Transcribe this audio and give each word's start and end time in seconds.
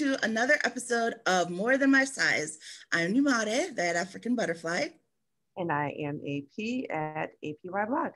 to 0.00 0.16
another 0.24 0.58
episode 0.64 1.16
of 1.26 1.50
More 1.50 1.76
Than 1.76 1.90
My 1.90 2.06
Size. 2.06 2.56
I'm 2.90 3.12
Numade, 3.12 3.76
that 3.76 3.96
African 3.96 4.34
butterfly. 4.34 4.86
And 5.58 5.70
I 5.70 5.94
am 6.02 6.22
AP 6.26 6.90
at 6.90 7.32
APY 7.44 7.86
Blog. 7.86 8.12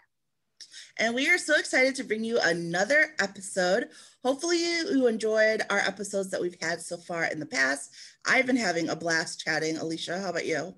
And 0.98 1.14
we 1.14 1.28
are 1.28 1.36
so 1.36 1.58
excited 1.58 1.94
to 1.96 2.04
bring 2.04 2.24
you 2.24 2.38
another 2.42 3.08
episode. 3.20 3.90
Hopefully, 4.24 4.62
you 4.62 5.08
enjoyed 5.08 5.60
our 5.68 5.80
episodes 5.80 6.30
that 6.30 6.40
we've 6.40 6.56
had 6.58 6.80
so 6.80 6.96
far 6.96 7.26
in 7.26 7.38
the 7.38 7.44
past. 7.44 7.90
I've 8.26 8.46
been 8.46 8.56
having 8.56 8.88
a 8.88 8.96
blast 8.96 9.40
chatting. 9.40 9.76
Alicia, 9.76 10.18
how 10.22 10.30
about 10.30 10.46
you? 10.46 10.74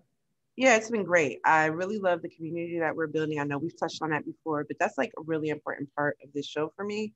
Yeah, 0.57 0.75
it's 0.75 0.91
been 0.91 1.05
great. 1.05 1.39
I 1.45 1.67
really 1.67 1.99
love 1.99 2.21
the 2.21 2.31
community 2.31 2.81
that 2.81 2.97
we're 2.97 3.07
building. 3.07 3.39
I 3.39 3.45
know 3.45 3.59
we've 3.59 3.79
touched 3.79 4.03
on 4.03 4.11
that 4.11 4.27
before, 4.27 4.65
but 4.65 4.77
that's 4.81 4.99
like 4.99 5.13
a 5.17 5.23
really 5.23 5.51
important 5.51 5.89
part 5.95 6.17
of 6.25 6.33
this 6.33 6.49
show 6.49 6.73
for 6.75 6.85
me 6.85 7.15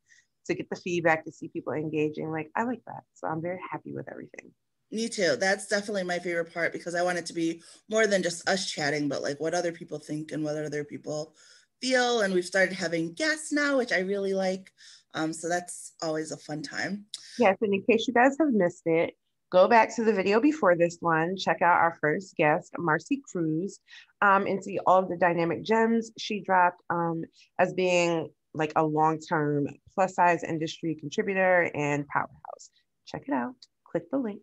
to 0.51 0.57
get 0.57 0.69
the 0.69 0.77
feedback, 0.77 1.25
to 1.25 1.33
see 1.33 1.49
people 1.49 1.73
engaging. 1.73 2.31
Like, 2.31 2.51
I 2.55 2.65
like 2.65 2.83
that. 2.87 3.03
So 3.15 3.27
I'm 3.29 3.41
very 3.41 3.61
happy 3.71 3.93
with 3.95 4.09
everything. 4.11 4.53
Me 4.93 5.09
too. 5.09 5.37
That's 5.37 5.69
definitely 5.69 6.03
my 6.03 6.19
favorite 6.19 6.53
part 6.53 6.73
because 6.73 6.95
I 6.95 7.03
want 7.03 7.19
it 7.19 7.27
to 7.27 7.33
be 7.33 7.63
more 7.89 8.09
than 8.09 8.23
just 8.23 8.49
us 8.49 8.69
chatting, 8.69 9.09
but 9.09 9.23
like 9.23 9.39
what 9.39 9.55
other 9.55 9.71
people 9.71 9.99
think 9.99 10.33
and 10.33 10.43
what 10.43 10.57
other 10.57 10.85
people 10.85 11.35
feel. 11.81 12.23
And 12.23 12.35
we've 12.35 12.45
started 12.45 12.75
having 12.75 13.15
guests 13.15 13.53
now, 13.53 13.79
which 13.79 13.93
I 13.93 14.01
really 14.01 14.35
like. 14.35 14.73
Um, 15.15 15.33
so 15.33 15.49
that's 15.49 15.93
always 16.03 16.33
a 16.33 16.37
fun 16.37 16.63
time. 16.63 17.07
Yes. 17.39 17.57
And 17.61 17.73
in 17.73 17.83
case 17.83 18.07
you 18.09 18.15
guys 18.15 18.37
have 18.41 18.53
missed 18.53 18.83
it, 18.87 19.15
go 19.51 19.69
back 19.69 19.95
to 19.97 20.05
the 20.05 20.13
video 20.13 20.41
before 20.41 20.77
this 20.77 20.99
one, 21.01 21.37
check 21.37 21.63
out 21.63 21.79
our 21.79 21.97
first 22.01 22.37
guest, 22.37 22.73
Marcy 22.79 23.23
Cruz, 23.31 23.79
um, 24.23 24.47
and 24.47 24.63
see 24.63 24.79
all 24.87 24.99
of 25.01 25.09
the 25.09 25.17
dynamic 25.17 25.63
gems 25.65 26.11
she 26.19 26.41
dropped 26.41 26.83
um, 26.91 27.25
as 27.59 27.73
being 27.75 28.31
like 28.55 28.73
a 28.77 28.85
long-term 28.85 29.69
plus 29.95 30.15
size 30.15 30.43
industry 30.43 30.97
contributor 30.99 31.71
and 31.75 32.07
powerhouse. 32.09 32.71
Check 33.07 33.23
it 33.27 33.35
out. 33.35 33.55
Click 33.85 34.11
the 34.11 34.19
link. 34.19 34.43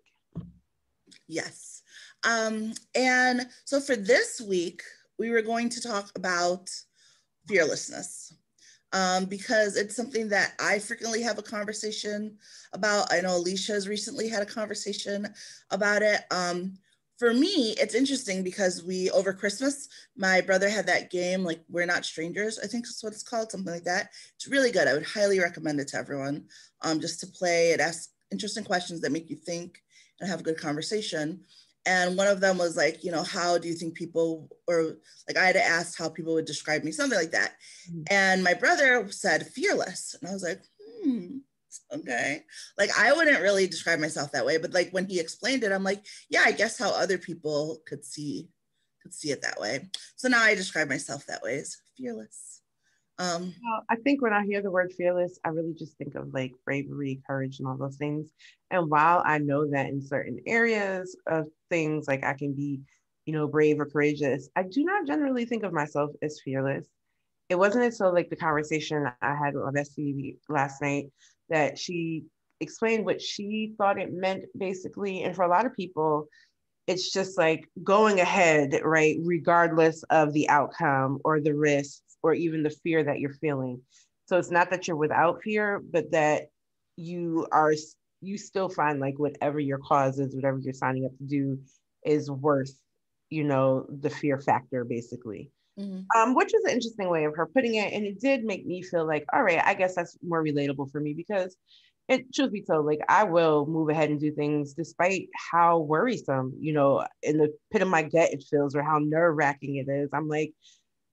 Yes. 1.28 1.84
Um, 2.24 2.74
and 2.96 3.48
so 3.66 3.80
for 3.80 3.96
this 3.96 4.42
week, 4.42 4.82
we 5.20 5.30
were 5.30 5.42
going 5.42 5.70
to 5.70 5.82
talk 5.82 6.12
about 6.16 6.70
fearlessness 7.48 8.34
um, 8.94 9.26
because 9.26 9.76
it's 9.76 9.96
something 9.96 10.30
that 10.30 10.54
I 10.60 10.80
frequently 10.80 11.22
have 11.22 11.38
a 11.38 11.44
conversation 11.44 12.38
about. 12.74 13.12
I 13.12 13.22
know 13.22 13.38
Alicia 13.38 13.74
has 13.74 13.88
recently 13.88 14.30
had 14.30 14.42
a 14.42 14.46
conversation 14.46 15.28
about 15.72 16.02
it. 16.02 16.22
Um, 16.32 16.78
for 17.18 17.34
me, 17.34 17.76
it's 17.80 17.96
interesting 17.96 18.44
because 18.44 18.84
we 18.84 19.10
over 19.10 19.34
Christmas, 19.34 19.90
my 20.16 20.40
brother 20.40 20.70
had 20.70 20.86
that 20.88 21.10
game 21.10 21.44
like 21.44 21.62
We're 21.70 21.86
Not 21.86 22.06
Strangers. 22.06 22.60
I 22.60 22.68
think 22.68 22.86
that's 22.86 23.04
what 23.04 23.14
it's 23.14 23.24
called, 23.24 23.52
something 23.52 23.74
like 23.74 23.86
that. 23.86 24.10
It's 24.36 24.48
really 24.48 24.72
good. 24.72 24.88
I 24.88 24.94
would 24.94 25.06
highly 25.06 25.40
recommend 25.40 25.80
it 25.80 25.88
to 25.90 25.98
everyone. 25.98 26.46
Um, 26.84 27.00
just 27.00 27.20
to 27.22 27.28
play 27.28 27.72
it, 27.72 27.80
ask 27.80 28.12
interesting 28.32 28.64
questions 28.64 29.02
that 29.02 29.12
make 29.12 29.30
you 29.30 29.36
think 29.36 29.82
and 30.20 30.30
have 30.30 30.42
a 30.42 30.44
good 30.44 30.58
conversation. 30.58 31.42
And 31.88 32.18
one 32.18 32.28
of 32.28 32.42
them 32.42 32.58
was 32.58 32.76
like, 32.76 33.04
you 33.04 33.12
know, 33.12 33.24
how 33.24 33.58
do 33.58 33.68
you 33.68 33.74
think 33.74 33.96
people, 33.96 34.50
or 34.68 34.98
like 35.28 35.38
I 35.38 35.46
had 35.46 35.56
to 35.56 35.64
ask 35.64 35.98
how 35.98 36.10
people 36.10 36.34
would 36.34 36.46
describe 36.46 36.84
me, 36.84 36.92
something 36.92 37.18
like 37.18 37.32
that. 37.32 37.54
Mm-hmm. 37.90 38.04
And 38.12 38.44
my 38.44 38.54
brother 38.54 39.10
said 39.10 39.48
fearless. 39.48 40.16
And 40.20 40.30
I 40.30 40.34
was 40.34 40.44
like, 40.44 40.62
hmm, 41.04 41.38
okay. 41.92 42.44
Like 42.78 42.90
i 42.98 43.14
wouldn't 43.14 43.42
really 43.42 43.68
describe 43.68 44.00
myself 44.00 44.32
that 44.32 44.46
way 44.46 44.58
but 44.58 44.74
like 44.74 44.92
when 44.92 45.06
he 45.06 45.20
explained 45.20 45.64
it 45.64 45.72
i'm 45.72 45.84
like 45.84 46.06
yeah 46.30 46.44
i 46.46 46.52
guess 46.52 46.78
how 46.78 46.90
other 46.92 47.18
people 47.18 47.82
could 47.86 48.04
see 48.04 48.50
could 49.02 49.14
see 49.14 49.32
it 49.32 49.42
that 49.42 49.60
way. 49.60 49.90
So 50.16 50.28
now 50.28 50.42
i 50.42 50.56
describe 50.56 50.90
myself 50.90 51.26
that 51.28 51.42
way 51.42 51.60
as 51.60 51.78
fearless. 51.98 52.62
Um 53.20 53.54
well, 53.64 53.84
i 53.90 53.96
think 53.96 54.22
when 54.22 54.34
i 54.34 54.46
hear 54.46 54.62
the 54.62 54.72
word 54.72 54.94
fearless 54.94 55.40
i 55.44 55.50
really 55.50 55.74
just 55.74 55.98
think 55.98 56.16
of 56.16 56.34
like 56.34 56.54
bravery 56.66 57.22
courage 57.26 57.60
and 57.60 57.68
all 57.68 57.78
those 57.78 57.98
things. 57.98 58.32
And 58.70 58.90
while 58.90 59.24
i 59.26 59.38
know 59.38 59.70
that 59.72 59.88
in 59.88 60.02
certain 60.02 60.40
areas 60.46 61.16
of 61.26 61.46
things 61.70 62.08
like 62.08 62.24
i 62.24 62.34
can 62.34 62.54
be 62.54 62.82
you 63.26 63.34
know 63.34 63.48
brave 63.48 63.80
or 63.80 63.86
courageous 63.86 64.50
i 64.56 64.64
do 64.64 64.84
not 64.84 65.08
generally 65.08 65.46
think 65.46 65.64
of 65.64 65.74
myself 65.74 66.12
as 66.22 66.40
fearless 66.44 66.88
it 67.50 67.56
wasn't 67.56 67.86
until 67.86 68.14
like 68.14 68.30
the 68.30 68.36
conversation 68.36 69.10
I 69.22 69.36
had 69.36 69.54
with 69.56 69.74
my 69.74 70.34
last 70.50 70.82
night 70.82 71.08
that 71.50 71.78
she 71.78 72.26
explained 72.60 73.06
what 73.06 73.22
she 73.22 73.74
thought 73.78 74.00
it 74.00 74.12
meant 74.12 74.46
basically. 74.58 75.24
And 75.24 75.36
for 75.36 75.44
a 75.44 75.50
lot 75.50 75.66
of 75.66 75.76
people, 75.76 76.28
it's 76.88 77.12
just 77.12 77.38
like 77.38 77.70
going 77.84 78.20
ahead, 78.20 78.80
right? 78.84 79.18
Regardless 79.22 80.04
of 80.10 80.34
the 80.34 80.50
outcome 80.50 81.20
or 81.24 81.40
the 81.40 81.54
risks 81.54 82.18
or 82.24 82.34
even 82.34 82.64
the 82.64 82.70
fear 82.70 83.04
that 83.04 83.20
you're 83.20 83.34
feeling. 83.34 83.82
So 84.26 84.38
it's 84.38 84.52
not 84.52 84.70
that 84.72 84.88
you're 84.88 84.98
without 84.98 85.42
fear, 85.42 85.82
but 85.92 86.12
that 86.12 86.48
you 86.96 87.48
are, 87.52 87.74
you 88.22 88.38
still 88.38 88.70
find 88.70 89.00
like 89.00 89.20
whatever 89.20 89.60
your 89.60 89.80
cause 89.80 90.20
is, 90.20 90.36
whatever 90.36 90.60
you're 90.60 90.74
signing 90.74 91.06
up 91.06 91.18
to 91.18 91.24
do 91.24 91.60
is 92.04 92.32
worth, 92.32 92.74
you 93.30 93.44
know, 93.44 93.86
the 93.90 94.10
fear 94.10 94.40
factor 94.40 94.84
basically. 94.84 95.52
Mm-hmm. 95.80 96.20
Um, 96.20 96.34
which 96.34 96.52
was 96.54 96.64
an 96.66 96.72
interesting 96.72 97.10
way 97.10 97.26
of 97.26 97.36
her 97.36 97.46
putting 97.46 97.76
it. 97.76 97.94
And 97.94 98.04
it 98.04 98.20
did 98.20 98.44
make 98.44 98.66
me 98.66 98.82
feel 98.82 99.06
like, 99.06 99.26
all 99.32 99.44
right, 99.44 99.62
I 99.64 99.76
guess 99.76 99.96
that's 99.96 100.18
more 100.24 100.44
relatable 100.44 100.92
for 100.92 101.00
me 101.00 101.14
because 101.14 101.56
it 102.08 102.34
truth 102.34 102.52
be 102.52 102.64
told, 102.64 102.86
like 102.86 103.02
I 103.10 103.26
will 103.26 103.66
move 103.68 103.90
ahead 103.90 104.10
and 104.10 104.20
do 104.20 104.32
things 104.32 104.74
despite 104.74 105.28
how 105.52 105.80
worrisome, 105.80 106.54
you 106.60 106.74
know, 106.74 107.06
in 107.22 107.38
the 107.38 107.54
pit 107.72 107.82
of 107.82 107.90
my 107.90 108.04
gut 108.04 108.32
it 108.32 108.44
feels 108.50 108.76
or 108.76 108.82
how 108.82 109.00
nerve-wracking 109.00 109.76
it 109.76 109.92
is. 109.92 110.10
I'm 110.14 110.28
like, 110.28 110.54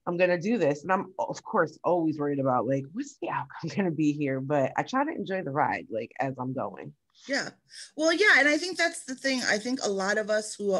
I'm 0.06 0.16
gonna 0.16 0.40
do 0.40 0.56
this. 0.58 0.82
And 0.82 0.92
I'm 0.92 1.12
of 1.18 1.42
course 1.42 1.78
always 1.82 2.18
worried 2.18 2.38
about 2.38 2.66
like 2.66 2.84
what's 2.92 3.16
the 3.20 3.30
outcome 3.30 3.70
gonna 3.76 3.90
be 3.90 4.12
here. 4.12 4.40
But 4.40 4.72
I 4.76 4.82
try 4.82 5.04
to 5.04 5.10
enjoy 5.10 5.42
the 5.42 5.50
ride 5.50 5.86
like 5.90 6.12
as 6.20 6.34
I'm 6.38 6.54
going. 6.54 6.92
Yeah. 7.28 7.50
Well, 7.96 8.12
yeah, 8.12 8.38
and 8.38 8.48
I 8.48 8.58
think 8.58 8.76
that's 8.76 9.04
the 9.04 9.14
thing. 9.14 9.42
I 9.48 9.58
think 9.58 9.80
a 9.82 9.90
lot 9.90 10.18
of 10.18 10.30
us 10.30 10.54
who 10.54 10.78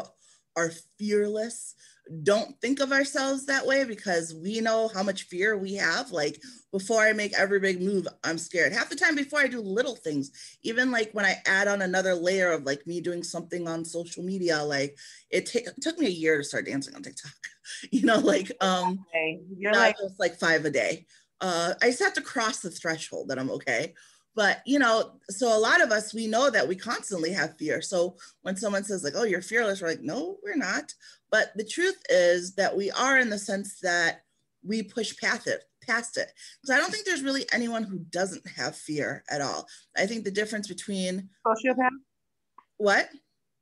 are 0.55 0.71
fearless 0.97 1.75
don't 2.23 2.59
think 2.61 2.79
of 2.79 2.91
ourselves 2.91 3.45
that 3.45 3.65
way 3.65 3.83
because 3.83 4.35
we 4.35 4.61
know 4.61 4.89
how 4.93 5.01
much 5.01 5.23
fear 5.23 5.57
we 5.57 5.73
have. 5.75 6.11
Like 6.11 6.41
before 6.71 7.01
I 7.01 7.13
make 7.13 7.33
every 7.33 7.59
big 7.59 7.81
move, 7.81 8.07
I'm 8.23 8.37
scared. 8.37 8.73
Half 8.73 8.89
the 8.89 8.95
time 8.95 9.15
before 9.15 9.39
I 9.39 9.47
do 9.47 9.59
little 9.59 9.95
things, 9.95 10.31
even 10.63 10.91
like 10.91 11.11
when 11.13 11.25
I 11.25 11.37
add 11.45 11.67
on 11.67 11.81
another 11.81 12.13
layer 12.13 12.51
of 12.51 12.63
like 12.63 12.85
me 12.85 13.01
doing 13.01 13.23
something 13.23 13.67
on 13.67 13.85
social 13.85 14.23
media, 14.23 14.63
like 14.63 14.97
it, 15.31 15.47
t- 15.47 15.59
it 15.59 15.81
took 15.81 15.97
me 15.97 16.07
a 16.07 16.09
year 16.09 16.37
to 16.37 16.43
start 16.43 16.65
dancing 16.65 16.95
on 16.95 17.01
TikTok. 17.01 17.33
you 17.91 18.03
know, 18.03 18.19
like 18.19 18.51
um 18.61 19.05
okay. 19.09 19.39
you're 19.57 19.73
like 19.73 19.97
just 19.97 20.19
like 20.19 20.39
five 20.39 20.65
a 20.65 20.69
day. 20.69 21.05
Uh 21.41 21.73
I 21.81 21.87
just 21.87 22.03
have 22.03 22.13
to 22.13 22.21
cross 22.21 22.59
the 22.59 22.69
threshold 22.69 23.29
that 23.29 23.39
I'm 23.39 23.51
okay 23.51 23.93
but 24.35 24.61
you 24.65 24.77
know 24.77 25.13
so 25.29 25.55
a 25.55 25.57
lot 25.57 25.81
of 25.81 25.91
us 25.91 26.13
we 26.13 26.27
know 26.27 26.49
that 26.49 26.67
we 26.67 26.75
constantly 26.75 27.31
have 27.31 27.57
fear 27.57 27.81
so 27.81 28.15
when 28.41 28.55
someone 28.55 28.83
says 28.83 29.03
like 29.03 29.13
oh 29.15 29.23
you're 29.23 29.41
fearless 29.41 29.81
we're 29.81 29.87
like 29.87 30.01
no 30.01 30.37
we're 30.43 30.57
not 30.57 30.93
but 31.35 31.51
the 31.55 31.65
truth 31.65 32.01
is 32.09 32.55
that 32.55 32.77
we 32.77 32.89
are 32.91 33.19
in 33.19 33.29
the 33.29 33.37
sense 33.37 33.81
that 33.81 34.21
we 34.63 34.81
push 34.81 35.17
past 35.17 35.47
it 35.47 35.65
past 35.85 36.17
it. 36.17 36.31
Because 36.61 36.73
i 36.73 36.79
don't 36.79 36.91
think 36.91 37.05
there's 37.05 37.23
really 37.23 37.45
anyone 37.51 37.83
who 37.83 37.99
doesn't 38.09 38.47
have 38.47 38.73
fear 38.75 39.21
at 39.29 39.41
all. 39.41 39.67
I 39.97 40.05
think 40.05 40.23
the 40.23 40.31
difference 40.31 40.69
between 40.69 41.29
sociopath 41.45 41.89
what? 42.77 43.09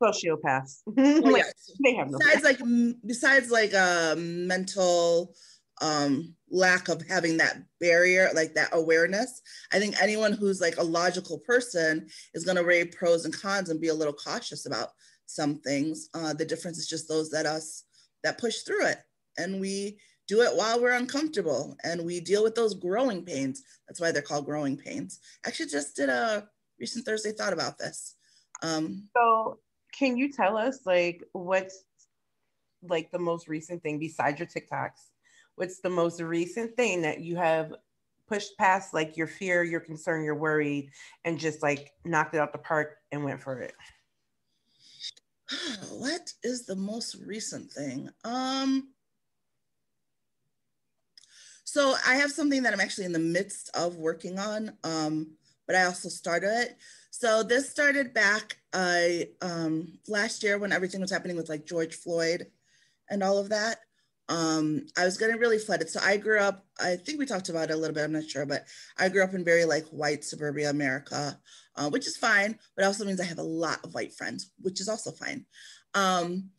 Sociopaths. 0.02 0.82
Well, 0.96 1.32
like, 1.32 1.46
yes. 1.46 1.72
they 1.84 1.96
have 1.96 2.12
no 2.12 2.20
besides 2.20 2.44
like 2.44 2.60
besides 3.08 3.50
like 3.50 3.74
a 3.74 4.16
mental 4.18 5.34
um, 5.82 6.36
lack 6.52 6.90
of 6.90 7.02
having 7.10 7.38
that 7.38 7.58
barrier, 7.80 8.30
like 8.36 8.54
that 8.54 8.70
awareness. 8.74 9.42
I 9.72 9.80
think 9.80 10.00
anyone 10.00 10.34
who's 10.34 10.62
like 10.62 10.78
a 10.78 10.84
logical 10.84 11.40
person 11.40 12.08
is 12.36 12.46
going 12.46 12.58
to 12.58 12.64
weigh 12.64 12.86
pros 12.86 13.26
and 13.26 13.36
cons 13.36 13.70
and 13.70 13.82
be 13.82 13.88
a 13.88 13.94
little 13.94 14.14
cautious 14.14 14.68
about 14.68 14.90
some 15.26 15.60
things. 15.60 16.10
Uh, 16.14 16.34
the 16.34 16.46
difference 16.46 16.78
is 16.78 16.88
just 16.88 17.08
those 17.08 17.30
that 17.32 17.46
us 17.46 17.84
that 18.24 18.38
push 18.38 18.60
through 18.60 18.86
it, 18.86 19.00
and 19.38 19.60
we 19.60 19.98
do 20.28 20.42
it 20.42 20.56
while 20.56 20.82
we're 20.82 20.94
uncomfortable, 20.94 21.76
and 21.84 22.06
we 22.06 22.20
deal 22.20 22.44
with 22.44 22.56
those 22.56 22.74
growing 22.74 23.24
pains. 23.24 23.64
That's 23.88 24.00
why 24.00 24.12
they're 24.12 24.22
called 24.22 24.46
growing 24.46 24.78
pains. 24.78 25.20
Actually, 25.46 25.70
just 25.70 25.96
did 25.96 26.10
a 26.10 26.48
recent 26.80 27.06
Thursday 27.06 27.32
thought 27.32 27.54
about 27.54 27.78
this. 27.78 28.16
Um, 28.62 29.10
so, 29.16 29.60
can 29.98 30.18
you 30.18 30.32
tell 30.32 30.58
us 30.58 30.80
like 30.86 31.24
what's 31.34 31.84
like 32.82 33.12
the 33.12 33.20
most 33.20 33.48
recent 33.48 33.82
thing 33.82 34.00
besides 34.00 34.40
your 34.40 34.48
TikToks 34.48 35.14
what's 35.56 35.80
the 35.80 35.90
most 35.90 36.22
recent 36.22 36.76
thing 36.76 37.02
that 37.02 37.22
you 37.22 37.36
have 37.36 37.74
pushed 38.28 38.58
past 38.58 38.94
like 38.94 39.18
your 39.18 39.28
fear, 39.28 39.64
your 39.64 39.80
concern, 39.80 40.24
your 40.24 40.36
worry, 40.36 40.90
and 41.26 41.40
just 41.40 41.62
like 41.62 41.92
knocked 42.06 42.34
it 42.34 42.40
out 42.40 42.52
the 42.52 42.58
park 42.58 42.98
and 43.12 43.24
went 43.24 43.42
for 43.42 43.60
it? 43.60 43.74
What 45.92 46.34
is 46.44 46.66
the 46.66 46.76
most 46.76 47.16
recent 47.26 47.72
thing? 47.72 48.10
Um, 48.24 48.90
so 51.64 51.96
I 52.08 52.16
have 52.16 52.32
something 52.32 52.64
that 52.64 52.74
I'm 52.74 52.82
actually 52.82 53.06
in 53.06 53.14
the 53.14 53.20
midst 53.20 53.70
of 53.76 53.96
working 53.98 54.38
on, 54.40 54.74
um, 54.84 55.32
but 55.66 55.76
I 55.76 55.84
also 55.86 56.10
started 56.10 56.50
it. 56.62 56.78
So 57.12 57.44
this 57.44 57.70
started 57.70 58.14
back 58.14 58.58
uh, 58.74 59.26
um, 59.42 60.00
last 60.08 60.44
year 60.44 60.58
when 60.58 60.72
everything 60.72 61.02
was 61.02 61.12
happening 61.12 61.38
with 61.38 61.50
like 61.50 61.66
George 61.66 61.96
Floyd 61.96 62.48
and 63.10 63.24
all 63.24 63.38
of 63.38 63.50
that. 63.50 63.78
um, 64.30 64.86
I 64.98 65.06
was 65.06 65.18
getting 65.18 65.38
really 65.38 65.60
flooded. 65.60 65.90
So 65.90 66.00
I 66.04 66.18
grew 66.18 66.40
up, 66.40 66.66
I 66.80 66.96
think 66.96 67.20
we 67.20 67.26
talked 67.26 67.50
about 67.50 67.70
it 67.70 67.74
a 67.74 67.78
little 67.78 67.94
bit, 67.94 68.04
I'm 68.04 68.14
not 68.14 68.24
sure, 68.30 68.46
but 68.46 68.66
I 68.98 69.10
grew 69.10 69.24
up 69.24 69.34
in 69.34 69.44
very 69.44 69.66
like 69.66 69.86
white 69.88 70.24
suburbia 70.24 70.70
America, 70.70 71.38
uh, 71.76 71.90
which 71.90 72.08
is 72.08 72.18
fine, 72.18 72.58
but 72.76 72.86
also 72.86 73.06
means 73.06 73.20
I 73.20 73.26
have 73.26 73.40
a 73.40 73.44
lot 73.44 73.84
of 73.84 73.94
white 73.94 74.14
friends, 74.14 74.52
which 74.62 74.80
is 74.80 74.90
also 74.90 75.12
fine. 75.12 75.46
Um, 75.94 76.50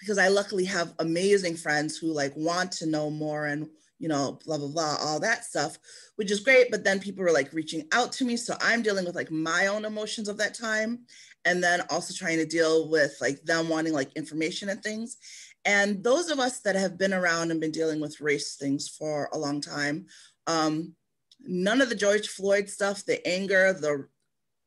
because 0.00 0.18
I 0.18 0.28
luckily 0.28 0.64
have 0.64 0.92
amazing 0.98 1.56
friends 1.56 1.96
who 1.96 2.12
like 2.12 2.36
want 2.36 2.72
to 2.72 2.86
know 2.86 3.10
more 3.10 3.46
and 3.46 3.68
you 3.98 4.08
know, 4.08 4.38
blah, 4.44 4.58
blah, 4.58 4.68
blah, 4.68 4.96
all 5.00 5.20
that 5.20 5.44
stuff, 5.44 5.78
which 6.16 6.30
is 6.30 6.40
great. 6.40 6.70
But 6.70 6.84
then 6.84 7.00
people 7.00 7.24
were 7.24 7.32
like 7.32 7.52
reaching 7.52 7.86
out 7.92 8.12
to 8.12 8.24
me. 8.24 8.36
So 8.36 8.54
I'm 8.60 8.82
dealing 8.82 9.04
with 9.04 9.14
like 9.14 9.30
my 9.30 9.68
own 9.68 9.84
emotions 9.84 10.28
of 10.28 10.36
that 10.38 10.54
time. 10.54 11.00
And 11.44 11.62
then 11.62 11.82
also 11.90 12.12
trying 12.12 12.38
to 12.38 12.46
deal 12.46 12.90
with 12.90 13.16
like 13.20 13.42
them 13.44 13.68
wanting 13.68 13.92
like 13.92 14.12
information 14.14 14.68
and 14.68 14.82
things. 14.82 15.16
And 15.64 16.02
those 16.02 16.28
of 16.30 16.38
us 16.38 16.60
that 16.60 16.76
have 16.76 16.98
been 16.98 17.14
around 17.14 17.50
and 17.50 17.60
been 17.60 17.70
dealing 17.70 18.00
with 18.00 18.20
race 18.20 18.56
things 18.56 18.88
for 18.88 19.30
a 19.32 19.38
long 19.38 19.60
time, 19.60 20.06
um, 20.46 20.94
none 21.40 21.80
of 21.80 21.88
the 21.88 21.94
George 21.94 22.28
Floyd 22.28 22.68
stuff, 22.68 23.04
the 23.04 23.26
anger, 23.26 23.72
the 23.72 24.08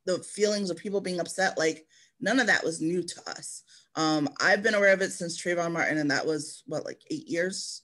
the 0.08 0.18
feelings 0.20 0.70
of 0.70 0.78
people 0.78 1.02
being 1.02 1.20
upset, 1.20 1.58
like 1.58 1.86
none 2.18 2.40
of 2.40 2.46
that 2.46 2.64
was 2.64 2.80
new 2.80 3.02
to 3.02 3.30
us. 3.30 3.62
Um, 3.94 4.28
I've 4.40 4.62
been 4.62 4.74
aware 4.74 4.92
of 4.92 5.02
it 5.02 5.12
since 5.12 5.40
Trayvon 5.40 5.72
Martin, 5.72 5.98
and 5.98 6.10
that 6.10 6.26
was 6.26 6.62
what 6.66 6.86
like 6.86 7.02
eight 7.10 7.28
years. 7.28 7.82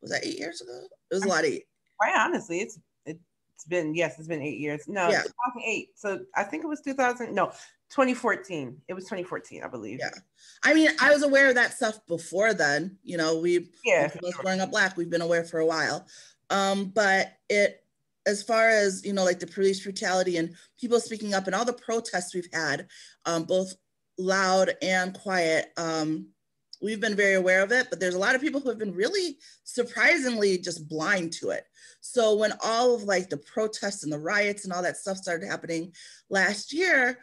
Was 0.00 0.12
that 0.12 0.24
eight 0.24 0.38
years 0.38 0.60
ago? 0.60 0.80
It 1.10 1.14
was 1.14 1.24
a 1.24 1.28
lot 1.28 1.40
of 1.40 1.46
eight. 1.46 1.64
Quite 1.98 2.16
honestly, 2.16 2.60
it's 2.60 2.78
it's 3.06 3.18
been 3.68 3.94
yes, 3.94 4.18
it's 4.18 4.28
been 4.28 4.42
eight 4.42 4.58
years. 4.58 4.86
No, 4.86 5.08
yeah. 5.08 5.22
2008. 5.22 5.88
So 5.96 6.20
I 6.36 6.44
think 6.44 6.62
it 6.62 6.68
was 6.68 6.80
2000. 6.80 7.34
No, 7.34 7.46
2014. 7.90 8.80
It 8.86 8.94
was 8.94 9.04
2014, 9.04 9.62
I 9.64 9.68
believe. 9.68 9.98
Yeah. 10.00 10.10
I 10.62 10.74
mean, 10.74 10.90
I 11.00 11.12
was 11.12 11.22
aware 11.22 11.48
of 11.48 11.54
that 11.56 11.72
stuff 11.72 11.98
before 12.06 12.54
then. 12.54 12.98
You 13.02 13.16
know, 13.16 13.38
we 13.40 13.70
yeah, 13.84 14.10
was 14.22 14.34
growing 14.34 14.60
up 14.60 14.70
black, 14.70 14.96
we've 14.96 15.10
been 15.10 15.22
aware 15.22 15.44
for 15.44 15.60
a 15.60 15.66
while. 15.66 16.06
Um, 16.50 16.86
but 16.94 17.32
it 17.48 17.83
as 18.26 18.42
far 18.42 18.68
as 18.68 19.04
you 19.04 19.12
know, 19.12 19.24
like 19.24 19.40
the 19.40 19.46
police 19.46 19.82
brutality 19.82 20.36
and 20.36 20.54
people 20.78 21.00
speaking 21.00 21.34
up 21.34 21.46
and 21.46 21.54
all 21.54 21.64
the 21.64 21.72
protests 21.72 22.34
we've 22.34 22.48
had, 22.52 22.86
um, 23.26 23.44
both 23.44 23.74
loud 24.18 24.74
and 24.82 25.18
quiet. 25.18 25.72
Um, 25.76 26.28
we've 26.82 27.00
been 27.00 27.16
very 27.16 27.34
aware 27.34 27.62
of 27.62 27.72
it, 27.72 27.88
but 27.90 28.00
there's 28.00 28.14
a 28.14 28.18
lot 28.18 28.34
of 28.34 28.40
people 28.40 28.60
who 28.60 28.68
have 28.68 28.78
been 28.78 28.94
really 28.94 29.38
surprisingly 29.64 30.58
just 30.58 30.88
blind 30.88 31.32
to 31.32 31.50
it. 31.50 31.64
So 32.00 32.34
when 32.36 32.52
all 32.62 32.94
of 32.94 33.04
like 33.04 33.30
the 33.30 33.38
protests 33.38 34.04
and 34.04 34.12
the 34.12 34.18
riots 34.18 34.64
and 34.64 34.72
all 34.72 34.82
that 34.82 34.96
stuff 34.96 35.16
started 35.16 35.46
happening 35.46 35.92
last 36.28 36.72
year, 36.72 37.18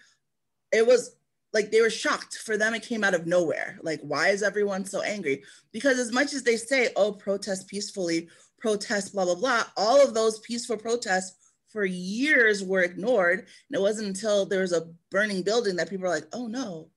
it 0.72 0.86
was 0.86 1.16
like 1.54 1.70
they 1.70 1.82
were 1.82 1.90
shocked 1.90 2.38
for 2.38 2.58
them 2.58 2.74
it 2.74 2.84
came 2.84 3.04
out 3.04 3.14
of 3.14 3.28
nowhere 3.28 3.78
like 3.82 4.00
why 4.02 4.30
is 4.30 4.42
everyone 4.42 4.86
so 4.86 5.02
angry 5.02 5.44
because 5.72 6.00
as 6.00 6.12
much 6.12 6.34
as 6.34 6.44
they 6.44 6.56
say 6.56 6.90
oh 6.96 7.12
protest 7.12 7.68
peacefully 7.68 8.30
protest 8.62 9.14
blah 9.14 9.26
blah 9.26 9.36
blah. 9.36 9.64
All 9.76 10.02
of 10.02 10.14
those 10.14 10.40
peaceful 10.40 10.78
protests 10.78 11.38
for 11.70 11.86
years 11.86 12.64
were 12.64 12.84
ignored. 12.84 13.40
And 13.40 13.78
it 13.78 13.82
wasn't 13.82 14.10
until 14.10 14.46
there 14.46 14.62
was 14.62 14.74
a 14.74 14.90
burning 15.10 15.42
building 15.42 15.76
that 15.78 15.90
people 15.90 16.04
were 16.04 16.14
like 16.14 16.28
oh 16.34 16.48
no 16.48 16.90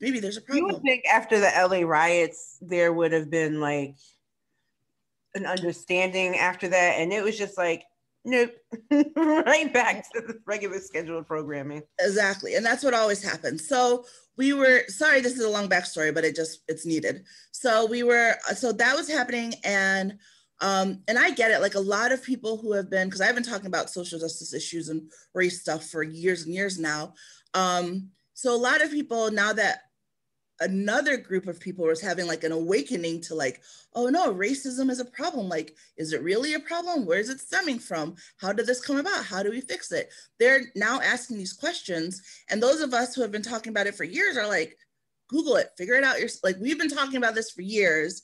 maybe 0.00 0.20
there's 0.20 0.36
a 0.36 0.40
problem 0.40 0.66
you 0.66 0.72
would 0.72 0.82
think 0.82 1.04
after 1.06 1.38
the 1.38 1.50
la 1.70 1.86
riots 1.86 2.56
there 2.60 2.92
would 2.92 3.12
have 3.12 3.30
been 3.30 3.60
like 3.60 3.94
an 5.34 5.46
understanding 5.46 6.36
after 6.36 6.68
that. 6.68 6.96
And 6.98 7.12
it 7.12 7.22
was 7.22 7.38
just 7.38 7.56
like 7.56 7.84
nope 8.24 8.52
right 9.16 9.72
back 9.72 10.04
to 10.12 10.20
the 10.20 10.38
regular 10.44 10.78
scheduled 10.78 11.26
programming. 11.26 11.82
Exactly. 12.00 12.54
And 12.54 12.64
that's 12.64 12.82
what 12.82 12.94
always 12.94 13.22
happens. 13.22 13.66
So 13.68 14.04
we 14.36 14.52
were 14.52 14.82
sorry 14.88 15.20
this 15.20 15.34
is 15.34 15.44
a 15.44 15.48
long 15.48 15.68
backstory 15.68 16.14
but 16.14 16.24
it 16.24 16.34
just 16.34 16.62
it's 16.68 16.86
needed. 16.86 17.24
So 17.52 17.86
we 17.86 18.02
were 18.02 18.34
so 18.56 18.72
that 18.72 18.96
was 18.96 19.08
happening. 19.08 19.54
And 19.64 20.18
um 20.60 21.02
and 21.08 21.18
i 21.18 21.30
get 21.30 21.50
it 21.50 21.60
like 21.60 21.74
a 21.74 21.80
lot 21.80 22.12
of 22.12 22.22
people 22.22 22.56
who 22.56 22.72
have 22.72 22.90
been 22.90 23.08
because 23.08 23.20
i've 23.20 23.34
been 23.34 23.44
talking 23.44 23.66
about 23.66 23.90
social 23.90 24.18
justice 24.18 24.52
issues 24.52 24.88
and 24.88 25.10
race 25.34 25.60
stuff 25.60 25.86
for 25.86 26.02
years 26.02 26.44
and 26.44 26.54
years 26.54 26.78
now. 26.78 27.14
Um 27.54 28.10
so 28.34 28.54
a 28.54 28.56
lot 28.56 28.82
of 28.82 28.90
people 28.90 29.30
now 29.30 29.52
that 29.52 29.82
another 30.62 31.16
group 31.16 31.46
of 31.46 31.58
people 31.58 31.86
was 31.86 32.02
having 32.02 32.26
like 32.26 32.44
an 32.44 32.52
awakening 32.52 33.20
to 33.22 33.34
like 33.34 33.62
oh 33.94 34.08
no 34.08 34.32
racism 34.32 34.90
is 34.90 35.00
a 35.00 35.04
problem. 35.04 35.48
Like 35.48 35.74
is 35.96 36.12
it 36.12 36.22
really 36.22 36.54
a 36.54 36.60
problem? 36.60 37.06
Where 37.06 37.18
is 37.18 37.30
it 37.30 37.40
stemming 37.40 37.78
from? 37.78 38.16
How 38.38 38.52
did 38.52 38.66
this 38.66 38.84
come 38.84 38.98
about? 38.98 39.24
How 39.24 39.42
do 39.42 39.50
we 39.50 39.60
fix 39.60 39.92
it? 39.92 40.12
They're 40.38 40.62
now 40.76 41.00
asking 41.00 41.38
these 41.38 41.52
questions. 41.52 42.22
And 42.48 42.62
those 42.62 42.80
of 42.80 42.94
us 42.94 43.14
who 43.14 43.22
have 43.22 43.32
been 43.32 43.42
talking 43.42 43.70
about 43.70 43.86
it 43.86 43.94
for 43.94 44.04
years 44.04 44.36
are 44.36 44.48
like 44.48 44.76
google 45.28 45.54
it 45.54 45.68
figure 45.78 45.94
it 45.94 46.02
out 46.02 46.18
your 46.18 46.28
like 46.42 46.56
we've 46.60 46.78
been 46.78 46.88
talking 46.90 47.16
about 47.16 47.36
this 47.36 47.52
for 47.52 47.62
years 47.62 48.22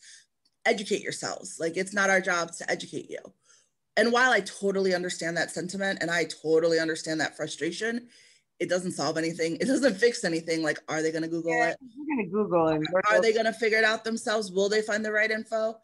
educate 0.67 1.03
yourselves 1.03 1.59
like 1.59 1.77
it's 1.77 1.95
not 1.95 2.11
our 2.11 2.21
job 2.21 2.53
to 2.53 2.71
educate 2.71 3.09
you 3.09 3.21
and 3.97 4.13
while 4.13 4.33
i 4.33 4.41
totally 4.41 4.95
understand 4.95 5.37
that 5.37 5.51
sentiment 5.51 5.99
and 6.01 6.11
i 6.11 6.25
totally 6.25 6.79
understand 6.79 7.21
that 7.21 7.37
frustration 7.37 8.09
it 8.59 8.69
doesn't 8.69 8.93
solve 8.93 9.19
anything. 9.19 9.57
It 9.57 9.67
doesn't 9.67 9.97
fix 9.99 10.25
anything. 10.25 10.63
Like, 10.63 10.79
are 10.89 11.03
they 11.03 11.13
going 11.13 11.23
to 11.23 11.29
Google 11.29 11.53
yeah, 11.53 11.71
it? 11.71 11.77
We're 11.81 12.17
going 12.17 12.27
to 12.27 12.31
Google 12.31 12.69
and 12.69 12.87
are 13.11 13.21
they 13.21 13.33
going 13.33 13.47
to 13.47 13.53
figure 13.53 13.79
it 13.79 13.85
out 13.85 14.05
themselves? 14.05 14.53
Will 14.53 14.69
they 14.69 14.83
find 14.83 15.05
the 15.05 15.13
right 15.13 15.31
info? 15.31 15.77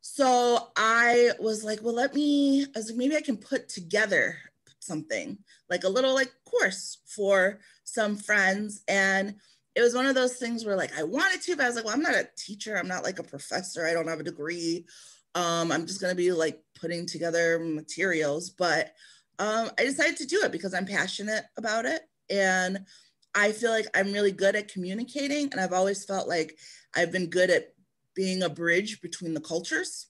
So 0.00 0.68
I 0.76 1.30
was 1.40 1.64
like, 1.64 1.80
well, 1.82 1.94
let 1.94 2.14
me, 2.14 2.64
I 2.64 2.78
was 2.78 2.90
like, 2.90 2.98
maybe 2.98 3.16
I 3.16 3.22
can 3.22 3.38
put 3.38 3.68
together 3.68 4.36
something 4.78 5.38
like 5.70 5.84
a 5.84 5.88
little 5.88 6.12
like 6.12 6.30
course 6.44 6.98
for 7.06 7.60
some 7.84 8.16
friends. 8.16 8.82
And 8.86 9.36
it 9.74 9.80
was 9.80 9.94
one 9.94 10.06
of 10.06 10.14
those 10.14 10.36
things 10.36 10.64
where 10.64 10.76
like 10.76 10.96
I 10.98 11.02
wanted 11.02 11.42
to, 11.42 11.56
but 11.56 11.64
I 11.64 11.68
was 11.68 11.76
like, 11.76 11.84
well, 11.84 11.94
I'm 11.94 12.02
not 12.02 12.14
a 12.14 12.28
teacher. 12.36 12.76
I'm 12.76 12.88
not 12.88 13.02
like 13.02 13.18
a 13.18 13.24
professor. 13.24 13.86
I 13.86 13.92
don't 13.92 14.08
have 14.08 14.20
a 14.20 14.24
degree. 14.24 14.86
Um, 15.34 15.72
I'm 15.72 15.86
just 15.86 16.00
to 16.00 16.14
be 16.14 16.30
like 16.30 16.62
putting 16.80 17.06
together 17.06 17.58
materials. 17.58 18.50
But 18.50 18.92
um, 19.38 19.70
I 19.78 19.84
decided 19.84 20.16
to 20.18 20.26
do 20.26 20.42
it 20.42 20.52
because 20.52 20.74
I'm 20.74 20.86
passionate 20.86 21.44
about 21.56 21.86
it. 21.86 22.02
And 22.30 22.86
I 23.34 23.50
feel 23.50 23.70
like 23.70 23.86
I'm 23.94 24.12
really 24.12 24.30
good 24.30 24.54
at 24.54 24.72
communicating. 24.72 25.48
And 25.50 25.60
I've 25.60 25.72
always 25.72 26.04
felt 26.04 26.28
like 26.28 26.56
I've 26.94 27.10
been 27.10 27.26
good 27.26 27.50
at 27.50 27.74
being 28.14 28.44
a 28.44 28.48
bridge 28.48 29.00
between 29.00 29.34
the 29.34 29.40
cultures, 29.40 30.06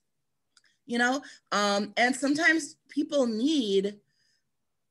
you 0.84 0.98
know? 0.98 1.22
Um, 1.52 1.94
and 1.96 2.14
sometimes 2.14 2.76
people 2.90 3.26
need, 3.26 3.96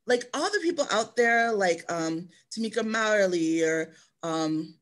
like 0.08 0.24
all 0.34 0.50
the 0.52 0.60
people 0.64 0.88
out 0.92 1.16
there, 1.16 1.52
like 1.52 1.84
um, 1.90 2.28
Tamika 2.52 2.84
Mallory 2.84 3.64
or 3.64 3.94
um, 4.24 4.76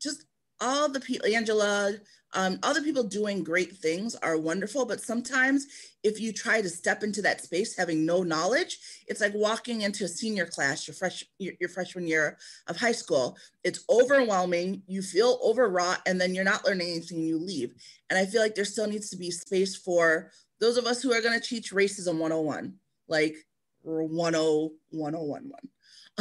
just 0.00 0.24
all 0.60 0.88
the 0.88 1.00
people, 1.00 1.26
Angela, 1.26 1.94
um, 2.34 2.58
other 2.62 2.82
people 2.82 3.04
doing 3.04 3.44
great 3.44 3.76
things 3.76 4.16
are 4.16 4.36
wonderful, 4.36 4.84
but 4.84 5.00
sometimes 5.00 5.66
if 6.02 6.20
you 6.20 6.32
try 6.32 6.60
to 6.60 6.68
step 6.68 7.04
into 7.04 7.22
that 7.22 7.40
space 7.40 7.76
having 7.76 8.04
no 8.04 8.22
knowledge, 8.24 8.78
it's 9.06 9.20
like 9.20 9.32
walking 9.34 9.82
into 9.82 10.04
a 10.04 10.08
senior 10.08 10.44
class 10.44 10.86
your 10.86 10.94
fresh 10.94 11.24
your, 11.38 11.54
your 11.60 11.68
freshman 11.68 12.08
year 12.08 12.36
of 12.66 12.76
high 12.76 12.92
school. 12.92 13.36
It's 13.62 13.84
overwhelming. 13.88 14.82
You 14.86 15.00
feel 15.00 15.38
overwrought, 15.44 16.00
and 16.06 16.20
then 16.20 16.34
you're 16.34 16.44
not 16.44 16.66
learning 16.66 16.88
anything. 16.90 17.18
And 17.18 17.26
you 17.28 17.38
leave. 17.38 17.74
And 18.10 18.18
I 18.18 18.26
feel 18.26 18.42
like 18.42 18.56
there 18.56 18.64
still 18.64 18.88
needs 18.88 19.10
to 19.10 19.16
be 19.16 19.30
space 19.30 19.76
for 19.76 20.32
those 20.60 20.76
of 20.76 20.86
us 20.86 21.02
who 21.02 21.12
are 21.12 21.22
going 21.22 21.38
to 21.38 21.46
teach 21.46 21.72
racism 21.72 22.18
101, 22.18 22.74
like 23.08 23.36
10111. 23.84 25.52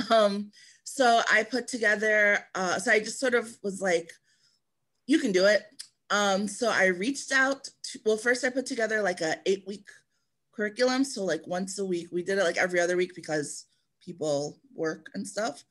Um, 0.10 0.52
so 0.96 1.22
I 1.32 1.44
put 1.44 1.68
together. 1.68 2.40
Uh, 2.54 2.80
so 2.80 2.92
I 2.92 3.00
just 3.00 3.20
sort 3.20 3.34
of 3.34 3.50
was 3.64 3.82
like, 3.82 4.12
you 5.08 5.20
can 5.20 5.32
do 5.32 5.46
it 5.46 5.64
um, 6.14 6.48
so 6.48 6.70
I 6.70 6.86
reached 6.88 7.32
out 7.32 7.64
to, 7.64 8.00
well, 8.06 8.18
first 8.18 8.44
I 8.44 8.52
put 8.52 8.68
together 8.68 9.02
like 9.02 9.22
a 9.22 9.38
eight 9.48 9.64
week 9.66 9.88
curriculum. 10.56 11.04
So 11.04 11.24
like 11.24 11.46
once 11.48 11.80
a 11.80 11.86
week, 11.86 12.10
we 12.12 12.22
did 12.22 12.38
it 12.38 12.44
like 12.44 12.58
every 12.58 12.80
other 12.80 12.96
week 12.96 13.16
because 13.16 13.66
people 14.00 14.60
work 14.76 15.10
and 15.16 15.28
stuff. 15.28 15.64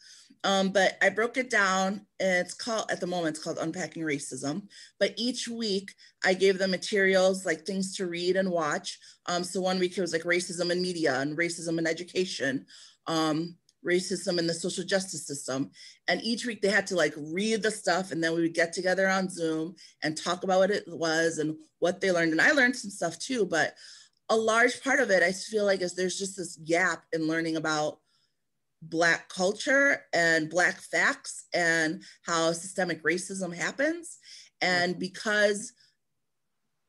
Um, 0.43 0.71
but 0.71 0.99
I 1.01 1.11
broke 1.11 1.37
it 1.37 1.49
down. 1.49 2.07
and 2.19 2.45
it's 2.45 2.55
called, 2.55 2.91
at 2.91 2.99
the 2.99 3.07
moment, 3.07 3.37
it's 3.37 3.45
called 3.45 3.59
Unpacking 3.59 4.03
Racism. 4.03 4.63
But 4.99 5.15
each 5.17 5.47
week 5.47 5.93
I 6.25 6.35
gave 6.35 6.59
them 6.59 6.73
materials 6.73 7.47
like 7.47 7.65
things 7.65 7.97
to 7.97 8.09
read 8.09 8.35
and 8.35 8.51
watch. 8.51 8.99
Um, 9.27 9.45
so 9.45 9.61
one 9.61 9.79
week 9.79 9.97
it 9.97 10.01
was 10.01 10.13
like 10.13 10.23
racism 10.23 10.73
in 10.73 10.83
media 10.83 11.21
and 11.21 11.39
racism 11.39 11.79
in 11.79 11.87
education. 11.87 12.67
Um, 13.07 13.55
racism 13.87 14.39
in 14.39 14.47
the 14.47 14.55
social 14.55 14.85
justice 14.85 15.27
system. 15.27 15.71
And 16.09 16.23
each 16.23 16.47
week 16.47 16.63
they 16.63 16.69
had 16.69 16.87
to 16.89 16.97
like 16.97 17.15
read 17.17 17.63
the 17.63 17.71
stuff 17.71 18.13
and 18.13 18.23
then 18.23 18.35
we 18.35 18.43
would 18.43 18.55
get 18.55 18.73
together 18.73 19.09
on 19.09 19.29
Zoom 19.29 19.75
and 20.03 20.17
talk 20.17 20.45
about 20.45 20.61
what 20.61 20.71
it 20.71 20.85
was 20.87 21.39
and 21.39 21.57
what 21.79 22.01
they 22.01 22.13
learned. 22.13 22.33
And 22.33 22.41
I 22.41 22.53
learned 22.53 22.77
some 22.77 22.91
stuff 22.91 23.19
too, 23.19 23.45
but 23.45 23.75
a 24.29 24.37
large 24.37 24.83
part 24.83 25.01
of 25.01 25.11
it, 25.11 25.23
I 25.23 25.33
feel 25.33 25.65
like 25.65 25.83
is 25.83 25.95
there's 25.95 26.19
just 26.19 26.37
this 26.37 26.57
gap 26.57 27.05
in 27.13 27.27
learning 27.27 27.57
about 27.57 27.99
Black 28.83 29.29
culture 29.29 30.03
and 30.13 30.51
Black 30.51 30.81
facts 30.81 31.47
and 31.55 32.03
how 32.23 32.53
systemic 32.53 33.03
racism 33.03 33.55
happens. 33.55 34.19
And 34.61 34.93
mm-hmm. 34.93 35.01
because 35.01 35.73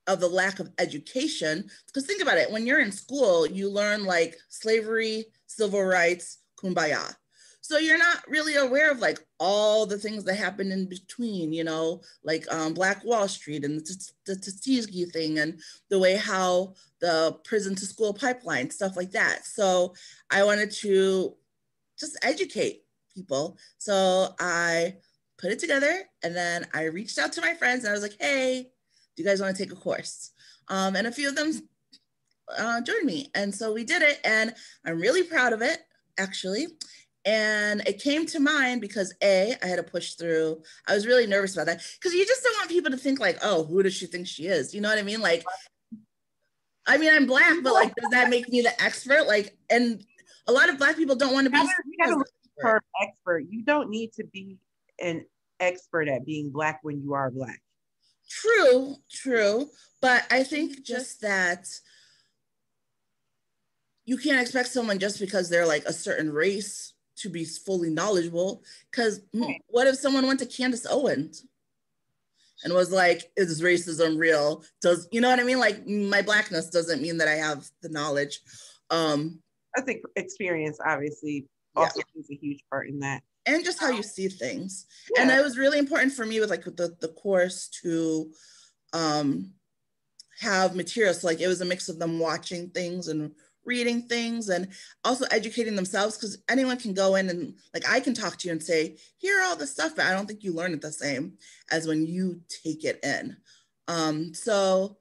of 0.08 0.20
the 0.20 0.28
lack 0.28 0.60
of 0.60 0.70
education, 0.80 1.70
because 1.88 2.06
think 2.06 2.22
about 2.22 2.38
it, 2.38 2.52
when 2.52 2.66
you're 2.66 2.82
in 2.82 2.92
school, 2.92 3.48
you 3.48 3.70
learn 3.70 4.06
like 4.06 4.36
slavery, 4.50 5.26
civil 5.48 5.84
rights, 5.84 6.40
kumbaya. 6.64 7.16
So 7.64 7.78
you're 7.78 7.98
not 7.98 8.28
really 8.28 8.56
aware 8.56 8.92
of 8.92 9.00
like 9.00 9.26
all 9.40 9.86
the 9.86 9.98
things 9.98 10.26
that 10.26 10.36
happen 10.36 10.70
in 10.70 10.90
between, 10.90 11.54
you 11.54 11.64
know, 11.64 12.02
like 12.22 12.46
um, 12.54 12.74
Black 12.74 13.06
Wall 13.06 13.26
Street 13.30 13.64
and 13.64 13.80
the, 13.80 14.12
the 14.26 14.36
Tuskegee 14.36 15.06
thing 15.06 15.40
and 15.40 15.62
the 15.90 15.98
way 15.98 16.18
how 16.18 16.74
the 17.00 17.40
prison 17.46 17.74
to 17.76 17.86
school 17.86 18.14
pipeline, 18.14 18.70
stuff 18.70 18.98
like 18.98 19.12
that. 19.12 19.46
So 19.46 19.94
I 20.30 20.44
wanted 20.44 20.72
to 20.72 21.36
just 21.98 22.18
educate 22.22 22.84
people. 23.16 23.58
So 23.78 24.36
I 24.42 24.96
put 25.38 25.52
it 25.52 25.60
together 25.60 26.02
and 26.22 26.36
then 26.36 26.68
I 26.74 26.84
reached 26.84 27.18
out 27.18 27.32
to 27.34 27.42
my 27.42 27.54
friends 27.54 27.86
and 27.86 27.92
I 27.92 27.94
was 27.94 28.04
like, 28.04 28.18
hey, 28.20 28.72
do 29.16 29.24
you 29.24 29.28
guys 29.28 29.40
want 29.40 29.56
to 29.56 29.64
take 29.64 29.72
a 29.72 29.80
course? 29.80 30.32
Um, 30.68 30.98
and 30.98 31.08
a 31.08 31.14
few 31.14 31.30
of 31.30 31.38
them 31.38 31.54
uh, 32.58 32.82
joined 32.82 33.06
me. 33.06 33.32
And 33.36 33.56
so 33.56 33.72
we 33.72 33.86
did 33.86 34.02
it 34.02 34.20
and 34.26 34.54
I'm 34.86 35.00
really 35.00 35.24
proud 35.24 35.54
of 35.54 35.62
it 35.62 35.80
actually. 36.18 36.68
And 37.26 37.82
it 37.88 38.02
came 38.02 38.26
to 38.28 38.40
mind 38.40 38.82
because 38.82 39.14
A, 39.24 39.56
I 39.64 39.66
had 39.66 39.78
to 39.78 39.84
push 39.84 40.16
through. 40.16 40.62
I 40.88 40.94
was 40.94 41.08
really 41.08 41.26
nervous 41.26 41.54
about 41.54 41.68
that 41.68 41.82
because 42.00 42.14
you 42.14 42.26
just 42.26 42.44
don't 42.44 42.58
want 42.58 42.70
people 42.70 42.92
to 42.92 42.98
think 42.98 43.20
like, 43.20 43.38
oh, 43.42 43.64
who 43.64 43.82
does 43.82 43.94
she 43.94 44.08
think 44.08 44.28
she 44.28 44.48
is? 44.48 44.74
You 44.74 44.82
know 44.82 44.90
what 44.90 44.98
I 44.98 45.04
mean? 45.04 45.22
Like, 45.22 45.46
I 46.86 46.98
mean, 46.98 47.14
I'm 47.14 47.26
black, 47.26 47.64
but 47.64 47.74
like, 47.74 47.96
does 47.96 48.10
that 48.12 48.30
make 48.30 48.50
me 48.50 48.62
the 48.62 48.84
expert? 48.84 49.26
Like, 49.26 49.56
and 49.70 50.04
a 50.48 50.52
lot 50.52 50.70
of 50.70 50.78
black 50.78 50.98
people 50.98 51.16
don't 51.16 51.34
want 51.34 51.46
to 51.46 51.52
be. 51.52 51.58
You 51.58 52.24
expert. 52.58 52.84
expert. 53.02 53.46
You 53.50 53.64
don't 53.64 53.90
need 53.90 54.12
to 54.14 54.26
be 54.26 54.58
an 55.00 55.26
expert 55.62 56.10
at 56.10 56.26
being 56.26 56.52
black 56.52 56.80
when 56.84 57.02
you 57.02 57.14
are 57.14 57.32
black. 57.32 57.62
True, 58.30 58.96
true. 59.10 59.70
But 60.02 60.26
I 60.30 60.44
think 60.44 60.84
just 60.84 61.22
that 61.22 61.68
you 64.06 64.18
can't 64.18 64.42
expect 64.42 64.70
someone 64.70 65.00
just 65.00 65.20
because 65.20 65.50
they're 65.50 65.66
like 65.66 65.86
a 65.86 65.94
certain 65.94 66.32
race 66.32 66.94
to 67.18 67.30
be 67.30 67.46
fully 67.46 67.90
knowledgeable. 67.90 68.64
Because 68.92 69.22
what 69.68 69.88
if 69.88 69.96
someone 69.96 70.28
went 70.28 70.40
to 70.40 70.46
Candace 70.46 70.86
Owens 70.90 71.46
and 72.64 72.74
was 72.74 72.92
like, 72.92 73.32
"Is 73.38 73.62
racism 73.62 74.18
real?" 74.18 74.64
Does 74.82 75.08
you 75.12 75.22
know 75.22 75.30
what 75.30 75.40
I 75.40 75.44
mean? 75.44 75.60
Like 75.60 75.88
my 75.88 76.22
blackness 76.22 76.70
doesn't 76.70 77.02
mean 77.02 77.18
that 77.18 77.28
I 77.28 77.36
have 77.36 77.66
the 77.82 77.90
knowledge. 77.90 78.42
Um, 78.90 79.40
I 79.76 79.82
think 79.82 80.04
experience 80.16 80.78
obviously 80.86 81.48
also 81.76 82.00
yeah. 82.00 82.04
plays 82.14 82.28
a 82.32 82.36
huge 82.36 82.64
part 82.70 82.90
in 82.90 83.00
that. 83.00 83.24
And 83.46 83.66
just 83.66 83.80
how 83.80 83.90
you 83.90 84.04
see 84.04 84.30
things. 84.30 84.86
Yeah. 85.16 85.24
And 85.24 85.32
it 85.32 85.44
was 85.44 85.58
really 85.58 85.78
important 85.78 86.14
for 86.14 86.26
me 86.26 86.40
with 86.40 86.50
like 86.50 86.64
the, 86.64 86.96
the 87.02 87.10
course 87.10 87.68
to 87.82 88.32
um, 88.94 89.52
have 90.40 90.76
materials. 90.76 91.22
So 91.22 91.28
like 91.28 91.42
it 91.42 91.48
was 91.48 91.60
a 91.60 91.66
mix 91.66 91.90
of 91.90 92.00
them 92.00 92.20
watching 92.20 92.70
things 92.70 93.10
and 93.10 93.32
reading 93.66 94.04
things 94.04 94.50
and 94.50 94.68
also 95.04 95.26
educating 95.32 95.76
themselves 95.76 96.18
because 96.18 96.38
anyone 96.50 96.78
can 96.78 96.94
go 96.94 97.16
in 97.16 97.30
and 97.30 97.56
like 97.74 97.88
I 97.90 98.00
can 98.00 98.14
talk 98.14 98.38
to 98.38 98.48
you 98.48 98.52
and 98.52 98.62
say, 98.62 98.98
here 99.18 99.40
are 99.40 99.44
all 99.46 99.56
the 99.56 99.68
stuff, 99.68 99.96
but 99.96 100.06
I 100.06 100.12
don't 100.12 100.28
think 100.28 100.44
you 100.44 100.54
learn 100.54 100.74
it 100.74 100.82
the 100.82 100.92
same 100.92 101.34
as 101.72 101.88
when 101.88 102.06
you 102.06 102.42
take 102.50 102.84
it 102.84 103.00
in. 103.04 103.38
Um, 103.88 104.34
so 104.34 104.98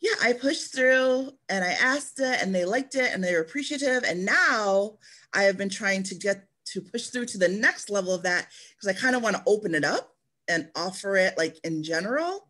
yeah, 0.00 0.14
I 0.22 0.34
pushed 0.34 0.74
through 0.74 1.30
and 1.48 1.64
I 1.64 1.72
asked 1.72 2.20
it 2.20 2.42
and 2.42 2.54
they 2.54 2.64
liked 2.64 2.94
it 2.94 3.10
and 3.12 3.24
they 3.24 3.32
were 3.32 3.40
appreciative. 3.40 4.04
And 4.04 4.24
now 4.24 4.98
I 5.32 5.44
have 5.44 5.56
been 5.56 5.70
trying 5.70 6.02
to 6.04 6.14
get 6.14 6.46
to 6.66 6.80
push 6.80 7.06
through 7.06 7.26
to 7.26 7.38
the 7.38 7.48
next 7.48 7.88
level 7.90 8.14
of 8.14 8.22
that 8.22 8.48
because 8.76 8.88
I 8.88 9.00
kind 9.00 9.16
of 9.16 9.22
want 9.22 9.36
to 9.36 9.42
open 9.46 9.74
it 9.74 9.84
up 9.84 10.14
and 10.48 10.68
offer 10.76 11.16
it 11.16 11.38
like 11.38 11.56
in 11.64 11.82
general 11.82 12.48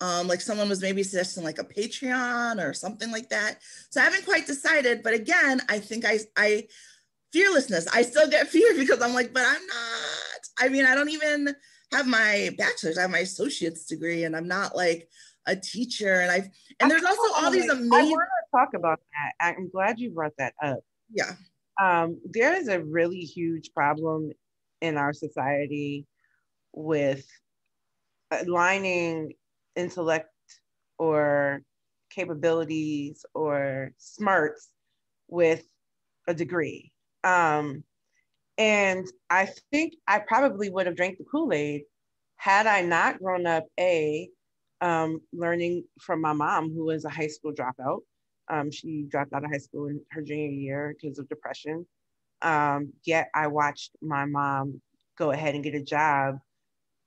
um, 0.00 0.28
like 0.28 0.40
someone 0.40 0.68
was 0.68 0.82
maybe 0.82 1.02
suggesting 1.02 1.44
like 1.44 1.58
a 1.58 1.64
Patreon 1.64 2.64
or 2.64 2.72
something 2.72 3.10
like 3.10 3.28
that. 3.30 3.58
So 3.90 4.00
I 4.00 4.04
haven't 4.04 4.24
quite 4.24 4.46
decided, 4.46 5.02
but 5.02 5.14
again, 5.14 5.60
I 5.68 5.78
think 5.78 6.04
I, 6.04 6.18
I 6.36 6.66
fearlessness, 7.32 7.86
I 7.92 8.02
still 8.02 8.28
get 8.28 8.48
fear 8.54 8.74
because 8.76 9.00
I'm 9.00 9.14
like, 9.14 9.32
but 9.32 9.44
I'm 9.46 9.66
not, 9.66 10.40
I 10.60 10.68
mean, 10.68 10.84
I 10.84 10.94
don't 10.94 11.10
even 11.10 11.54
have 11.92 12.06
my 12.06 12.50
bachelor's, 12.58 12.98
I 12.98 13.02
have 13.02 13.10
my 13.10 13.18
associate's 13.18 13.86
degree 13.86 14.24
and 14.24 14.36
I'm 14.36 14.48
not 14.48 14.76
like 14.76 15.08
a 15.46 15.54
teacher. 15.54 16.20
And 16.20 16.30
I've, 16.30 16.48
and 16.80 16.90
there's 16.90 17.04
also 17.04 17.34
all 17.36 17.50
these 17.50 17.68
amazing. 17.68 17.92
I 17.92 18.02
want 18.02 18.28
to 18.28 18.58
talk 18.58 18.74
about 18.74 19.00
that. 19.12 19.56
I'm 19.56 19.68
glad 19.68 19.98
you 19.98 20.10
brought 20.10 20.36
that 20.38 20.54
up. 20.62 20.80
Yeah. 21.12 21.32
Um, 21.80 22.20
there 22.24 22.54
is 22.54 22.68
a 22.68 22.82
really 22.82 23.20
huge 23.20 23.72
problem 23.74 24.32
in 24.80 24.96
our 24.96 25.12
society 25.12 26.06
with 26.72 27.26
aligning 28.30 29.34
intellect 29.76 30.28
or 30.98 31.62
capabilities 32.10 33.24
or 33.34 33.92
smarts 33.98 34.68
with 35.28 35.64
a 36.26 36.34
degree. 36.34 36.92
Um, 37.22 37.84
and 38.56 39.06
I 39.30 39.48
think 39.72 39.94
I 40.06 40.20
probably 40.20 40.70
would 40.70 40.86
have 40.86 40.96
drank 40.96 41.18
the 41.18 41.24
Kool 41.24 41.52
Aid 41.52 41.82
had 42.36 42.66
I 42.66 42.82
not 42.82 43.18
grown 43.18 43.46
up, 43.46 43.64
A, 43.80 44.28
um, 44.80 45.20
learning 45.32 45.84
from 46.00 46.20
my 46.20 46.32
mom, 46.32 46.72
who 46.72 46.84
was 46.84 47.04
a 47.04 47.10
high 47.10 47.28
school 47.28 47.52
dropout. 47.52 48.00
Um, 48.50 48.70
she 48.70 49.06
dropped 49.08 49.32
out 49.32 49.44
of 49.44 49.50
high 49.50 49.58
school 49.58 49.86
in 49.86 50.00
her 50.10 50.22
junior 50.22 50.50
year 50.50 50.94
because 51.00 51.18
of 51.18 51.28
depression. 51.28 51.86
Um, 52.42 52.92
yet 53.04 53.30
I 53.34 53.46
watched 53.46 53.92
my 54.02 54.26
mom 54.26 54.80
go 55.16 55.30
ahead 55.30 55.54
and 55.54 55.64
get 55.64 55.74
a 55.74 55.82
job 55.82 56.38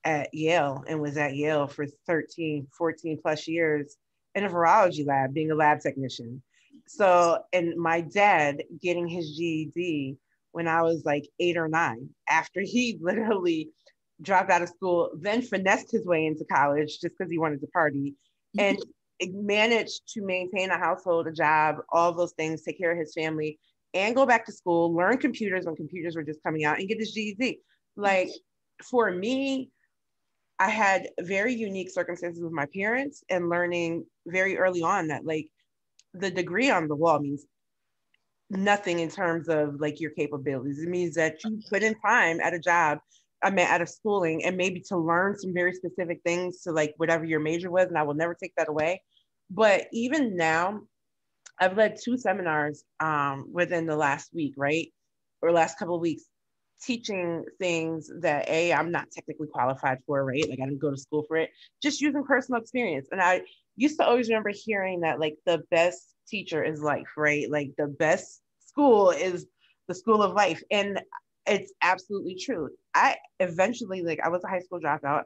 at 0.08 0.34
Yale 0.34 0.86
and 0.88 1.02
was 1.02 1.18
at 1.18 1.36
Yale 1.36 1.68
for 1.68 1.86
13, 2.08 2.66
14 2.76 3.20
plus 3.22 3.46
years 3.46 3.98
in 4.36 4.46
a 4.46 4.50
virology 4.50 5.06
lab, 5.06 5.34
being 5.34 5.52
a 5.52 5.56
lab 5.56 5.82
technician. 5.82 6.42
So, 6.88 7.40
and 7.52 7.76
my 7.76 8.00
dad 8.00 8.64
getting 8.82 9.10
his 9.10 9.36
GED 9.38 10.16
when 10.54 10.66
I 10.66 10.82
was 10.82 11.04
like 11.04 11.28
eight 11.42 11.58
or 11.58 11.68
nine, 11.68 12.10
after 12.30 12.62
he 12.62 12.98
literally 13.02 13.70
dropped 14.22 14.50
out 14.50 14.62
of 14.62 14.70
school, 14.70 15.12
then 15.20 15.42
finessed 15.42 15.92
his 15.92 16.06
way 16.06 16.26
into 16.26 16.46
college 16.46 17.00
just 17.02 17.18
because 17.18 17.30
he 17.30 17.38
wanted 17.38 17.60
to 17.60 17.68
party 17.68 18.16
mm-hmm. 18.58 18.78
and 19.22 19.46
managed 19.46 20.08
to 20.14 20.22
maintain 20.22 20.70
a 20.70 20.78
household, 20.78 21.28
a 21.28 21.34
job, 21.34 21.76
all 21.90 22.14
those 22.14 22.32
things, 22.34 22.62
take 22.62 22.78
care 22.78 22.94
of 22.94 22.98
his 22.98 23.14
family, 23.14 23.60
and 23.94 24.16
go 24.16 24.26
back 24.26 24.46
to 24.46 24.54
school, 24.54 24.96
learn 24.96 25.18
computers 25.18 25.66
when 25.66 25.76
computers 25.76 26.16
were 26.16 26.24
just 26.24 26.42
coming 26.44 26.64
out, 26.64 26.80
and 26.80 26.88
get 26.88 26.98
his 26.98 27.12
GED. 27.12 27.60
Like 27.98 28.30
for 28.82 29.12
me, 29.12 29.70
I 30.60 30.70
had 30.70 31.10
very 31.20 31.54
unique 31.54 31.92
circumstances 31.92 32.42
with 32.42 32.52
my 32.52 32.66
parents 32.74 33.24
and 33.30 33.50
learning 33.50 34.06
very 34.26 34.58
early 34.58 34.82
on 34.82 35.10
that 35.10 35.26
like 35.26 35.50
the 36.14 36.32
degree 36.32 36.70
on 36.70 36.88
the 36.88 36.96
wall 36.96 37.20
means 37.20 37.46
nothing 38.50 39.00
in 39.00 39.10
terms 39.10 39.50
of 39.50 39.80
like 39.80 40.00
your 40.00 40.12
capabilities. 40.12 40.80
It 40.80 40.90
means 40.90 41.16
that 41.16 41.44
you 41.44 41.62
put 41.70 41.84
in 41.84 41.96
time 42.00 42.40
at 42.40 42.54
a 42.54 42.60
job, 42.60 43.00
I 43.44 43.52
mean 43.52 43.68
at 43.68 43.82
a 43.82 43.88
schooling 43.88 44.46
and 44.46 44.58
maybe 44.58 44.80
to 44.88 44.98
learn 44.98 45.38
some 45.38 45.54
very 45.54 45.74
specific 45.74 46.22
things 46.26 46.62
to 46.62 46.72
like 46.72 46.94
whatever 46.98 47.26
your 47.26 47.40
major 47.40 47.70
was, 47.70 47.88
and 47.88 47.98
I 47.98 48.04
will 48.04 48.16
never 48.16 48.34
take 48.34 48.54
that 48.58 48.70
away. 48.70 49.04
But 49.50 49.88
even 49.94 50.36
now, 50.36 50.82
I've 51.60 51.78
led 51.78 51.98
two 52.04 52.18
seminars 52.18 52.84
um, 53.00 53.48
within 53.52 53.86
the 53.86 53.96
last 53.96 54.34
week, 54.34 54.54
right? 54.58 54.92
Or 55.42 55.52
last 55.52 55.78
couple 55.78 55.96
of 55.96 56.02
weeks 56.02 56.24
teaching 56.82 57.44
things 57.60 58.12
that 58.22 58.48
a 58.50 58.74
i'm 58.74 58.92
not 58.92 59.10
technically 59.12 59.48
qualified 59.48 60.00
for 60.06 60.24
right? 60.24 60.48
Like 60.48 60.60
i 60.60 60.66
didn't 60.66 60.80
go 60.80 60.92
to 60.92 60.98
school 60.98 61.24
for 61.28 61.38
it. 61.38 61.50
Just 61.82 62.02
using 62.02 62.24
personal 62.24 62.62
experience. 62.62 63.08
And 63.12 63.22
i 63.22 63.42
used 63.76 64.00
to 64.00 64.06
always 64.06 64.30
remember 64.30 64.52
hearing 64.54 65.02
that 65.02 65.20
like 65.20 65.36
the 65.46 65.64
best 65.72 66.16
teacher 66.28 66.64
is 66.64 66.82
life 66.82 67.08
right? 67.18 67.50
Like 67.50 67.72
the 67.78 67.88
best 67.88 68.42
school 68.60 69.12
is 69.12 69.48
the 69.88 69.96
school 69.96 70.22
of 70.22 70.34
life. 70.34 70.62
And 70.72 71.02
it's 71.46 71.74
absolutely 71.82 72.36
true. 72.36 72.70
I 72.94 73.16
eventually 73.40 74.04
like 74.04 74.20
i 74.24 74.30
was 74.30 74.44
a 74.44 74.50
high 74.50 74.60
school 74.60 74.80
dropout. 74.80 75.24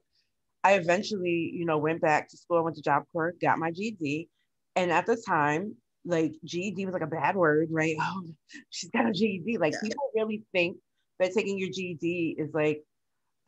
I 0.63 0.73
eventually 0.73 1.51
you 1.53 1.65
know 1.65 1.77
went 1.77 2.01
back 2.01 2.29
to 2.29 2.37
school. 2.37 2.57
I 2.57 2.61
went 2.61 2.75
to 2.77 2.81
job 2.81 3.03
corps 3.11 3.33
got 3.41 3.59
my 3.59 3.71
ged 3.71 4.27
and 4.75 4.91
at 4.91 5.05
the 5.05 5.21
time 5.27 5.75
like 6.05 6.33
GED 6.43 6.85
was 6.85 6.93
like 6.93 7.03
a 7.03 7.07
bad 7.07 7.35
word, 7.35 7.67
right? 7.71 7.95
Oh, 8.01 8.23
she's 8.69 8.89
got 8.89 9.07
a 9.07 9.11
GED. 9.11 9.57
Like 9.57 9.73
yeah. 9.73 9.79
people 9.83 10.11
really 10.15 10.43
think 10.51 10.77
that 11.21 11.33
taking 11.33 11.57
your 11.57 11.69
GED 11.69 12.35
is 12.37 12.53
like, 12.53 12.83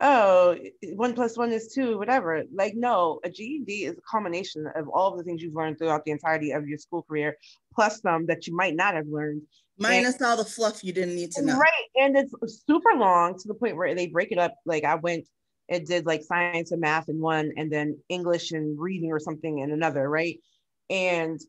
oh, 0.00 0.56
one 0.94 1.14
plus 1.14 1.36
one 1.36 1.52
is 1.52 1.72
two, 1.72 1.98
whatever. 1.98 2.42
Like, 2.54 2.74
no, 2.74 3.20
a 3.24 3.30
GED 3.30 3.84
is 3.84 3.98
a 3.98 4.02
culmination 4.10 4.66
of 4.74 4.88
all 4.88 5.12
of 5.12 5.18
the 5.18 5.24
things 5.24 5.42
you've 5.42 5.54
learned 5.54 5.78
throughout 5.78 6.04
the 6.04 6.12
entirety 6.12 6.52
of 6.52 6.66
your 6.66 6.78
school 6.78 7.02
career, 7.02 7.36
plus 7.74 8.00
some 8.00 8.26
that 8.26 8.46
you 8.46 8.56
might 8.56 8.74
not 8.74 8.94
have 8.94 9.06
learned. 9.06 9.42
Minus 9.78 10.16
and, 10.16 10.26
all 10.26 10.36
the 10.36 10.44
fluff 10.44 10.84
you 10.84 10.92
didn't 10.92 11.16
need 11.16 11.32
to 11.32 11.42
know. 11.42 11.58
Right. 11.58 11.70
And 11.96 12.16
it's 12.16 12.64
super 12.66 12.92
long 12.96 13.38
to 13.38 13.48
the 13.48 13.54
point 13.54 13.76
where 13.76 13.94
they 13.94 14.06
break 14.06 14.30
it 14.30 14.38
up. 14.38 14.54
Like, 14.64 14.84
I 14.84 14.94
went 14.94 15.26
and 15.68 15.86
did 15.86 16.06
like 16.06 16.22
science 16.22 16.70
and 16.72 16.80
math 16.80 17.08
in 17.08 17.20
one, 17.20 17.52
and 17.56 17.72
then 17.72 17.98
English 18.08 18.52
and 18.52 18.78
reading 18.78 19.10
or 19.10 19.18
something 19.18 19.58
in 19.58 19.72
another, 19.72 20.08
right? 20.08 20.38
And 20.90 21.40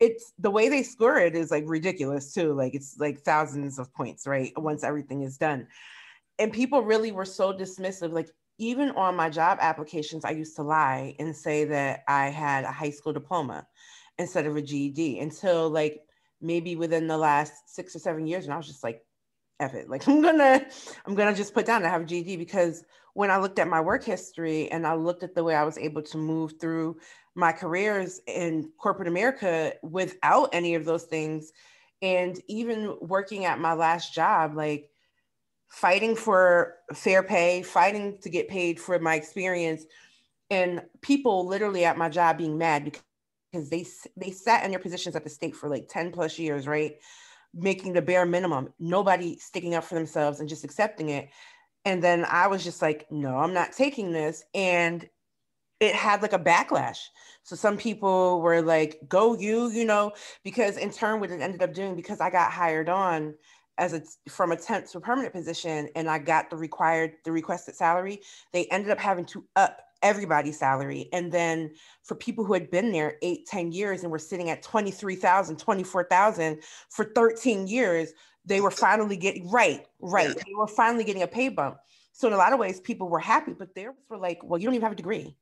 it's 0.00 0.32
the 0.38 0.50
way 0.50 0.68
they 0.68 0.82
score 0.82 1.18
it 1.18 1.34
is 1.34 1.50
like 1.50 1.64
ridiculous 1.66 2.32
too. 2.32 2.52
Like 2.52 2.74
it's 2.74 2.96
like 2.98 3.20
thousands 3.20 3.78
of 3.78 3.92
points, 3.94 4.26
right? 4.26 4.52
Once 4.56 4.84
everything 4.84 5.22
is 5.22 5.38
done. 5.38 5.68
And 6.38 6.52
people 6.52 6.82
really 6.82 7.12
were 7.12 7.24
so 7.24 7.52
dismissive. 7.52 8.12
Like 8.12 8.30
even 8.58 8.90
on 8.90 9.16
my 9.16 9.30
job 9.30 9.58
applications, 9.60 10.24
I 10.24 10.30
used 10.30 10.56
to 10.56 10.62
lie 10.62 11.14
and 11.18 11.34
say 11.34 11.64
that 11.66 12.02
I 12.08 12.28
had 12.28 12.64
a 12.64 12.72
high 12.72 12.90
school 12.90 13.12
diploma 13.12 13.66
instead 14.18 14.46
of 14.46 14.56
a 14.56 14.62
GED 14.62 15.20
until 15.20 15.70
like 15.70 16.00
maybe 16.40 16.76
within 16.76 17.06
the 17.06 17.16
last 17.16 17.52
six 17.66 17.94
or 17.94 17.98
seven 17.98 18.26
years. 18.26 18.44
And 18.44 18.54
I 18.54 18.56
was 18.56 18.66
just 18.66 18.84
like, 18.84 19.02
F 19.60 19.74
it. 19.74 19.88
Like 19.88 20.06
I'm 20.08 20.20
gonna, 20.20 20.66
I'm 21.06 21.14
gonna 21.14 21.34
just 21.34 21.54
put 21.54 21.66
down 21.66 21.84
I 21.84 21.88
have 21.88 22.02
a 22.02 22.04
GED 22.04 22.36
because 22.36 22.84
when 23.14 23.30
I 23.30 23.38
looked 23.38 23.60
at 23.60 23.68
my 23.68 23.80
work 23.80 24.04
history 24.04 24.70
and 24.70 24.86
I 24.86 24.94
looked 24.94 25.22
at 25.22 25.34
the 25.34 25.44
way 25.44 25.54
I 25.54 25.62
was 25.62 25.78
able 25.78 26.02
to 26.02 26.18
move 26.18 26.54
through 26.60 26.96
my 27.34 27.52
careers 27.52 28.20
in 28.26 28.70
corporate 28.78 29.08
America 29.08 29.74
without 29.82 30.50
any 30.52 30.74
of 30.74 30.84
those 30.84 31.04
things, 31.04 31.52
and 32.02 32.40
even 32.48 32.96
working 33.00 33.44
at 33.44 33.60
my 33.60 33.74
last 33.74 34.14
job, 34.14 34.54
like 34.56 34.90
fighting 35.68 36.16
for 36.16 36.74
fair 36.94 37.22
pay, 37.22 37.62
fighting 37.62 38.18
to 38.22 38.30
get 38.30 38.48
paid 38.48 38.80
for 38.80 38.98
my 38.98 39.14
experience, 39.16 39.84
and 40.50 40.82
people 41.02 41.46
literally 41.46 41.84
at 41.84 41.98
my 41.98 42.08
job 42.08 42.38
being 42.38 42.58
mad 42.58 42.84
because 43.52 43.70
they 43.70 43.86
they 44.16 44.30
sat 44.30 44.64
in 44.64 44.70
their 44.70 44.80
positions 44.80 45.16
at 45.16 45.24
the 45.24 45.30
state 45.30 45.56
for 45.56 45.68
like 45.68 45.88
10 45.88 46.12
plus 46.12 46.38
years, 46.38 46.66
right? 46.66 46.96
Making 47.54 47.92
the 47.94 48.02
bare 48.02 48.26
minimum, 48.26 48.72
nobody 48.78 49.38
sticking 49.38 49.74
up 49.74 49.84
for 49.84 49.94
themselves 49.94 50.40
and 50.40 50.48
just 50.48 50.64
accepting 50.64 51.10
it. 51.10 51.30
And 51.84 52.02
then 52.02 52.24
I 52.24 52.46
was 52.48 52.64
just 52.64 52.82
like, 52.82 53.06
no, 53.10 53.38
I'm 53.38 53.54
not 53.54 53.72
taking 53.72 54.12
this. 54.12 54.44
And 54.54 55.08
it 55.84 55.94
had 55.94 56.22
like 56.22 56.32
a 56.32 56.38
backlash. 56.38 56.98
So 57.42 57.56
some 57.56 57.76
people 57.76 58.40
were 58.40 58.62
like, 58.62 59.00
go 59.08 59.36
you, 59.36 59.70
you 59.70 59.84
know, 59.84 60.12
because 60.42 60.76
in 60.76 60.90
turn, 60.90 61.20
what 61.20 61.30
it 61.30 61.40
ended 61.40 61.62
up 61.62 61.74
doing, 61.74 61.94
because 61.94 62.20
I 62.20 62.30
got 62.30 62.52
hired 62.52 62.88
on 62.88 63.34
as 63.76 63.92
a 63.92 64.02
from 64.30 64.52
a 64.52 64.56
temp 64.56 64.86
to 64.86 64.98
a 64.98 65.00
permanent 65.00 65.32
position 65.32 65.88
and 65.96 66.08
I 66.08 66.18
got 66.18 66.48
the 66.48 66.56
required 66.56 67.14
the 67.24 67.32
requested 67.32 67.74
salary, 67.74 68.20
they 68.52 68.66
ended 68.66 68.90
up 68.90 68.98
having 68.98 69.24
to 69.26 69.44
up 69.56 69.80
everybody's 70.02 70.58
salary. 70.58 71.08
And 71.12 71.32
then 71.32 71.72
for 72.02 72.14
people 72.14 72.44
who 72.44 72.52
had 72.52 72.70
been 72.70 72.92
there 72.92 73.16
eight, 73.22 73.46
10 73.46 73.72
years 73.72 74.02
and 74.02 74.12
were 74.12 74.18
sitting 74.18 74.50
at 74.50 74.62
23,000, 74.62 75.58
24,000 75.58 76.62
for 76.90 77.06
13 77.06 77.66
years, 77.66 78.12
they 78.44 78.60
were 78.60 78.70
finally 78.70 79.16
getting 79.16 79.50
right, 79.50 79.86
right. 80.00 80.36
They 80.36 80.54
were 80.54 80.66
finally 80.66 81.04
getting 81.04 81.22
a 81.22 81.26
pay 81.26 81.48
bump. 81.48 81.78
So 82.12 82.28
in 82.28 82.34
a 82.34 82.36
lot 82.36 82.52
of 82.52 82.58
ways, 82.58 82.80
people 82.80 83.08
were 83.08 83.18
happy, 83.18 83.54
but 83.54 83.74
they 83.74 83.88
were 84.08 84.18
like, 84.18 84.40
well, 84.44 84.60
you 84.60 84.66
don't 84.66 84.74
even 84.74 84.84
have 84.84 84.92
a 84.92 84.96
degree. 84.96 85.34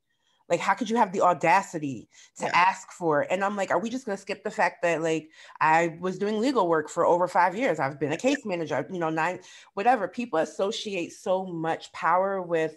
Like, 0.53 0.61
how 0.61 0.75
could 0.75 0.91
you 0.91 0.97
have 0.97 1.13
the 1.13 1.23
audacity 1.23 2.11
to 2.37 2.45
yeah. 2.45 2.51
ask 2.53 2.93
for 2.93 3.23
it? 3.23 3.29
And 3.31 3.43
I'm 3.43 3.57
like, 3.57 3.71
are 3.71 3.79
we 3.79 3.89
just 3.89 4.05
gonna 4.05 4.19
skip 4.19 4.45
the 4.45 4.51
fact 4.51 4.83
that 4.83 5.01
like 5.01 5.31
I 5.63 5.97
was 5.99 6.19
doing 6.19 6.41
legal 6.41 6.69
work 6.69 6.91
for 6.91 7.07
over 7.07 7.27
five 7.27 7.57
years? 7.57 7.81
I've 7.81 7.99
been 7.99 8.13
a 8.13 8.19
case 8.19 8.45
manager, 8.45 8.87
you 8.93 8.99
know, 8.99 9.09
nine, 9.09 9.41
whatever. 9.73 10.07
People 10.07 10.41
associate 10.41 11.15
so 11.15 11.47
much 11.47 11.91
power 11.95 12.43
with 12.43 12.77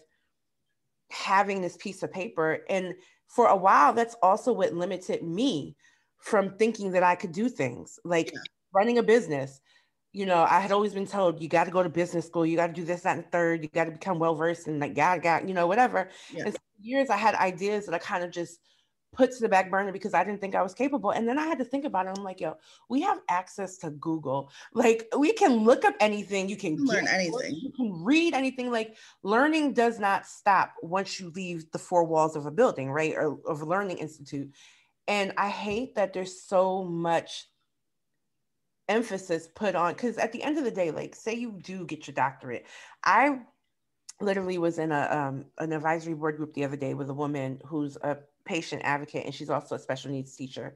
having 1.12 1.62
this 1.62 1.76
piece 1.76 2.02
of 2.02 2.14
paper. 2.14 2.60
And 2.70 2.94
for 3.28 3.48
a 3.48 3.58
while, 3.58 3.92
that's 3.92 4.16
also 4.24 4.54
what 4.54 4.74
limited 4.74 5.22
me 5.22 5.76
from 6.18 6.56
thinking 6.56 6.94
that 6.94 7.04
I 7.04 7.16
could 7.16 7.34
do 7.34 7.50
things 7.50 8.00
like 8.06 8.32
yeah. 8.32 8.40
running 8.74 9.00
a 9.00 9.04
business. 9.04 9.60
You 10.16 10.26
know, 10.26 10.44
I 10.50 10.62
had 10.62 10.72
always 10.72 10.94
been 10.94 11.06
told 11.06 11.42
you 11.42 11.50
got 11.50 11.66
to 11.66 11.72
go 11.72 11.84
to 11.84 11.90
business 11.90 12.26
school, 12.26 12.46
you 12.46 12.56
got 12.56 12.68
to 12.68 12.74
do 12.74 12.86
this, 12.86 13.02
that, 13.02 13.18
and 13.18 13.30
third, 13.34 13.64
you 13.64 13.70
got 13.70 13.84
to 13.84 13.92
become 13.92 14.18
well 14.18 14.34
versed 14.34 14.68
and 14.68 14.80
like, 14.80 14.96
got, 14.96 15.22
got, 15.22 15.46
you 15.46 15.54
know, 15.54 15.68
whatever. 15.68 16.10
Yeah. 16.32 16.46
And 16.46 16.54
for 16.54 16.62
years, 16.80 17.10
I 17.10 17.18
had 17.18 17.36
ideas 17.36 17.86
that 17.86 17.94
I 17.94 17.98
kind 17.98 18.24
of 18.24 18.32
just 18.32 18.62
put 19.12 19.34
to 19.34 19.42
the 19.42 19.50
back 19.50 19.70
burner 19.70 19.92
because 19.92 20.14
I 20.14 20.24
didn't 20.24 20.40
think 20.40 20.56
I 20.56 20.62
was 20.62 20.74
capable. 20.74 21.12
And 21.12 21.28
then 21.28 21.38
I 21.38 21.46
had 21.46 21.58
to 21.60 21.66
think 21.66 21.84
about 21.84 22.06
it. 22.06 22.18
I'm 22.18 22.24
like, 22.24 22.40
yo, 22.40 22.56
we 22.90 23.02
have 23.02 23.20
access 23.30 23.78
to 23.80 23.90
Google. 23.90 24.52
Like 24.74 25.08
we 25.18 25.34
can 25.34 25.66
look 25.66 25.84
up 25.84 25.96
anything. 26.00 26.48
You 26.48 26.56
can 26.56 26.78
learn 26.78 27.08
anything. 27.08 27.56
You 27.62 27.72
can 27.72 28.04
read 28.04 28.34
anything. 28.34 28.72
Like 28.72 28.96
learning 29.22 29.74
does 29.74 30.00
not 30.00 30.26
stop 30.26 30.76
once 30.82 31.20
you 31.20 31.30
leave 31.36 31.70
the 31.72 31.80
four 31.80 32.06
walls 32.06 32.38
of 32.38 32.46
a 32.46 32.52
building, 32.52 32.90
right? 32.90 33.16
Or 33.16 33.38
of 33.46 33.62
a 33.62 33.66
learning 33.66 33.98
institute. 33.98 34.52
And 35.08 35.34
I 35.38 35.50
hate 35.50 35.96
that 35.96 36.14
there's 36.14 36.42
so 36.42 36.84
much 36.86 37.48
emphasis 38.88 39.48
put 39.48 39.76
on 39.76 39.94
because 39.94 40.18
at 40.18 40.32
the 40.32 40.44
end 40.44 40.58
of 40.58 40.64
the 40.64 40.72
day, 40.72 40.92
like 40.92 41.16
say 41.16 41.34
you 41.34 41.60
do 41.62 41.86
get 41.86 42.08
your 42.08 42.14
doctorate. 42.14 42.66
I 43.04 43.40
literally 44.22 44.58
was 44.58 44.80
in 44.80 44.92
a 44.92 45.08
um, 45.12 45.46
an 45.58 45.74
advisory 45.74 46.14
board 46.14 46.38
group 46.38 46.54
the 46.54 46.66
other 46.66 46.78
day 46.78 46.94
with 46.94 47.10
a 47.10 47.14
woman 47.14 47.60
who's 47.66 47.98
a 47.98 48.18
patient 48.46 48.82
advocate 48.86 49.26
and 49.26 49.34
she's 49.34 49.50
also 49.50 49.76
a 49.76 49.80
special 49.80 50.12
needs 50.12 50.36
teacher, 50.36 50.76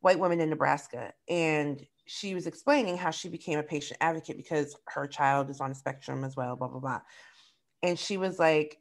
white 0.00 0.18
woman 0.18 0.40
in 0.40 0.50
Nebraska. 0.50 1.12
And 1.28 1.84
she 2.06 2.34
was 2.34 2.46
explaining 2.46 2.96
how 2.96 3.10
she 3.10 3.28
became 3.28 3.58
a 3.58 3.62
patient 3.62 3.98
advocate 4.00 4.36
because 4.36 4.74
her 4.88 5.06
child 5.06 5.50
is 5.50 5.60
on 5.60 5.70
the 5.70 5.74
spectrum 5.74 6.24
as 6.24 6.36
well, 6.36 6.56
blah, 6.56 6.68
blah, 6.68 6.80
blah. 6.80 7.00
And 7.82 7.98
she 7.98 8.16
was 8.16 8.38
like, 8.38 8.78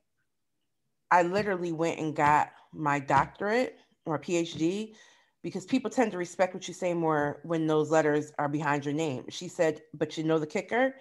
I 1.11 1.23
literally 1.23 1.71
went 1.71 1.99
and 1.99 2.15
got 2.15 2.51
my 2.73 2.99
doctorate 2.99 3.77
or 4.05 4.17
PhD 4.17 4.95
because 5.43 5.65
people 5.65 5.89
tend 5.89 6.11
to 6.11 6.17
respect 6.17 6.53
what 6.53 6.67
you 6.67 6.73
say 6.73 6.93
more 6.93 7.39
when 7.43 7.67
those 7.67 7.89
letters 7.89 8.31
are 8.37 8.49
behind 8.49 8.85
your 8.85 8.93
name. 8.93 9.25
She 9.29 9.47
said, 9.47 9.81
but 9.93 10.17
you 10.17 10.23
know 10.23 10.39
the 10.39 10.47
kicker? 10.47 10.95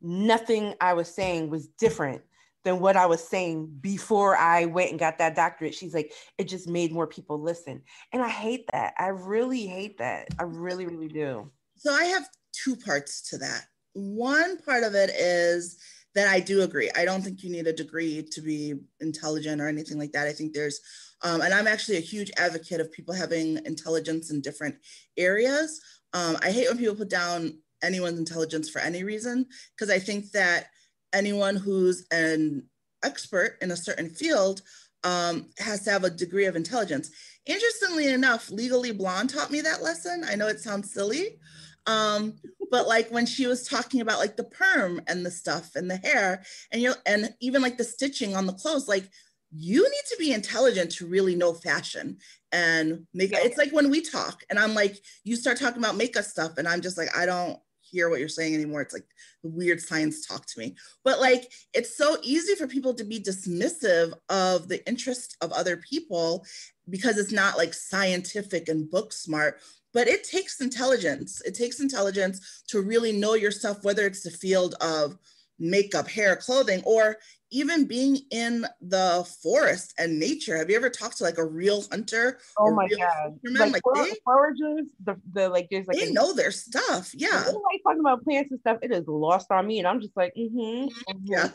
Nothing 0.00 0.74
I 0.80 0.94
was 0.94 1.08
saying 1.08 1.50
was 1.50 1.68
different 1.68 2.22
than 2.64 2.80
what 2.80 2.96
I 2.96 3.06
was 3.06 3.22
saying 3.22 3.78
before 3.80 4.36
I 4.36 4.66
went 4.66 4.90
and 4.90 4.98
got 4.98 5.18
that 5.18 5.36
doctorate. 5.36 5.74
She's 5.74 5.94
like, 5.94 6.12
it 6.38 6.44
just 6.44 6.68
made 6.68 6.92
more 6.92 7.06
people 7.06 7.40
listen. 7.40 7.82
And 8.12 8.22
I 8.22 8.28
hate 8.28 8.66
that. 8.72 8.94
I 8.98 9.08
really 9.08 9.66
hate 9.66 9.98
that. 9.98 10.28
I 10.38 10.42
really, 10.42 10.86
really 10.86 11.08
do. 11.08 11.50
So 11.76 11.92
I 11.92 12.04
have 12.04 12.28
two 12.52 12.76
parts 12.76 13.22
to 13.30 13.38
that. 13.38 13.66
One 13.94 14.58
part 14.58 14.82
of 14.82 14.94
it 14.94 15.10
is 15.10 15.78
that 16.18 16.28
I 16.28 16.40
do 16.40 16.62
agree. 16.62 16.90
I 16.96 17.04
don't 17.04 17.22
think 17.22 17.42
you 17.42 17.50
need 17.50 17.66
a 17.66 17.72
degree 17.72 18.26
to 18.32 18.40
be 18.40 18.74
intelligent 19.00 19.60
or 19.60 19.68
anything 19.68 19.98
like 19.98 20.12
that. 20.12 20.26
I 20.26 20.32
think 20.32 20.52
there's, 20.52 20.80
um, 21.22 21.40
and 21.40 21.54
I'm 21.54 21.66
actually 21.68 21.98
a 21.98 22.00
huge 22.00 22.30
advocate 22.36 22.80
of 22.80 22.92
people 22.92 23.14
having 23.14 23.64
intelligence 23.64 24.30
in 24.30 24.40
different 24.40 24.74
areas. 25.16 25.80
Um, 26.12 26.36
I 26.42 26.50
hate 26.50 26.68
when 26.68 26.78
people 26.78 26.96
put 26.96 27.08
down 27.08 27.58
anyone's 27.82 28.18
intelligence 28.18 28.68
for 28.68 28.80
any 28.80 29.04
reason 29.04 29.46
because 29.76 29.90
I 29.90 30.00
think 30.00 30.32
that 30.32 30.66
anyone 31.12 31.54
who's 31.56 32.06
an 32.10 32.64
expert 33.04 33.58
in 33.62 33.70
a 33.70 33.76
certain 33.76 34.10
field 34.10 34.62
um, 35.04 35.46
has 35.58 35.84
to 35.84 35.90
have 35.90 36.04
a 36.04 36.10
degree 36.10 36.46
of 36.46 36.56
intelligence. 36.56 37.10
Interestingly 37.46 38.08
enough, 38.08 38.50
Legally 38.50 38.90
Blonde 38.90 39.30
taught 39.30 39.52
me 39.52 39.60
that 39.60 39.82
lesson. 39.82 40.24
I 40.26 40.34
know 40.34 40.48
it 40.48 40.60
sounds 40.60 40.92
silly, 40.92 41.38
um, 41.86 42.34
but 42.70 42.86
like 42.86 43.10
when 43.10 43.26
she 43.26 43.46
was 43.46 43.66
talking 43.66 44.00
about 44.00 44.18
like 44.18 44.36
the 44.36 44.44
perm 44.44 45.00
and 45.06 45.24
the 45.24 45.30
stuff 45.30 45.74
and 45.74 45.90
the 45.90 45.96
hair 45.96 46.42
and 46.72 46.82
you 46.82 46.88
know, 46.88 46.94
and 47.06 47.34
even 47.40 47.62
like 47.62 47.78
the 47.78 47.84
stitching 47.84 48.36
on 48.36 48.46
the 48.46 48.52
clothes, 48.52 48.88
like 48.88 49.08
you 49.50 49.82
need 49.82 50.04
to 50.10 50.16
be 50.18 50.32
intelligent 50.32 50.92
to 50.92 51.06
really 51.06 51.34
know 51.34 51.54
fashion 51.54 52.18
and 52.52 53.06
make 53.14 53.32
yeah. 53.32 53.38
it's 53.42 53.56
like 53.56 53.72
when 53.72 53.90
we 53.90 54.00
talk 54.00 54.42
and 54.50 54.58
I'm 54.58 54.74
like, 54.74 54.98
you 55.24 55.36
start 55.36 55.58
talking 55.58 55.82
about 55.82 55.96
makeup 55.96 56.24
stuff 56.24 56.58
and 56.58 56.68
I'm 56.68 56.82
just 56.82 56.98
like, 56.98 57.16
I 57.16 57.26
don't, 57.26 57.58
hear 57.90 58.08
what 58.08 58.20
you're 58.20 58.28
saying 58.28 58.54
anymore. 58.54 58.80
It's 58.80 58.94
like 58.94 59.06
the 59.42 59.50
weird 59.50 59.80
science 59.80 60.26
talk 60.26 60.46
to 60.46 60.58
me. 60.58 60.76
But 61.04 61.20
like 61.20 61.50
it's 61.74 61.96
so 61.96 62.18
easy 62.22 62.54
for 62.54 62.66
people 62.66 62.94
to 62.94 63.04
be 63.04 63.20
dismissive 63.20 64.12
of 64.28 64.68
the 64.68 64.86
interest 64.88 65.36
of 65.40 65.52
other 65.52 65.76
people 65.76 66.44
because 66.88 67.18
it's 67.18 67.32
not 67.32 67.56
like 67.56 67.74
scientific 67.74 68.68
and 68.68 68.90
book 68.90 69.12
smart. 69.12 69.60
But 69.94 70.08
it 70.08 70.24
takes 70.24 70.60
intelligence. 70.60 71.40
It 71.44 71.54
takes 71.54 71.80
intelligence 71.80 72.62
to 72.68 72.82
really 72.82 73.12
know 73.12 73.34
yourself, 73.34 73.84
whether 73.84 74.06
it's 74.06 74.22
the 74.22 74.30
field 74.30 74.74
of 74.80 75.16
makeup, 75.58 76.08
hair, 76.08 76.36
clothing, 76.36 76.82
or 76.84 77.16
even 77.50 77.86
being 77.86 78.18
in 78.30 78.66
the 78.80 79.26
forest 79.42 79.94
and 79.98 80.18
nature. 80.18 80.56
Have 80.56 80.68
you 80.70 80.76
ever 80.76 80.90
talked 80.90 81.18
to 81.18 81.24
like 81.24 81.38
a 81.38 81.44
real 81.44 81.84
hunter? 81.90 82.38
Oh 82.58 82.74
my 82.74 82.88
god! 82.88 83.38
Like, 83.44 83.72
like 83.72 83.82
for- 83.82 83.94
they, 83.96 84.12
foragers, 84.26 84.86
the, 85.04 85.16
the 85.32 85.48
like 85.48 85.68
there's 85.70 85.86
like 85.86 85.96
they 85.96 86.08
a, 86.08 86.12
know 86.12 86.34
their 86.34 86.50
stuff. 86.50 87.12
Yeah, 87.14 87.28
like 87.30 87.82
talking 87.82 88.00
about 88.00 88.22
plants 88.24 88.50
and 88.50 88.60
stuff. 88.60 88.78
It 88.82 88.92
is 88.92 89.06
lost 89.06 89.50
on 89.50 89.66
me, 89.66 89.78
and 89.78 89.88
I'm 89.88 90.00
just 90.00 90.16
like, 90.16 90.32
mm-hmm. 90.36 90.88
mm-hmm. 91.10 91.18
yeah. 91.22 91.48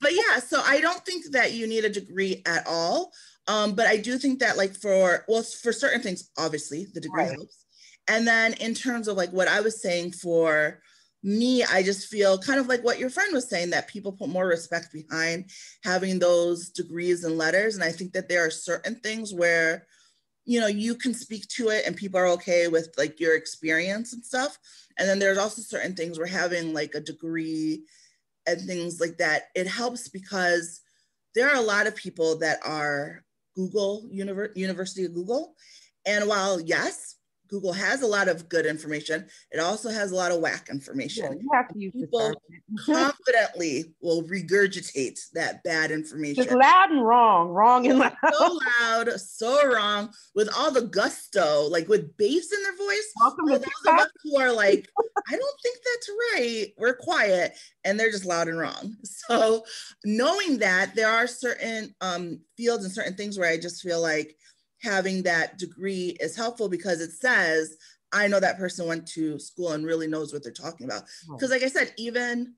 but 0.00 0.12
yeah, 0.12 0.38
so 0.38 0.62
I 0.64 0.80
don't 0.80 1.04
think 1.04 1.32
that 1.32 1.52
you 1.52 1.66
need 1.66 1.84
a 1.84 1.90
degree 1.90 2.42
at 2.46 2.66
all. 2.66 3.12
Um, 3.48 3.74
but 3.74 3.86
I 3.86 3.96
do 3.96 4.18
think 4.18 4.40
that 4.40 4.56
like 4.56 4.74
for 4.74 5.24
well, 5.28 5.42
for 5.42 5.72
certain 5.72 6.02
things, 6.02 6.30
obviously 6.38 6.86
the 6.92 7.00
degree 7.00 7.24
right. 7.24 7.32
helps. 7.32 7.64
And 8.08 8.26
then 8.26 8.54
in 8.54 8.74
terms 8.74 9.08
of 9.08 9.16
like 9.16 9.30
what 9.30 9.48
I 9.48 9.60
was 9.60 9.80
saying 9.80 10.12
for 10.12 10.80
me, 11.22 11.62
I 11.64 11.82
just 11.82 12.08
feel 12.08 12.38
kind 12.38 12.58
of 12.58 12.66
like 12.66 12.82
what 12.82 12.98
your 12.98 13.10
friend 13.10 13.32
was 13.32 13.48
saying 13.48 13.70
that 13.70 13.88
people 13.88 14.12
put 14.12 14.28
more 14.28 14.46
respect 14.46 14.92
behind 14.92 15.50
having 15.84 16.18
those 16.18 16.70
degrees 16.70 17.24
and 17.24 17.36
letters. 17.36 17.74
And 17.74 17.84
I 17.84 17.92
think 17.92 18.12
that 18.12 18.28
there 18.28 18.44
are 18.44 18.50
certain 18.50 18.96
things 18.96 19.34
where, 19.34 19.86
you 20.44 20.60
know, 20.60 20.66
you 20.66 20.94
can 20.94 21.12
speak 21.12 21.46
to 21.48 21.68
it 21.68 21.84
and 21.86 21.96
people 21.96 22.18
are 22.18 22.28
okay 22.28 22.68
with 22.68 22.88
like 22.96 23.20
your 23.20 23.36
experience 23.36 24.12
and 24.12 24.24
stuff. 24.24 24.58
And 24.98 25.08
then 25.08 25.18
there's 25.18 25.38
also 25.38 25.62
certain 25.62 25.94
things 25.94 26.18
where 26.18 26.26
having 26.26 26.72
like 26.72 26.94
a 26.94 27.00
degree 27.00 27.84
and 28.46 28.60
things 28.60 29.00
like 29.00 29.18
that, 29.18 29.44
it 29.54 29.66
helps 29.66 30.08
because 30.08 30.80
there 31.34 31.48
are 31.48 31.56
a 31.56 31.62
lot 31.62 31.86
of 31.86 31.94
people 31.94 32.38
that 32.38 32.58
are 32.64 33.22
Google, 33.54 34.08
University 34.10 35.04
of 35.04 35.14
Google. 35.14 35.54
And 36.06 36.26
while, 36.28 36.60
yes, 36.60 37.16
Google 37.50 37.72
has 37.72 38.02
a 38.02 38.06
lot 38.06 38.28
of 38.28 38.48
good 38.48 38.64
information. 38.64 39.26
It 39.50 39.58
also 39.58 39.90
has 39.90 40.12
a 40.12 40.14
lot 40.14 40.30
of 40.30 40.40
whack 40.40 40.68
information. 40.70 41.24
Yeah, 41.24 41.38
you 41.40 41.50
have 41.52 41.68
to 41.68 41.78
use 41.78 41.92
People 41.92 42.40
confidently 42.86 43.92
will 44.00 44.22
regurgitate 44.22 45.18
that 45.34 45.64
bad 45.64 45.90
information. 45.90 46.44
Just 46.44 46.56
loud 46.56 46.90
and 46.92 47.04
wrong, 47.04 47.48
wrong 47.48 47.86
and 47.88 47.98
loud. 47.98 48.12
So 48.32 48.58
loud, 48.80 49.20
so 49.20 49.68
wrong, 49.68 50.10
with 50.36 50.48
all 50.56 50.70
the 50.70 50.82
gusto, 50.82 51.66
like 51.68 51.88
with 51.88 52.16
bass 52.16 52.52
in 52.52 52.62
their 52.62 52.76
voice. 52.76 53.12
Welcome 53.20 53.48
to 53.48 53.58
those 53.58 53.92
of 53.92 53.98
us 53.98 54.10
who 54.22 54.38
are 54.38 54.52
like, 54.52 54.88
I 55.28 55.32
don't 55.32 55.60
think 55.62 55.78
that's 55.84 56.10
right. 56.34 56.66
We're 56.78 56.96
quiet, 56.96 57.56
and 57.84 57.98
they're 57.98 58.12
just 58.12 58.24
loud 58.24 58.46
and 58.46 58.58
wrong. 58.58 58.96
So 59.02 59.64
knowing 60.04 60.58
that 60.58 60.94
there 60.94 61.10
are 61.10 61.26
certain 61.26 61.94
um, 62.00 62.40
fields 62.56 62.84
and 62.84 62.92
certain 62.92 63.14
things 63.14 63.38
where 63.38 63.50
I 63.50 63.58
just 63.58 63.82
feel 63.82 64.00
like 64.00 64.36
having 64.82 65.22
that 65.24 65.58
degree 65.58 66.16
is 66.20 66.36
helpful 66.36 66.68
because 66.68 67.00
it 67.00 67.10
says 67.10 67.76
I 68.12 68.26
know 68.26 68.40
that 68.40 68.58
person 68.58 68.86
went 68.86 69.06
to 69.08 69.38
school 69.38 69.72
and 69.72 69.86
really 69.86 70.06
knows 70.06 70.32
what 70.32 70.42
they're 70.42 70.52
talking 70.52 70.86
about. 70.86 71.04
Because, 71.30 71.50
like 71.50 71.62
I 71.62 71.68
said, 71.68 71.92
even 71.96 72.54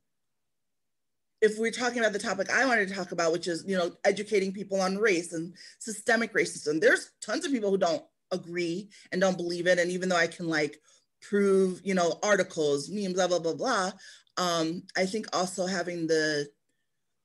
if 1.41 1.59
we're 1.59 1.71
talking 1.71 1.99
about 1.99 2.13
the 2.13 2.19
topic 2.19 2.51
I 2.51 2.65
wanted 2.65 2.89
to 2.89 2.95
talk 2.95 3.13
about, 3.13 3.33
which 3.33 3.49
is 3.49 3.65
you 3.67 3.77
know 3.77 3.93
educating 4.05 4.53
people 4.53 4.81
on 4.81 4.97
race 4.97 5.33
and 5.33 5.55
systemic 5.79 6.33
racism, 6.33 6.81
there's 6.81 7.11
tons 7.21 7.45
of 7.45 7.53
people 7.53 7.71
who 7.71 7.79
don't 7.79 8.03
agree 8.31 8.89
and 9.11 9.21
don't 9.21 9.37
believe 9.37 9.67
it. 9.67 9.79
And 9.79 9.91
even 9.91 10.09
though 10.09 10.17
I 10.17 10.27
can 10.27 10.49
like 10.49 10.81
prove 11.21 11.81
you 11.85 11.95
know 11.95 12.19
articles, 12.23 12.89
memes, 12.89 13.15
blah 13.15 13.29
blah 13.29 13.41
blah 13.41 13.55
blah, 13.55 13.93
um, 14.39 14.85
I 14.97 15.05
think 15.05 15.27
also 15.33 15.67
having 15.67 16.07
the 16.07 16.49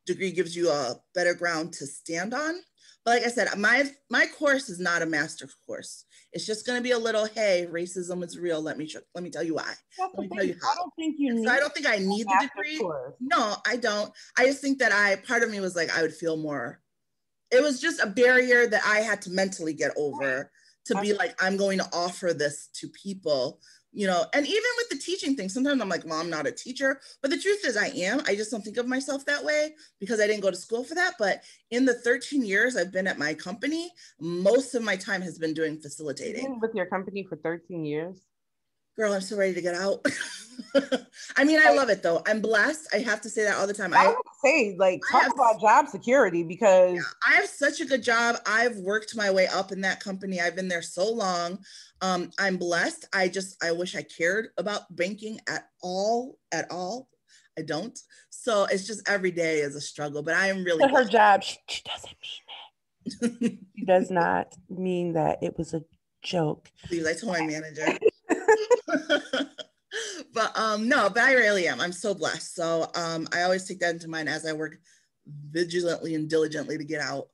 degree 0.06 0.32
gives 0.32 0.56
you 0.56 0.70
a 0.70 0.96
better 1.14 1.34
ground 1.34 1.74
to 1.74 1.86
stand 1.86 2.34
on 2.34 2.56
but 3.08 3.22
like 3.22 3.26
I 3.26 3.30
said, 3.30 3.48
my 3.58 3.90
my 4.10 4.26
course 4.38 4.68
is 4.68 4.82
not 4.82 5.02
a 5.02 5.06
master 5.06 5.48
course. 5.66 6.04
It's 6.34 6.46
just 6.46 6.66
going 6.66 6.78
to 6.78 6.84
be 6.84 6.92
a 6.92 7.00
little, 7.00 7.26
hey, 7.26 7.66
racism 7.72 8.22
is 8.22 8.38
real. 8.38 8.62
Let 8.62 8.78
me 8.78 8.86
show, 8.86 9.00
let 9.16 9.24
me 9.24 9.30
tell 9.30 9.44
you 9.44 9.56
why. 9.56 9.74
Let 9.98 10.18
me 10.18 10.28
tell 10.28 10.44
you 10.44 10.58
how. 10.62 10.74
I 10.74 10.76
don't 10.76 10.92
think 11.00 11.16
you. 11.18 11.46
So 11.46 11.50
I 11.50 11.58
don't 11.58 11.74
think 11.74 11.88
I 11.88 12.00
need 12.00 12.28
the 12.28 12.50
degree. 12.54 12.80
Course. 12.80 13.14
No, 13.22 13.56
I 13.66 13.78
don't. 13.78 14.12
I 14.38 14.48
just 14.48 14.60
think 14.60 14.80
that 14.80 14.92
I 14.92 15.16
part 15.26 15.42
of 15.42 15.50
me 15.50 15.62
was 15.62 15.74
like 15.74 15.98
I 15.98 16.02
would 16.02 16.14
feel 16.14 16.36
more. 16.36 16.82
It 17.50 17.64
was 17.64 17.80
just 17.80 18.04
a 18.04 18.08
barrier 18.08 18.68
that 18.68 18.82
I 18.86 19.00
had 19.00 19.22
to 19.22 19.30
mentally 19.30 19.74
get 19.74 19.94
over 19.96 20.52
to 20.88 21.02
be 21.02 21.14
like 21.14 21.42
I'm 21.42 21.56
going 21.56 21.78
to 21.78 21.88
offer 21.94 22.34
this 22.34 22.68
to 22.74 22.90
people 22.90 23.62
you 23.92 24.06
know, 24.06 24.26
and 24.34 24.46
even 24.46 24.64
with 24.78 24.90
the 24.90 24.98
teaching 24.98 25.36
thing, 25.36 25.50
sometimes 25.50 25.82
I'm 25.82 25.90
like, 25.90 26.06
well, 26.06 26.20
I'm 26.20 26.30
not 26.30 26.48
a 26.48 26.52
teacher. 26.52 27.00
But 27.22 27.32
the 27.32 27.38
truth 27.38 27.66
is, 27.66 27.78
I 27.78 27.88
am. 27.88 28.22
I 28.28 28.36
just 28.36 28.52
don't 28.52 28.64
think 28.64 28.78
of 28.78 28.88
myself 28.88 29.26
that 29.26 29.44
way 29.44 29.76
because 30.00 30.20
I 30.20 30.28
didn't 30.28 30.42
go 30.42 30.52
to 30.52 30.58
school 30.58 30.84
for 30.84 30.96
that. 30.96 31.16
But 31.18 31.44
in 31.72 31.86
the 31.86 31.94
13 31.94 32.46
years 32.46 32.76
I've 32.76 32.92
been 32.92 33.08
at 33.08 33.18
my 33.18 33.34
company, 33.34 33.92
most 34.20 34.76
of 34.76 34.84
my 34.84 34.96
time 34.96 35.22
has 35.22 35.38
been 35.38 35.54
doing 35.54 35.80
facilitating. 35.80 36.60
with 36.60 36.76
your 36.76 36.86
company 36.86 37.24
for 37.24 37.38
13 37.38 37.86
years? 37.86 38.28
Girl, 38.98 39.14
I'm 39.14 39.22
so 39.22 39.38
ready 39.38 39.54
to 39.54 39.62
get 39.62 39.76
out. 39.76 40.06
I 41.38 41.44
mean, 41.44 41.60
I 41.64 41.72
love 41.72 41.90
it 41.90 42.02
though. 42.02 42.24
I'm 42.26 42.42
blessed. 42.42 42.88
I 42.94 42.98
have 43.00 43.22
to 43.22 43.30
say 43.30 43.44
that 43.44 43.58
all 43.58 43.68
the 43.68 43.74
time. 43.74 43.94
I, 43.94 44.06
I 44.06 44.08
would 44.08 44.18
say, 44.44 44.76
like, 44.78 45.02
talk 45.12 45.24
have, 45.24 45.34
about 45.34 45.62
job 45.62 45.88
security 45.88 46.44
because 46.44 46.96
yeah, 46.96 47.02
I 47.28 47.36
have 47.36 47.46
such 47.46 47.80
a 47.80 47.86
good 47.86 48.02
job. 48.02 48.38
I've 48.46 48.78
worked 48.78 49.16
my 49.16 49.30
way 49.30 49.48
up 49.48 49.72
in 49.72 49.82
that 49.82 50.00
company. 50.00 50.42
I've 50.42 50.56
been 50.56 50.68
there 50.68 50.82
so 50.82 51.12
long. 51.12 51.60
Um, 52.02 52.32
I'm 52.40 52.58
blessed. 52.58 53.08
I 53.14 53.28
just, 53.28 53.64
I 53.64 53.72
wish 53.72 53.96
I 53.96 54.02
cared 54.02 54.50
about 54.58 54.96
banking 54.96 55.40
at 55.48 55.70
all, 55.82 56.40
at 56.52 56.70
all. 56.72 57.08
I 57.58 57.62
don't. 57.62 57.98
So 58.30 58.66
it's 58.66 58.86
just 58.86 59.08
every 59.08 59.32
day 59.32 59.60
is 59.60 59.76
a 59.76 59.82
struggle, 59.82 60.24
but 60.24 60.34
I 60.34 60.48
am 60.48 60.64
really. 60.64 60.88
her 60.92 61.06
job, 61.06 61.44
she, 61.44 61.58
she 61.70 61.84
doesn't 61.84 62.18
mean 62.22 63.42
that. 63.42 63.58
she 63.76 63.86
does 63.86 64.12
not 64.12 64.56
mean 64.70 65.14
that 65.14 65.40
it 65.42 65.58
was 65.58 65.74
a 65.74 65.84
joke. 66.24 66.72
Please, 66.86 67.08
I 67.08 67.14
told 67.14 67.34
my 67.34 67.46
manager. 67.46 67.98
but 70.38 70.56
um, 70.56 70.88
no, 70.88 71.10
but 71.10 71.24
I 71.24 71.34
really 71.34 71.68
am. 71.68 71.82
I'm 71.82 71.92
so 71.92 72.14
blessed. 72.14 72.54
So 72.54 72.92
um, 72.94 73.28
I 73.34 73.42
always 73.42 73.68
take 73.68 73.80
that 73.80 73.96
into 73.96 74.08
mind 74.08 74.30
as 74.30 74.46
I 74.46 74.54
work 74.54 74.78
vigilantly 75.50 76.14
and 76.14 76.30
diligently 76.30 76.78
to 76.78 76.84
get 76.84 77.02
out. 77.02 77.30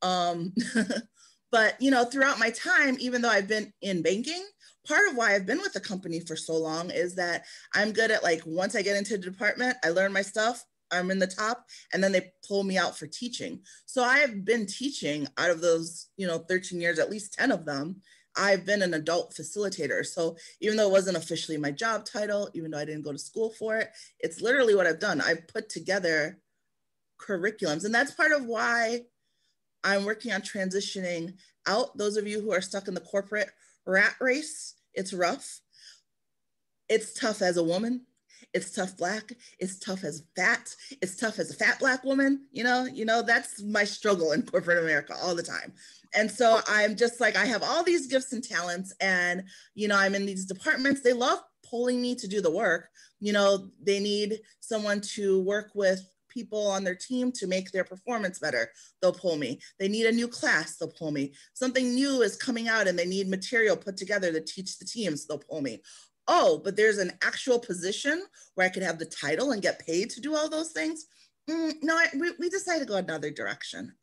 Um, 0.00 0.54
but 1.52 1.74
you 1.82 1.90
know, 1.90 2.06
throughout 2.06 2.38
my 2.38 2.48
time, 2.48 2.96
even 2.98 3.20
though 3.20 3.28
I've 3.28 3.46
been 3.46 3.74
in 3.82 4.00
banking, 4.00 4.42
part 4.88 5.06
of 5.10 5.16
why 5.16 5.34
I've 5.34 5.44
been 5.44 5.58
with 5.58 5.74
the 5.74 5.80
company 5.80 6.20
for 6.20 6.34
so 6.34 6.56
long 6.56 6.90
is 6.90 7.14
that 7.16 7.44
I'm 7.74 7.92
good 7.92 8.10
at 8.10 8.22
like 8.22 8.40
once 8.46 8.74
I 8.74 8.80
get 8.80 8.96
into 8.96 9.18
the 9.18 9.30
department, 9.30 9.76
I 9.84 9.90
learn 9.90 10.14
my 10.14 10.22
stuff. 10.22 10.64
I'm 10.90 11.10
in 11.10 11.18
the 11.18 11.26
top, 11.26 11.66
and 11.92 12.02
then 12.02 12.12
they 12.12 12.30
pull 12.48 12.62
me 12.62 12.78
out 12.78 12.96
for 12.96 13.06
teaching. 13.06 13.60
So 13.84 14.02
I 14.02 14.20
have 14.20 14.46
been 14.46 14.64
teaching 14.64 15.26
out 15.36 15.50
of 15.50 15.60
those, 15.60 16.06
you 16.16 16.26
know, 16.26 16.38
13 16.38 16.80
years, 16.80 16.98
at 16.98 17.10
least 17.10 17.34
10 17.34 17.50
of 17.50 17.66
them, 17.66 18.00
I've 18.36 18.66
been 18.66 18.82
an 18.82 18.94
adult 18.94 19.34
facilitator. 19.34 20.04
So 20.04 20.36
even 20.60 20.76
though 20.76 20.88
it 20.88 20.92
wasn't 20.92 21.16
officially 21.16 21.56
my 21.56 21.70
job 21.70 22.04
title, 22.04 22.50
even 22.54 22.70
though 22.70 22.78
I 22.78 22.84
didn't 22.84 23.04
go 23.04 23.12
to 23.12 23.18
school 23.18 23.50
for 23.50 23.76
it, 23.78 23.90
it's 24.20 24.40
literally 24.40 24.74
what 24.74 24.86
I've 24.86 25.00
done. 25.00 25.20
I've 25.20 25.48
put 25.48 25.68
together 25.68 26.38
curriculums. 27.18 27.84
And 27.84 27.94
that's 27.94 28.12
part 28.12 28.32
of 28.32 28.44
why 28.44 29.02
I'm 29.82 30.04
working 30.04 30.32
on 30.32 30.42
transitioning 30.42 31.34
out. 31.66 31.96
Those 31.96 32.16
of 32.16 32.26
you 32.26 32.40
who 32.40 32.52
are 32.52 32.60
stuck 32.60 32.88
in 32.88 32.94
the 32.94 33.00
corporate 33.00 33.50
rat 33.86 34.14
race, 34.20 34.74
it's 34.94 35.12
rough. 35.12 35.60
It's 36.88 37.14
tough 37.14 37.42
as 37.42 37.56
a 37.56 37.64
woman. 37.64 38.06
It's 38.52 38.70
tough 38.70 38.96
black. 38.96 39.32
It's 39.58 39.78
tough 39.78 40.04
as 40.04 40.22
fat. 40.34 40.74
It's 41.02 41.16
tough 41.16 41.38
as 41.38 41.50
a 41.50 41.54
fat 41.54 41.78
black 41.78 42.04
woman. 42.04 42.46
You 42.52 42.64
know, 42.64 42.84
you 42.84 43.04
know, 43.04 43.22
that's 43.22 43.62
my 43.62 43.84
struggle 43.84 44.32
in 44.32 44.42
corporate 44.42 44.82
America 44.82 45.14
all 45.20 45.34
the 45.34 45.42
time. 45.42 45.72
And 46.14 46.30
so 46.30 46.60
I'm 46.68 46.96
just 46.96 47.20
like, 47.20 47.36
I 47.36 47.44
have 47.46 47.62
all 47.62 47.82
these 47.82 48.06
gifts 48.06 48.32
and 48.32 48.42
talents, 48.42 48.94
and 49.00 49.44
you 49.74 49.88
know, 49.88 49.96
I'm 49.96 50.14
in 50.14 50.26
these 50.26 50.46
departments. 50.46 51.02
They 51.02 51.12
love 51.12 51.40
pulling 51.68 52.00
me 52.00 52.14
to 52.16 52.28
do 52.28 52.40
the 52.40 52.50
work. 52.50 52.88
You 53.20 53.32
know, 53.32 53.68
they 53.82 54.00
need 54.00 54.40
someone 54.60 55.00
to 55.14 55.42
work 55.42 55.70
with 55.74 56.06
people 56.36 56.66
on 56.66 56.84
their 56.84 56.94
team 56.94 57.32
to 57.32 57.46
make 57.46 57.72
their 57.72 57.82
performance 57.82 58.38
better, 58.38 58.70
they'll 59.00 59.12
pull 59.12 59.36
me. 59.36 59.58
They 59.78 59.88
need 59.88 60.04
a 60.04 60.12
new 60.12 60.28
class, 60.28 60.76
they'll 60.76 60.90
pull 60.90 61.10
me. 61.10 61.32
Something 61.54 61.94
new 61.94 62.20
is 62.20 62.36
coming 62.36 62.68
out 62.68 62.86
and 62.86 62.98
they 62.98 63.06
need 63.06 63.26
material 63.26 63.74
put 63.74 63.96
together 63.96 64.30
to 64.30 64.40
teach 64.42 64.78
the 64.78 64.84
teams, 64.84 65.26
they'll 65.26 65.38
pull 65.38 65.62
me. 65.62 65.80
Oh, 66.28 66.60
but 66.62 66.76
there's 66.76 66.98
an 66.98 67.12
actual 67.22 67.58
position 67.58 68.22
where 68.54 68.66
I 68.66 68.70
could 68.70 68.82
have 68.82 68.98
the 68.98 69.06
title 69.06 69.52
and 69.52 69.62
get 69.62 69.84
paid 69.86 70.10
to 70.10 70.20
do 70.20 70.36
all 70.36 70.50
those 70.50 70.72
things. 70.72 71.06
Mm, 71.48 71.74
no, 71.82 71.96
I, 71.96 72.08
we, 72.18 72.32
we 72.38 72.50
decided 72.50 72.80
to 72.80 72.92
go 72.92 72.96
another 72.96 73.30
direction. 73.30 73.94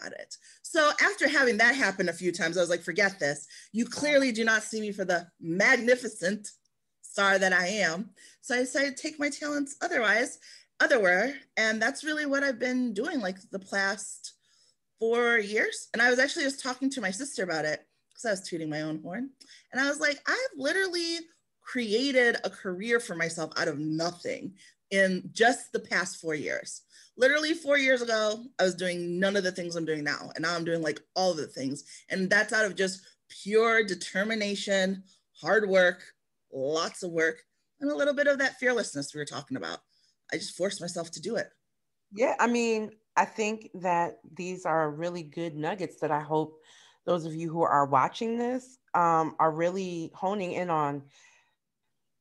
Got 0.00 0.12
it. 0.12 0.36
So 0.62 0.90
after 1.00 1.28
having 1.28 1.58
that 1.58 1.74
happen 1.74 2.08
a 2.08 2.12
few 2.12 2.32
times, 2.32 2.56
I 2.56 2.60
was 2.60 2.70
like, 2.70 2.82
forget 2.82 3.18
this. 3.18 3.46
You 3.72 3.86
clearly 3.86 4.32
do 4.32 4.44
not 4.44 4.62
see 4.62 4.80
me 4.80 4.92
for 4.92 5.04
the 5.04 5.26
magnificent 5.40 6.48
star 7.02 7.38
that 7.38 7.52
I 7.52 7.66
am. 7.68 8.10
So 8.40 8.56
I 8.56 8.60
decided 8.60 8.96
to 8.96 9.02
take 9.02 9.20
my 9.20 9.28
talents 9.28 9.76
otherwise, 9.80 10.38
otherwhere. 10.80 11.34
And 11.56 11.80
that's 11.80 12.02
really 12.02 12.26
what 12.26 12.42
I've 12.42 12.58
been 12.58 12.92
doing 12.92 13.20
like 13.20 13.38
the 13.52 13.60
past 13.60 14.34
four 14.98 15.38
years. 15.38 15.88
And 15.92 16.02
I 16.02 16.10
was 16.10 16.18
actually 16.18 16.44
just 16.44 16.62
talking 16.62 16.90
to 16.90 17.00
my 17.00 17.10
sister 17.10 17.44
about 17.44 17.64
it 17.64 17.86
because 18.10 18.24
I 18.24 18.30
was 18.30 18.48
tooting 18.48 18.70
my 18.70 18.82
own 18.82 19.00
horn. 19.00 19.30
And 19.72 19.80
I 19.80 19.88
was 19.88 20.00
like, 20.00 20.18
I've 20.26 20.56
literally 20.56 21.18
created 21.62 22.36
a 22.44 22.50
career 22.50 23.00
for 23.00 23.14
myself 23.14 23.52
out 23.56 23.68
of 23.68 23.78
nothing 23.78 24.54
in 24.90 25.30
just 25.32 25.72
the 25.72 25.80
past 25.80 26.20
four 26.20 26.34
years 26.34 26.82
literally 27.16 27.54
four 27.54 27.78
years 27.78 28.02
ago, 28.02 28.44
I 28.58 28.64
was 28.64 28.74
doing 28.74 29.18
none 29.18 29.36
of 29.36 29.44
the 29.44 29.52
things 29.52 29.76
I'm 29.76 29.84
doing 29.84 30.04
now. 30.04 30.30
And 30.34 30.42
now 30.42 30.54
I'm 30.54 30.64
doing 30.64 30.82
like 30.82 31.00
all 31.14 31.34
the 31.34 31.46
things. 31.46 31.84
And 32.10 32.28
that's 32.28 32.52
out 32.52 32.64
of 32.64 32.76
just 32.76 33.02
pure 33.42 33.84
determination, 33.84 35.02
hard 35.40 35.68
work, 35.68 36.02
lots 36.52 37.02
of 37.02 37.10
work, 37.10 37.42
and 37.80 37.90
a 37.90 37.96
little 37.96 38.14
bit 38.14 38.26
of 38.26 38.38
that 38.38 38.58
fearlessness 38.58 39.14
we 39.14 39.20
were 39.20 39.24
talking 39.24 39.56
about. 39.56 39.78
I 40.32 40.36
just 40.36 40.56
forced 40.56 40.80
myself 40.80 41.10
to 41.12 41.20
do 41.20 41.36
it. 41.36 41.48
Yeah, 42.12 42.34
I 42.38 42.46
mean, 42.46 42.92
I 43.16 43.24
think 43.24 43.70
that 43.74 44.18
these 44.36 44.64
are 44.64 44.90
really 44.90 45.22
good 45.22 45.54
nuggets 45.56 46.00
that 46.00 46.10
I 46.10 46.20
hope 46.20 46.58
those 47.06 47.26
of 47.26 47.34
you 47.34 47.50
who 47.50 47.62
are 47.62 47.86
watching 47.86 48.38
this 48.38 48.78
um, 48.94 49.36
are 49.38 49.52
really 49.52 50.10
honing 50.14 50.52
in 50.52 50.70
on 50.70 51.02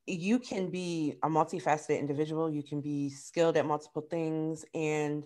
you 0.05 0.39
can 0.39 0.69
be 0.69 1.15
a 1.23 1.27
multifaceted 1.29 1.99
individual, 1.99 2.49
you 2.49 2.63
can 2.63 2.81
be 2.81 3.09
skilled 3.09 3.57
at 3.57 3.65
multiple 3.65 4.01
things, 4.01 4.65
and 4.73 5.25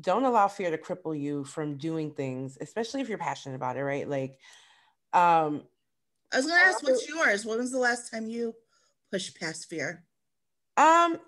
don't 0.00 0.24
allow 0.24 0.48
fear 0.48 0.70
to 0.70 0.78
cripple 0.78 1.18
you 1.18 1.44
from 1.44 1.76
doing 1.76 2.12
things, 2.12 2.58
especially 2.60 3.00
if 3.00 3.08
you're 3.08 3.18
passionate 3.18 3.56
about 3.56 3.76
it, 3.76 3.84
right? 3.84 4.08
Like, 4.08 4.38
um, 5.12 5.64
I 6.32 6.36
was 6.36 6.46
gonna 6.46 6.60
ask, 6.60 6.82
what's 6.82 7.08
yours? 7.08 7.44
When 7.44 7.58
was 7.58 7.72
the 7.72 7.78
last 7.78 8.10
time 8.10 8.28
you 8.28 8.54
pushed 9.10 9.38
past 9.38 9.68
fear? 9.68 10.04
Um, 10.76 11.18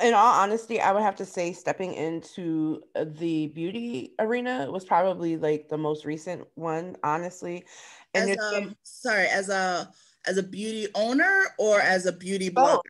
in 0.00 0.14
all 0.14 0.32
honesty, 0.32 0.80
I 0.80 0.92
would 0.92 1.02
have 1.02 1.16
to 1.16 1.26
say 1.26 1.52
stepping 1.52 1.92
into 1.92 2.82
the 2.94 3.48
beauty 3.48 4.14
arena 4.18 4.70
was 4.70 4.84
probably 4.84 5.36
like 5.36 5.68
the 5.68 5.76
most 5.76 6.06
recent 6.06 6.48
one, 6.54 6.96
honestly. 7.04 7.66
And 8.14 8.30
as 8.30 8.38
a, 8.38 8.74
sorry, 8.82 9.26
as 9.26 9.50
a 9.50 9.92
as 10.26 10.36
a 10.36 10.42
beauty 10.42 10.88
owner 10.94 11.46
or 11.58 11.80
as 11.80 12.06
a 12.06 12.12
beauty 12.12 12.50
blogger? 12.50 12.78
Oh, 12.78 12.82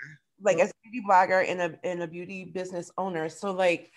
like 0.43 0.59
as 0.59 0.71
a 0.71 0.75
beauty 0.83 1.07
blogger 1.09 1.49
and 1.49 1.61
a 1.61 1.79
and 1.85 2.03
a 2.03 2.07
beauty 2.07 2.45
business 2.45 2.91
owner. 2.99 3.29
So 3.29 3.53
like 3.53 3.93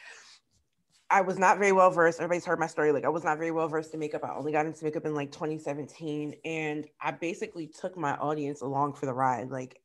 I 1.10 1.22
was 1.22 1.38
not 1.38 1.60
very 1.60 1.72
well 1.72 1.91
versed. 1.91 2.19
Everybody's 2.19 2.46
heard 2.46 2.60
my 2.60 2.67
story. 2.67 2.91
Like 2.91 3.06
I 3.06 3.10
was 3.10 3.24
not 3.24 3.38
very 3.38 3.52
well 3.52 3.67
versed 3.67 3.93
in 3.93 4.00
makeup. 4.00 4.24
I 4.24 4.36
only 4.36 4.52
got 4.52 4.65
into 4.65 4.84
makeup 4.84 5.06
in 5.06 5.13
like 5.13 5.32
2017. 5.32 6.36
And 6.43 6.88
I 7.00 7.12
basically 7.12 7.67
took 7.67 7.98
my 7.98 8.15
audience 8.15 8.62
along 8.62 8.93
for 8.93 9.06
the 9.06 9.13
ride. 9.13 9.50
Like 9.50 9.80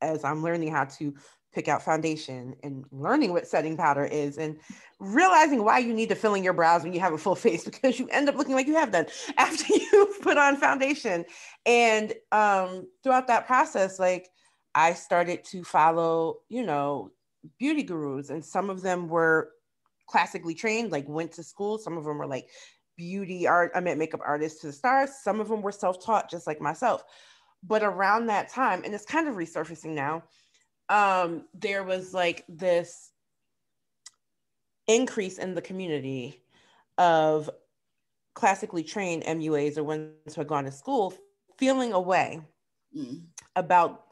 as 0.00 0.24
I'm 0.24 0.42
learning 0.42 0.70
how 0.70 0.84
to 0.84 1.14
pick 1.54 1.68
out 1.68 1.82
foundation 1.82 2.56
and 2.62 2.84
learning 2.90 3.32
what 3.32 3.46
setting 3.46 3.76
powder 3.76 4.04
is 4.04 4.38
and 4.38 4.58
realizing 4.98 5.64
why 5.64 5.78
you 5.78 5.92
need 5.92 6.08
to 6.08 6.14
fill 6.14 6.34
in 6.34 6.42
your 6.42 6.52
brows 6.52 6.82
when 6.82 6.92
you 6.92 7.00
have 7.00 7.12
a 7.12 7.18
full 7.18 7.34
face 7.46 7.64
because 7.64 7.98
you 7.98 8.08
end 8.10 8.28
up 8.28 8.36
looking 8.36 8.54
like 8.54 8.66
you 8.66 8.74
have 8.74 8.92
done 8.92 9.06
after 9.38 9.72
you 9.72 10.14
put 10.22 10.36
on 10.36 10.56
foundation. 10.56 11.24
And 11.66 12.12
um, 12.32 12.88
throughout 13.02 13.26
that 13.28 13.46
process, 13.46 13.98
like 13.98 14.28
I 14.74 14.94
started 14.94 15.44
to 15.44 15.62
follow, 15.64 16.38
you 16.48 16.64
know, 16.64 17.10
beauty 17.58 17.82
gurus, 17.82 18.30
and 18.30 18.44
some 18.44 18.70
of 18.70 18.82
them 18.82 19.08
were 19.08 19.50
classically 20.06 20.54
trained, 20.54 20.92
like 20.92 21.08
went 21.08 21.32
to 21.32 21.42
school. 21.42 21.78
Some 21.78 21.96
of 21.96 22.04
them 22.04 22.18
were 22.18 22.26
like 22.26 22.48
beauty 22.96 23.46
art, 23.46 23.72
I 23.74 23.80
meant 23.80 23.98
makeup 23.98 24.20
artists 24.24 24.60
to 24.60 24.68
the 24.68 24.72
stars. 24.72 25.10
Some 25.22 25.40
of 25.40 25.48
them 25.48 25.62
were 25.62 25.72
self 25.72 26.04
taught, 26.04 26.30
just 26.30 26.46
like 26.46 26.60
myself. 26.60 27.04
But 27.62 27.82
around 27.82 28.26
that 28.26 28.50
time, 28.50 28.82
and 28.84 28.94
it's 28.94 29.06
kind 29.06 29.28
of 29.28 29.36
resurfacing 29.36 29.94
now, 29.94 30.22
um, 30.88 31.44
there 31.54 31.84
was 31.84 32.12
like 32.12 32.44
this 32.48 33.10
increase 34.86 35.38
in 35.38 35.54
the 35.54 35.62
community 35.62 36.42
of 36.98 37.50
classically 38.34 38.82
trained 38.82 39.24
MUAs 39.24 39.78
or 39.78 39.84
ones 39.84 40.12
who 40.26 40.40
had 40.40 40.48
gone 40.48 40.64
to 40.64 40.72
school 40.72 41.14
feeling 41.58 41.92
a 41.92 42.00
way 42.00 42.40
mm. 42.96 43.22
about 43.56 44.04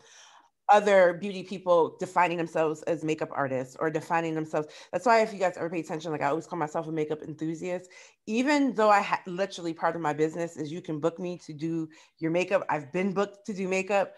other 0.69 1.13
beauty 1.15 1.43
people 1.43 1.97
defining 1.99 2.39
themselves 2.39 2.83
as 2.85 3.05
makeup 3.05 3.29
artists 3.33 3.77
or 3.79 3.91
defining 3.91 4.35
themselves. 4.35 4.69
That's 4.91 5.05
why 5.05 5.21
if 5.21 5.33
you 5.33 5.39
guys 5.39 5.57
ever 5.57 5.69
pay 5.69 5.81
attention, 5.81 6.13
like 6.13 6.23
I 6.23 6.29
always 6.29 6.47
call 6.47 6.59
myself 6.59 6.87
a 6.87 6.93
makeup 6.93 7.23
enthusiast, 7.23 7.91
even 8.27 8.75
though 8.75 8.89
I 8.89 9.03
ha- 9.03 9.21
literally 9.27 9.75
part 9.75 9.97
of 9.97 10.03
my 10.03 10.13
business 10.13 10.57
is 10.57 10.73
you 10.73 10.81
can 10.81 10.99
book 10.99 11.19
me 11.19 11.39
to 11.45 11.53
do 11.53 11.89
your 12.19 12.31
makeup. 12.31 12.65
I've 12.71 12.91
been 12.93 13.13
booked 13.13 13.45
to 13.47 13.53
do 13.53 13.69
makeup. 13.69 14.15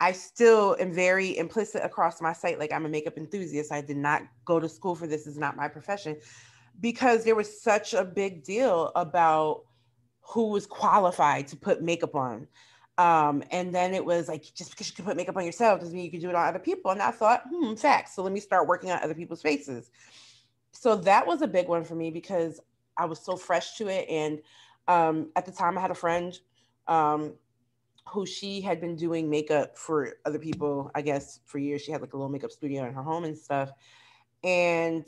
I 0.00 0.12
still 0.12 0.76
am 0.80 0.92
very 0.92 1.36
implicit 1.36 1.82
across 1.84 2.20
my 2.20 2.32
site. 2.32 2.58
Like 2.58 2.72
I'm 2.72 2.86
a 2.86 2.88
makeup 2.88 3.16
enthusiast. 3.16 3.72
I 3.72 3.80
did 3.80 3.96
not 3.96 4.22
go 4.44 4.58
to 4.58 4.68
school 4.68 4.94
for 4.94 5.06
this. 5.06 5.26
Is 5.26 5.38
not 5.38 5.56
my 5.56 5.68
profession 5.68 6.16
because 6.80 7.24
there 7.24 7.34
was 7.34 7.62
such 7.62 7.94
a 7.94 8.04
big 8.04 8.42
deal 8.44 8.90
about 8.96 9.62
who 10.20 10.48
was 10.48 10.66
qualified 10.66 11.46
to 11.48 11.56
put 11.56 11.82
makeup 11.82 12.14
on. 12.14 12.46
Um, 12.98 13.42
and 13.50 13.74
then 13.74 13.94
it 13.94 14.04
was 14.04 14.28
like, 14.28 14.42
just 14.54 14.70
because 14.70 14.88
you 14.88 14.94
can 14.94 15.04
put 15.04 15.16
makeup 15.16 15.36
on 15.36 15.44
yourself 15.44 15.80
doesn't 15.80 15.94
mean 15.94 16.04
you 16.04 16.10
can 16.10 16.20
do 16.20 16.28
it 16.28 16.34
on 16.34 16.46
other 16.46 16.58
people. 16.58 16.90
And 16.90 17.02
I 17.02 17.10
thought, 17.10 17.44
hmm, 17.50 17.74
facts. 17.74 18.14
So 18.14 18.22
let 18.22 18.32
me 18.32 18.40
start 18.40 18.68
working 18.68 18.90
on 18.90 19.02
other 19.02 19.14
people's 19.14 19.42
faces. 19.42 19.90
So 20.72 20.96
that 20.96 21.26
was 21.26 21.42
a 21.42 21.46
big 21.46 21.68
one 21.68 21.84
for 21.84 21.94
me 21.94 22.10
because 22.10 22.60
I 22.96 23.06
was 23.06 23.18
so 23.18 23.36
fresh 23.36 23.76
to 23.78 23.88
it. 23.88 24.08
And 24.08 24.40
um, 24.88 25.30
at 25.36 25.46
the 25.46 25.52
time, 25.52 25.76
I 25.76 25.80
had 25.80 25.90
a 25.90 25.94
friend 25.94 26.38
um, 26.86 27.34
who 28.08 28.26
she 28.26 28.60
had 28.60 28.80
been 28.80 28.96
doing 28.96 29.30
makeup 29.30 29.76
for 29.76 30.14
other 30.24 30.38
people, 30.38 30.90
I 30.94 31.02
guess, 31.02 31.40
for 31.44 31.58
years. 31.58 31.82
She 31.82 31.92
had 31.92 32.00
like 32.00 32.12
a 32.12 32.16
little 32.16 32.30
makeup 32.30 32.50
studio 32.50 32.84
in 32.84 32.94
her 32.94 33.02
home 33.02 33.24
and 33.24 33.36
stuff. 33.36 33.72
And 34.44 35.06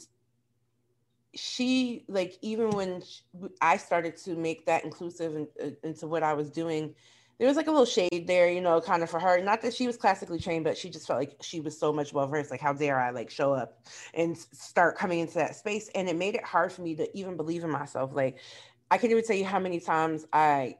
she, 1.34 2.04
like, 2.08 2.38
even 2.40 2.70
when 2.70 3.02
she, 3.02 3.22
I 3.60 3.76
started 3.76 4.16
to 4.18 4.36
make 4.36 4.66
that 4.66 4.84
inclusive 4.84 5.34
in, 5.34 5.76
into 5.82 6.06
what 6.06 6.22
I 6.22 6.34
was 6.34 6.50
doing, 6.50 6.94
there 7.38 7.48
was 7.48 7.56
like 7.56 7.66
a 7.66 7.70
little 7.70 7.84
shade 7.84 8.26
there, 8.28 8.48
you 8.48 8.60
know, 8.60 8.80
kind 8.80 9.02
of 9.02 9.10
for 9.10 9.18
her. 9.18 9.42
Not 9.42 9.60
that 9.62 9.74
she 9.74 9.88
was 9.88 9.96
classically 9.96 10.38
trained, 10.38 10.62
but 10.62 10.78
she 10.78 10.88
just 10.88 11.08
felt 11.08 11.18
like 11.18 11.36
she 11.42 11.58
was 11.58 11.76
so 11.76 11.92
much 11.92 12.12
well 12.12 12.28
versed. 12.28 12.52
Like, 12.52 12.60
how 12.60 12.72
dare 12.72 13.00
I 13.00 13.10
like 13.10 13.28
show 13.28 13.52
up 13.52 13.82
and 14.14 14.38
start 14.38 14.96
coming 14.96 15.18
into 15.18 15.34
that 15.34 15.56
space? 15.56 15.90
And 15.96 16.08
it 16.08 16.16
made 16.16 16.36
it 16.36 16.44
hard 16.44 16.72
for 16.72 16.82
me 16.82 16.94
to 16.94 17.18
even 17.18 17.36
believe 17.36 17.64
in 17.64 17.70
myself. 17.70 18.12
Like, 18.14 18.38
I 18.90 18.98
can't 18.98 19.10
even 19.10 19.24
tell 19.24 19.36
you 19.36 19.44
how 19.44 19.58
many 19.58 19.80
times 19.80 20.24
I 20.32 20.76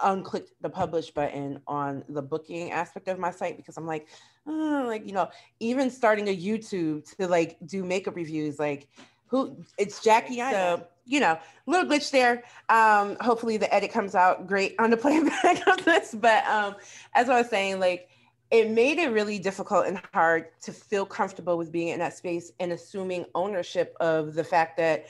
unclicked 0.00 0.50
the 0.60 0.70
publish 0.70 1.10
button 1.10 1.60
on 1.66 2.04
the 2.08 2.22
booking 2.22 2.72
aspect 2.72 3.08
of 3.08 3.18
my 3.18 3.30
site 3.30 3.56
because 3.56 3.76
I'm 3.76 3.86
like, 3.86 4.08
oh, 4.46 4.84
like, 4.86 5.06
you 5.06 5.12
know, 5.12 5.28
even 5.60 5.90
starting 5.90 6.28
a 6.28 6.36
YouTube 6.36 7.16
to 7.16 7.28
like 7.28 7.56
do 7.66 7.84
makeup 7.84 8.16
reviews, 8.16 8.58
like 8.58 8.88
who 9.26 9.56
it's 9.78 10.02
Jackie. 10.02 10.38
So, 10.38 10.86
you 11.04 11.20
know, 11.20 11.38
little 11.66 11.88
glitch 11.88 12.10
there. 12.10 12.42
Um, 12.68 13.16
hopefully 13.20 13.56
the 13.56 13.72
edit 13.72 13.92
comes 13.92 14.14
out 14.14 14.46
great 14.46 14.74
on 14.78 14.90
the 14.90 14.96
playback 14.98 15.66
of 15.66 15.84
this. 15.84 16.14
But 16.14 16.44
um, 16.46 16.76
as 17.14 17.28
I 17.28 17.38
was 17.38 17.48
saying, 17.48 17.80
like 17.80 18.08
it 18.50 18.70
made 18.70 18.98
it 18.98 19.12
really 19.12 19.38
difficult 19.38 19.86
and 19.86 20.00
hard 20.12 20.46
to 20.62 20.72
feel 20.72 21.06
comfortable 21.06 21.56
with 21.56 21.70
being 21.70 21.88
in 21.88 22.00
that 22.00 22.16
space 22.16 22.50
and 22.58 22.72
assuming 22.72 23.24
ownership 23.34 23.94
of 24.00 24.34
the 24.34 24.42
fact 24.42 24.76
that 24.76 25.06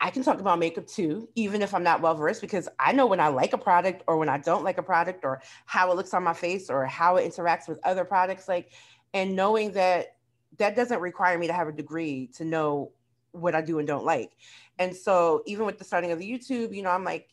I 0.00 0.10
can 0.10 0.22
talk 0.22 0.40
about 0.40 0.58
makeup 0.58 0.86
too, 0.86 1.28
even 1.34 1.60
if 1.60 1.74
I'm 1.74 1.82
not 1.82 2.00
well 2.00 2.14
versed, 2.14 2.40
because 2.40 2.68
I 2.78 2.92
know 2.92 3.06
when 3.06 3.20
I 3.20 3.28
like 3.28 3.52
a 3.52 3.58
product 3.58 4.02
or 4.06 4.16
when 4.16 4.30
I 4.30 4.38
don't 4.38 4.64
like 4.64 4.78
a 4.78 4.82
product 4.82 5.24
or 5.24 5.42
how 5.66 5.90
it 5.92 5.96
looks 5.96 6.14
on 6.14 6.24
my 6.24 6.32
face 6.32 6.70
or 6.70 6.86
how 6.86 7.16
it 7.16 7.30
interacts 7.30 7.68
with 7.68 7.78
other 7.84 8.04
products. 8.04 8.48
Like, 8.48 8.72
and 9.12 9.36
knowing 9.36 9.72
that 9.72 10.16
that 10.58 10.74
doesn't 10.74 11.00
require 11.00 11.38
me 11.38 11.48
to 11.48 11.52
have 11.52 11.68
a 11.68 11.72
degree 11.72 12.30
to 12.36 12.44
know 12.44 12.92
what 13.32 13.54
I 13.54 13.60
do 13.60 13.78
and 13.78 13.86
don't 13.86 14.04
like. 14.04 14.32
And 14.78 14.96
so, 14.96 15.42
even 15.46 15.66
with 15.66 15.78
the 15.78 15.84
starting 15.84 16.12
of 16.12 16.18
the 16.18 16.30
YouTube, 16.30 16.74
you 16.74 16.82
know, 16.82 16.90
I'm 16.90 17.04
like, 17.04 17.28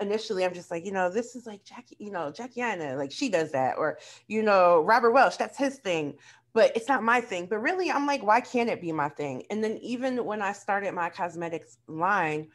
initially, 0.00 0.44
I'm 0.44 0.54
just 0.54 0.70
like, 0.70 0.84
you 0.84 0.92
know, 0.92 1.10
this 1.10 1.36
is 1.36 1.46
like 1.46 1.62
Jackie, 1.64 1.96
you 1.98 2.10
know, 2.10 2.30
Jackie 2.30 2.62
Aina, 2.62 2.96
like 2.96 3.12
she 3.12 3.28
does 3.28 3.52
that, 3.52 3.76
or, 3.78 3.98
you 4.28 4.42
know, 4.42 4.80
Robert 4.80 5.12
Welsh, 5.12 5.36
that's 5.36 5.58
his 5.58 5.76
thing 5.78 6.14
but 6.56 6.74
it's 6.74 6.88
not 6.88 7.02
my 7.02 7.20
thing. 7.20 7.44
But 7.44 7.58
really, 7.58 7.90
I'm 7.90 8.06
like, 8.06 8.22
why 8.22 8.40
can't 8.40 8.70
it 8.70 8.80
be 8.80 8.90
my 8.90 9.10
thing? 9.10 9.42
And 9.50 9.62
then 9.62 9.76
even 9.82 10.24
when 10.24 10.40
I 10.40 10.52
started 10.52 10.94
my 10.94 11.10
cosmetics 11.10 11.76
line, 11.86 12.48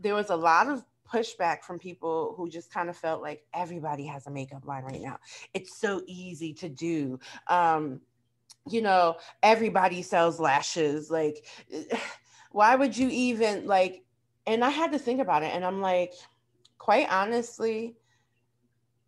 there 0.00 0.16
was 0.16 0.30
a 0.30 0.36
lot 0.36 0.68
of 0.68 0.84
pushback 1.08 1.62
from 1.62 1.78
people 1.78 2.34
who 2.36 2.50
just 2.50 2.72
kind 2.72 2.90
of 2.90 2.96
felt 2.96 3.22
like 3.22 3.44
everybody 3.54 4.04
has 4.06 4.26
a 4.26 4.32
makeup 4.32 4.66
line 4.66 4.82
right 4.82 5.00
now. 5.00 5.18
It's 5.54 5.78
so 5.78 6.02
easy 6.08 6.54
to 6.54 6.68
do. 6.68 7.20
Um, 7.46 8.00
you 8.68 8.82
know, 8.82 9.14
everybody 9.44 10.02
sells 10.02 10.40
lashes. 10.40 11.08
Like, 11.08 11.46
why 12.50 12.74
would 12.74 12.96
you 12.96 13.08
even 13.10 13.64
like? 13.64 14.02
And 14.48 14.64
I 14.64 14.70
had 14.70 14.90
to 14.90 14.98
think 14.98 15.20
about 15.20 15.44
it, 15.44 15.54
and 15.54 15.64
I'm 15.64 15.80
like, 15.80 16.14
quite 16.78 17.06
honestly, 17.12 17.94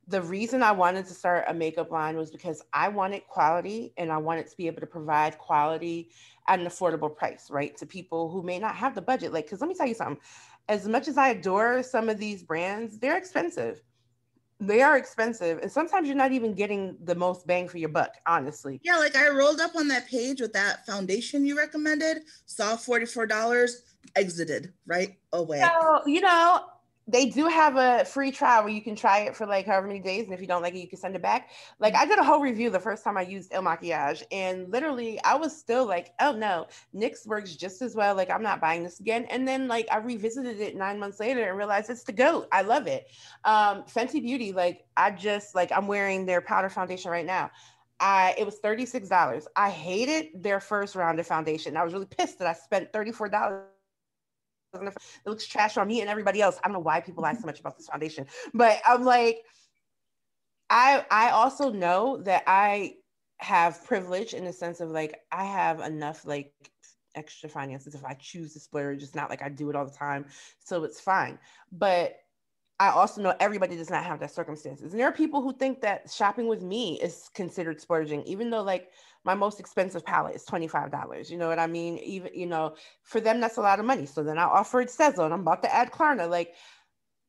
the 0.09 0.23
reason 0.23 0.62
I 0.62 0.73
wanted 0.73 1.07
to 1.07 1.14
start 1.14 1.44
a 1.49 1.55
makeup 1.55 1.90
line 1.90 2.16
was 2.16 2.31
because 2.31 2.62
I 2.73 2.88
wanted 2.88 3.27
quality 3.29 3.92
and 3.97 4.11
I 4.11 4.16
wanted 4.16 4.49
to 4.49 4.57
be 4.57 4.66
able 4.66 4.81
to 4.81 4.87
provide 4.87 5.38
quality 5.38 6.11
at 6.49 6.59
an 6.59 6.66
affordable 6.66 7.14
price, 7.14 7.51
right? 7.51 7.77
To 7.77 7.87
people 7.87 8.31
who 8.31 8.42
may 8.42 8.59
not 8.59 8.75
have 8.75 8.94
the 8.94 9.03
budget. 9.03 9.33
Like, 9.33 9.44
because 9.44 9.61
let 9.61 9.68
me 9.68 9.75
tell 9.75 9.87
you 9.87 9.94
something 9.94 10.18
as 10.68 10.87
much 10.87 11.09
as 11.09 11.16
I 11.16 11.29
adore 11.29 11.83
some 11.83 12.09
of 12.09 12.18
these 12.18 12.42
brands, 12.42 12.99
they're 12.99 13.16
expensive. 13.16 13.83
They 14.61 14.83
are 14.83 14.97
expensive. 14.97 15.59
And 15.61 15.71
sometimes 15.71 16.09
you're 16.09 16.16
not 16.16 16.33
even 16.33 16.53
getting 16.53 16.97
the 17.05 17.14
most 17.14 17.47
bang 17.47 17.68
for 17.68 17.79
your 17.79 17.88
buck, 17.88 18.14
honestly. 18.27 18.81
Yeah, 18.83 18.97
like 18.97 19.16
I 19.16 19.29
rolled 19.29 19.61
up 19.61 19.77
on 19.77 19.88
that 19.88 20.09
page 20.09 20.40
with 20.40 20.53
that 20.55 20.85
foundation 20.85 21.44
you 21.44 21.57
recommended, 21.57 22.23
saw 22.47 22.77
$44, 22.77 23.71
exited 24.16 24.73
right 24.87 25.16
away. 25.33 25.61
So, 25.61 26.03
you 26.07 26.21
know, 26.21 26.64
they 27.09 27.31
do 27.31 27.47
have 27.47 27.77
a 27.77 28.05
free 28.05 28.31
trial 28.31 28.62
where 28.62 28.73
you 28.73 28.83
can 28.83 28.94
try 28.94 29.21
it 29.21 29.35
for 29.35 29.47
like 29.47 29.64
however 29.64 29.87
many 29.87 29.99
days. 29.99 30.27
And 30.27 30.35
if 30.35 30.42
you 30.42 30.47
don't 30.47 30.61
like 30.61 30.75
it, 30.75 30.81
you 30.81 30.87
can 30.87 30.99
send 30.99 31.16
it 31.16 31.23
back. 31.23 31.51
Like 31.81 31.94
I 31.94 32.05
did 32.05 32.18
a 32.18 32.23
whole 32.23 32.40
review 32.40 32.68
the 32.68 32.79
first 32.79 33.03
time 33.03 33.16
I 33.16 33.23
used 33.23 33.53
Il 33.53 33.62
Makiage. 33.62 34.23
And 34.31 34.71
literally 34.71 35.18
I 35.25 35.35
was 35.35 35.57
still 35.57 35.87
like, 35.87 36.12
oh 36.21 36.33
no, 36.33 36.66
NYX 36.94 37.27
works 37.27 37.57
just 37.57 37.81
as 37.81 37.97
well. 37.97 38.14
Like 38.14 38.31
I'm 38.31 38.42
not 38.42 38.61
buying 38.61 38.85
this 38.85 39.01
again. 39.01 39.25
And 39.31 39.49
then 39.49 39.68
like 39.68 39.88
I 39.90 39.97
revisited 39.97 40.61
it 40.61 40.77
nine 40.77 41.01
months 41.01 41.18
later 41.18 41.49
and 41.49 41.57
realized 41.57 41.88
it's 41.88 42.05
the 42.05 42.12
GOAT. 42.12 42.47
I 42.53 42.61
love 42.61 42.87
it. 42.87 43.07
Um, 43.44 43.85
Fenty 43.85 44.21
Beauty, 44.21 44.53
like 44.53 44.85
I 44.99 45.11
just 45.11 45.55
like 45.55 45.73
I'm 45.73 45.87
wearing 45.87 46.27
their 46.27 46.42
powder 46.42 46.68
foundation 46.68 47.11
right 47.11 47.27
now. 47.27 47.51
I 48.01 48.35
it 48.37 48.44
was 48.44 48.61
$36. 48.61 49.47
I 49.57 49.71
hated 49.71 50.42
their 50.42 50.61
first 50.61 50.94
round 50.94 51.18
of 51.18 51.27
foundation. 51.27 51.75
I 51.77 51.85
was 51.85 51.94
really 51.94 52.07
pissed 52.07 52.38
that 52.38 52.49
I 52.49 52.53
spent 52.53 52.92
$34 52.92 53.62
it 54.74 54.94
looks 55.26 55.46
trash 55.46 55.76
on 55.76 55.88
me 55.88 56.00
and 56.00 56.11
everybody 56.11 56.40
else. 56.40 56.59
I 56.62 56.68
don't 56.68 56.74
know 56.74 56.81
why 56.81 57.00
people 57.00 57.22
lie 57.22 57.35
so 57.35 57.46
much 57.46 57.61
about 57.61 57.76
this 57.76 57.87
foundation, 57.87 58.26
but 58.54 58.81
I'm 58.87 59.04
like, 59.04 59.40
I 60.70 61.04
I 61.11 61.31
also 61.31 61.70
know 61.70 62.18
that 62.22 62.44
I 62.46 62.96
have 63.38 63.85
privilege 63.85 64.35
in 64.35 64.44
the 64.44 64.52
sense 64.52 64.81
of 64.81 64.90
like 64.90 65.20
I 65.33 65.44
have 65.44 65.81
enough 65.81 66.24
like 66.26 66.52
extra 67.14 67.48
finances 67.48 67.94
if 67.94 68.04
I 68.04 68.14
choose 68.14 68.52
to 68.54 68.61
splurge. 68.61 69.02
It's 69.02 69.14
not 69.14 69.31
like 69.31 69.42
I 69.42 69.48
do 69.48 69.70
it 69.70 69.76
all 69.76 69.87
the 69.87 69.90
time, 69.90 70.26
so 70.59 70.85
it's 70.85 71.00
fine. 71.00 71.38
But 71.72 72.16
I 72.81 72.91
also 72.91 73.21
know 73.21 73.35
everybody 73.41 73.77
does 73.77 73.91
not 73.91 74.05
have 74.05 74.21
that 74.21 74.33
circumstances. 74.33 74.93
And 74.93 75.01
there 75.01 75.09
are 75.09 75.12
people 75.12 75.43
who 75.43 75.53
think 75.53 75.81
that 75.81 76.11
shopping 76.11 76.47
with 76.47 76.62
me 76.62 77.01
is 77.01 77.29
considered 77.35 77.81
splurging, 77.81 78.23
even 78.25 78.51
though 78.51 78.62
like 78.62 78.91
my 79.25 79.35
most 79.35 79.59
expensive 79.59 80.05
palette 80.05 80.37
is 80.37 80.45
$25. 80.45 81.29
You 81.29 81.38
know 81.38 81.49
what 81.49 81.59
I 81.59 81.67
mean? 81.67 81.99
Even, 81.99 82.31
you 82.35 82.47
know, 82.47 82.77
for 83.03 83.21
them, 83.21 83.41
that's 83.41 83.57
a 83.57 83.62
lot 83.62 83.81
of 83.81 83.85
money. 83.87 84.07
So 84.07 84.23
then 84.23 84.38
I 84.38 84.45
offered 84.45 84.88
Sezzle 84.88 85.25
and 85.25 85.35
I'm 85.35 85.41
about 85.41 85.62
to 85.62 85.75
add 85.75 85.91
Klarna. 85.91 86.31
Like, 86.31 86.55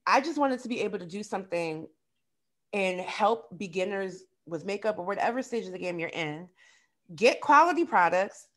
I 0.05 0.21
just 0.21 0.37
wanted 0.37 0.59
to 0.61 0.67
be 0.69 0.81
able 0.81 0.99
to 0.99 1.05
do 1.05 1.23
something 1.23 1.87
and 2.73 3.01
help 3.01 3.57
beginners 3.57 4.23
with 4.45 4.65
makeup 4.65 4.99
or 4.99 5.05
whatever 5.05 5.41
stage 5.41 5.65
of 5.65 5.71
the 5.71 5.79
game 5.79 5.99
you're 5.99 6.09
in 6.09 6.47
get 7.15 7.41
quality 7.41 7.85
products 7.85 8.47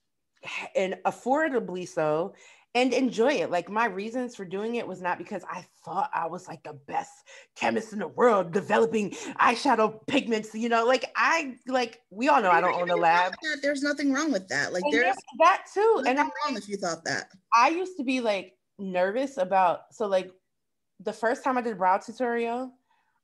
and 0.77 0.97
affordably 1.07 1.89
so 1.89 2.35
and 2.75 2.93
enjoy 2.93 3.35
it. 3.35 3.51
Like 3.51 3.71
my 3.71 3.87
reasons 3.87 4.35
for 4.35 4.45
doing 4.45 4.77
it 4.77 4.87
was 4.87 5.01
not 5.03 5.19
because 5.19 5.45
I 5.51 5.65
thought 5.85 6.11
I 6.15 6.27
was 6.27 6.49
like 6.49 6.63
the 6.63 6.79
best 6.87 7.13
chemist 7.55 7.93
in 7.93 7.99
the 7.99 8.09
world 8.09 8.53
developing 8.53 9.11
eyeshadow 9.41 10.07
pigments, 10.07 10.55
you 10.55 10.69
know, 10.69 10.85
like 10.85 11.05
I 11.17 11.57
like 11.67 12.01
we 12.11 12.29
all 12.29 12.41
know 12.41 12.51
I 12.51 12.61
don't 12.61 12.75
own 12.75 12.91
a 12.91 12.97
lab. 12.97 13.35
There's 13.63 13.83
nothing 13.83 14.13
wrong 14.13 14.33
with 14.33 14.49
that. 14.49 14.73
Like 14.73 14.85
there's 14.91 15.17
that 15.39 15.65
too. 15.73 16.03
And 16.07 16.19
I'm 16.19 16.31
wrong 16.45 16.57
if 16.57 16.69
you 16.69 16.77
thought 16.77 17.05
that. 17.05 17.27
I 17.55 17.69
used 17.69 17.97
to 17.99 18.05
be 18.05 18.21
like 18.21 18.55
nervous 18.79 19.37
about 19.37 19.83
so 19.93 20.07
like 20.07 20.33
the 21.01 21.13
first 21.13 21.45
time 21.45 21.59
I 21.59 21.63
did 21.63 21.79
brow 21.79 21.99
tutorial, 21.99 22.73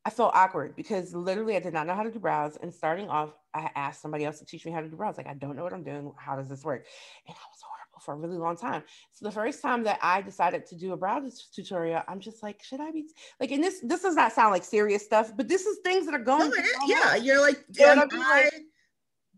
I 0.05 0.11
felt 0.11 0.35
awkward 0.35 0.75
because 0.77 1.15
literally 1.15 1.57
I 1.57 1.61
did 1.61 1.73
not 1.73 1.87
know 1.87 1.95
how 1.95 2.03
to 2.03 2.11
do 2.11 2.19
brows. 2.19 2.59
And 2.61 2.73
starting 2.73 3.09
off, 3.09 3.35
I 3.55 3.71
asked 3.75 4.03
somebody 4.03 4.25
else 4.25 4.39
to 4.39 4.47
teach 4.47 4.65
me 4.65 4.73
how 4.73 4.81
to 4.81 4.89
do 4.89 4.97
brows. 4.97 5.17
Like, 5.17 5.27
I 5.27 5.35
don't 5.35 5.55
know 5.55 5.63
what 5.63 5.73
I'm 5.73 5.85
doing. 5.85 6.13
How 6.17 6.37
does 6.37 6.49
this 6.49 6.65
work? 6.65 6.87
And 7.27 7.37
I 7.37 7.45
was 7.53 7.61
horrible 7.63 7.78
for 8.03 8.15
a 8.15 8.17
really 8.17 8.39
long 8.39 8.57
time. 8.57 8.83
So 9.13 9.25
the 9.25 9.33
first 9.33 9.63
time 9.63 9.83
that 9.85 9.99
I 10.03 10.23
decided 10.23 10.67
to 10.67 10.77
do 10.77 10.93
a 10.93 10.97
brow 10.97 11.23
tutorial, 11.55 12.03
I'm 12.09 12.21
just 12.21 12.43
like, 12.43 12.63
should 12.63 12.81
I 12.81 12.91
be 12.91 13.07
like, 13.41 13.51
and 13.51 13.63
this 13.63 13.81
this 13.83 14.03
does 14.03 14.15
not 14.15 14.33
sound 14.33 14.53
like 14.53 14.65
serious 14.65 15.05
stuff, 15.05 15.33
but 15.37 15.49
this 15.49 15.67
is 15.67 15.79
things 15.85 16.07
that 16.07 16.15
are 16.15 16.25
going. 16.25 16.51
No, 16.51 16.57
yeah, 16.87 17.17
you're 17.17 17.41
like, 17.41 17.65
you 17.73 17.87
know 17.87 18.07
I, 18.13 18.43
like, 18.45 18.63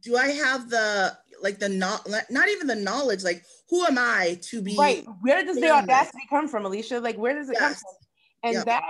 do 0.02 0.16
I 0.16 0.28
have 0.28 0.70
the 0.70 1.16
like 1.42 1.58
the 1.58 1.68
not 1.68 2.06
not 2.30 2.48
even 2.48 2.66
the 2.66 2.76
knowledge? 2.76 3.24
Like, 3.24 3.44
who 3.68 3.84
am 3.84 3.98
I 3.98 4.38
to 4.42 4.62
be? 4.62 4.76
Right. 4.76 5.06
Where 5.20 5.44
does 5.44 5.56
the 5.56 5.70
audacity 5.70 6.26
come 6.28 6.48
from, 6.48 6.64
Alicia? 6.66 7.00
Like, 7.00 7.16
where 7.16 7.34
does 7.34 7.48
it 7.48 7.56
yes. 7.58 7.62
come 7.62 7.72
from? 7.74 7.94
And 8.42 8.54
yep. 8.54 8.66
that 8.66 8.82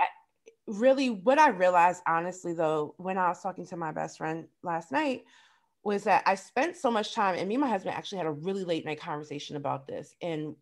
really 0.67 1.09
what 1.09 1.39
I 1.39 1.49
realized 1.49 2.01
honestly 2.07 2.53
though 2.53 2.93
when 2.97 3.17
I 3.17 3.27
was 3.27 3.41
talking 3.41 3.65
to 3.67 3.77
my 3.77 3.91
best 3.91 4.17
friend 4.17 4.47
last 4.63 4.91
night 4.91 5.23
was 5.83 6.03
that 6.03 6.23
I 6.25 6.35
spent 6.35 6.77
so 6.77 6.91
much 6.91 7.13
time 7.13 7.35
and 7.35 7.47
me 7.47 7.55
and 7.55 7.61
my 7.61 7.69
husband 7.69 7.95
actually 7.95 8.19
had 8.19 8.27
a 8.27 8.31
really 8.31 8.63
late 8.63 8.85
night 8.85 8.99
conversation 8.99 9.55
about 9.55 9.87
this 9.87 10.15
and 10.21 10.55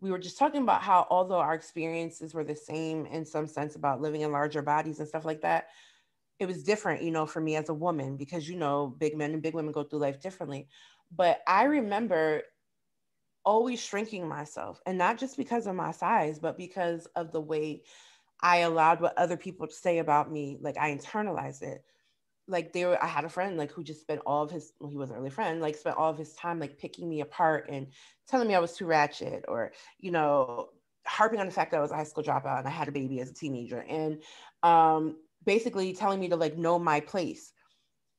we 0.00 0.10
were 0.10 0.18
just 0.18 0.38
talking 0.38 0.62
about 0.62 0.82
how 0.82 1.06
although 1.10 1.38
our 1.38 1.54
experiences 1.54 2.34
were 2.34 2.44
the 2.44 2.54
same 2.54 3.06
in 3.06 3.24
some 3.24 3.46
sense 3.46 3.76
about 3.76 4.00
living 4.00 4.20
in 4.20 4.32
larger 4.32 4.62
bodies 4.62 4.98
and 4.98 5.08
stuff 5.08 5.24
like 5.24 5.40
that 5.42 5.68
it 6.38 6.46
was 6.46 6.62
different 6.62 7.02
you 7.02 7.10
know 7.10 7.26
for 7.26 7.40
me 7.40 7.56
as 7.56 7.68
a 7.68 7.74
woman 7.74 8.16
because 8.16 8.48
you 8.48 8.56
know 8.56 8.94
big 8.98 9.16
men 9.16 9.32
and 9.32 9.42
big 9.42 9.54
women 9.54 9.72
go 9.72 9.82
through 9.82 9.98
life 10.00 10.20
differently 10.20 10.68
but 11.16 11.40
I 11.46 11.64
remember 11.64 12.42
always 13.44 13.80
shrinking 13.80 14.28
myself 14.28 14.80
and 14.86 14.96
not 14.96 15.18
just 15.18 15.36
because 15.36 15.66
of 15.66 15.74
my 15.74 15.90
size 15.90 16.38
but 16.38 16.56
because 16.56 17.06
of 17.16 17.32
the 17.32 17.40
way 17.40 17.82
I 18.44 18.58
allowed 18.58 19.00
what 19.00 19.16
other 19.16 19.38
people 19.38 19.66
say 19.70 19.98
about 19.98 20.30
me, 20.30 20.58
like 20.60 20.76
I 20.76 20.94
internalized 20.94 21.62
it. 21.62 21.82
Like 22.46 22.72
they 22.72 22.84
were, 22.84 23.02
I 23.02 23.06
had 23.06 23.24
a 23.24 23.28
friend 23.28 23.56
like 23.56 23.72
who 23.72 23.82
just 23.82 24.02
spent 24.02 24.20
all 24.26 24.42
of 24.42 24.50
his, 24.50 24.72
well, 24.78 24.90
he 24.90 24.96
wasn't 24.96 25.18
really 25.18 25.28
a 25.28 25.32
friend, 25.32 25.60
like 25.60 25.76
spent 25.76 25.96
all 25.96 26.10
of 26.10 26.18
his 26.18 26.34
time 26.34 26.58
like 26.58 26.78
picking 26.78 27.08
me 27.08 27.20
apart 27.20 27.68
and 27.70 27.88
telling 28.28 28.48
me 28.48 28.54
I 28.54 28.58
was 28.60 28.76
too 28.76 28.86
ratchet 28.86 29.44
or, 29.48 29.72
you 29.98 30.10
know, 30.10 30.68
harping 31.06 31.40
on 31.40 31.46
the 31.46 31.52
fact 31.52 31.70
that 31.70 31.78
I 31.78 31.82
was 31.82 31.90
a 31.90 31.96
high 31.96 32.04
school 32.04 32.24
dropout 32.24 32.58
and 32.58 32.68
I 32.68 32.70
had 32.70 32.88
a 32.88 32.92
baby 32.92 33.20
as 33.20 33.30
a 33.30 33.34
teenager 33.34 33.80
and 33.80 34.22
um, 34.62 35.16
basically 35.44 35.92
telling 35.94 36.20
me 36.20 36.28
to 36.28 36.36
like 36.36 36.56
know 36.56 36.78
my 36.78 37.00
place. 37.00 37.52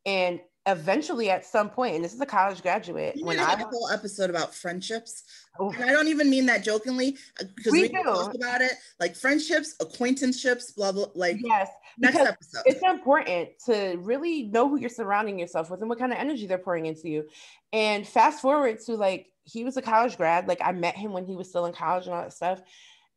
And 0.05 0.39
eventually 0.67 1.29
at 1.29 1.45
some 1.45 1.69
point, 1.69 1.95
and 1.95 2.03
this 2.03 2.13
is 2.13 2.21
a 2.21 2.25
college 2.25 2.61
graduate. 2.61 3.15
You 3.15 3.25
when 3.25 3.39
I 3.39 3.53
a 3.53 3.57
whole 3.65 3.89
episode 3.91 4.29
about 4.29 4.53
friendships, 4.53 5.23
oh. 5.59 5.71
and 5.71 5.83
I 5.83 5.91
don't 5.91 6.07
even 6.07 6.29
mean 6.29 6.45
that 6.47 6.63
jokingly 6.63 7.17
because 7.37 7.67
uh, 7.67 7.71
we, 7.71 7.81
we 7.83 7.89
talk 7.89 8.33
about 8.33 8.61
it, 8.61 8.71
like 8.99 9.15
friendships, 9.15 9.75
acquaintanceships, 9.79 10.71
blah 10.71 10.91
blah. 10.91 11.07
Like 11.13 11.37
yes, 11.39 11.69
next 11.97 12.17
episode. 12.17 12.63
It's 12.65 12.81
important 12.83 13.49
to 13.65 13.97
really 13.99 14.43
know 14.43 14.67
who 14.67 14.79
you're 14.79 14.89
surrounding 14.89 15.39
yourself 15.39 15.69
with 15.69 15.81
and 15.81 15.89
what 15.89 15.99
kind 15.99 16.11
of 16.11 16.17
energy 16.17 16.47
they're 16.47 16.57
pouring 16.57 16.87
into 16.87 17.09
you. 17.09 17.25
And 17.71 18.07
fast 18.07 18.41
forward 18.41 18.79
to 18.85 18.95
like 18.95 19.27
he 19.43 19.63
was 19.63 19.77
a 19.77 19.81
college 19.81 20.17
grad. 20.17 20.47
Like 20.47 20.61
I 20.63 20.71
met 20.71 20.95
him 20.95 21.13
when 21.13 21.25
he 21.25 21.35
was 21.35 21.49
still 21.49 21.65
in 21.65 21.73
college 21.73 22.05
and 22.05 22.15
all 22.15 22.23
that 22.23 22.33
stuff, 22.33 22.61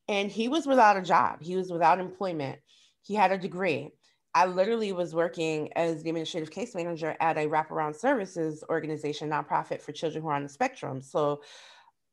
and 0.06 0.30
he 0.30 0.48
was 0.48 0.66
without 0.66 0.96
a 0.96 1.02
job. 1.02 1.42
He 1.42 1.56
was 1.56 1.70
without 1.70 1.98
employment. 1.98 2.58
He 3.02 3.14
had 3.14 3.32
a 3.32 3.38
degree 3.38 3.92
I 4.34 4.46
literally 4.46 4.92
was 4.92 5.14
working 5.14 5.72
as 5.74 6.02
the 6.02 6.10
administrative 6.10 6.50
case 6.50 6.74
manager 6.74 7.16
at 7.20 7.38
a 7.38 7.46
wraparound 7.46 7.96
services 7.96 8.62
organization, 8.68 9.30
nonprofit 9.30 9.80
for 9.80 9.92
children 9.92 10.22
who 10.22 10.28
are 10.28 10.34
on 10.34 10.42
the 10.42 10.48
spectrum. 10.48 11.00
So 11.00 11.42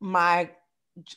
my 0.00 0.50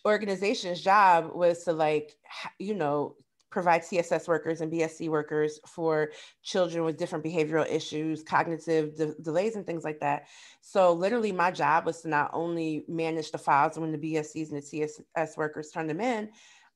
organization's 0.06 0.82
job 0.82 1.32
was 1.34 1.64
to 1.64 1.74
like, 1.74 2.16
you 2.60 2.76
know, 2.76 3.16
provide 3.50 3.84
TSS 3.84 4.28
workers 4.28 4.62
and 4.62 4.72
BSC 4.72 5.10
workers 5.10 5.60
for 5.66 6.12
children 6.44 6.86
with 6.86 6.98
different 6.98 7.26
behavioral 7.26 7.70
issues, 7.70 8.22
cognitive 8.22 8.96
de- 8.96 9.16
delays, 9.22 9.56
and 9.56 9.66
things 9.66 9.84
like 9.84 10.00
that. 10.00 10.28
So, 10.62 10.94
literally, 10.94 11.32
my 11.32 11.52
job 11.52 11.86
was 11.86 12.02
to 12.02 12.10
not 12.10 12.30
only 12.34 12.86
manage 12.88 13.32
the 13.32 13.38
files 13.38 13.80
when 13.80 13.92
the 13.92 13.98
BSCs 13.98 14.52
and 14.52 14.62
the 14.62 14.88
TSS 15.16 15.38
workers 15.38 15.72
turned 15.72 15.90
them 15.90 16.02
in, 16.02 16.30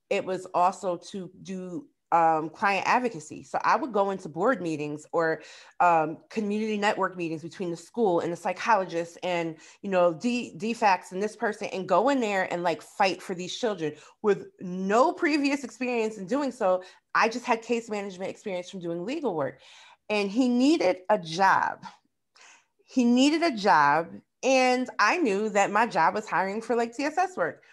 it 0.09 0.25
was 0.25 0.47
also 0.53 0.97
to 1.11 1.29
do 1.43 1.87
um, 2.13 2.49
client 2.49 2.85
advocacy. 2.87 3.43
So 3.43 3.59
I 3.63 3.75
would 3.75 3.91
go 3.91 4.11
into 4.11 4.29
board 4.29 4.61
meetings 4.61 5.05
or 5.11 5.41
um, 5.79 6.19
community 6.29 6.77
network 6.77 7.17
meetings 7.17 7.41
between 7.41 7.71
the 7.71 7.77
school 7.77 8.19
and 8.19 8.31
the 8.31 8.37
psychologist 8.37 9.17
and 9.23 9.57
you 9.81 9.89
know 9.89 10.13
D- 10.13 10.53
DFACS 10.55 11.11
and 11.11 11.21
this 11.21 11.35
person 11.35 11.67
and 11.73 11.89
go 11.89 12.09
in 12.09 12.19
there 12.19 12.47
and 12.53 12.61
like 12.61 12.83
fight 12.83 13.21
for 13.21 13.33
these 13.33 13.57
children 13.57 13.93
with 14.21 14.45
no 14.61 15.11
previous 15.11 15.63
experience 15.63 16.17
in 16.17 16.27
doing 16.27 16.51
so. 16.51 16.83
I 17.15 17.29
just 17.29 17.45
had 17.45 17.63
case 17.63 17.89
management 17.89 18.29
experience 18.29 18.69
from 18.69 18.79
doing 18.79 19.05
legal 19.05 19.35
work, 19.35 19.59
and 20.09 20.29
he 20.29 20.47
needed 20.47 20.97
a 21.09 21.17
job. 21.17 21.83
He 22.85 23.03
needed 23.05 23.41
a 23.41 23.55
job, 23.55 24.09
and 24.43 24.87
I 24.99 25.17
knew 25.17 25.49
that 25.49 25.71
my 25.71 25.87
job 25.87 26.13
was 26.13 26.27
hiring 26.27 26.61
for 26.61 26.75
like 26.75 26.95
TSS 26.95 27.35
work. 27.37 27.63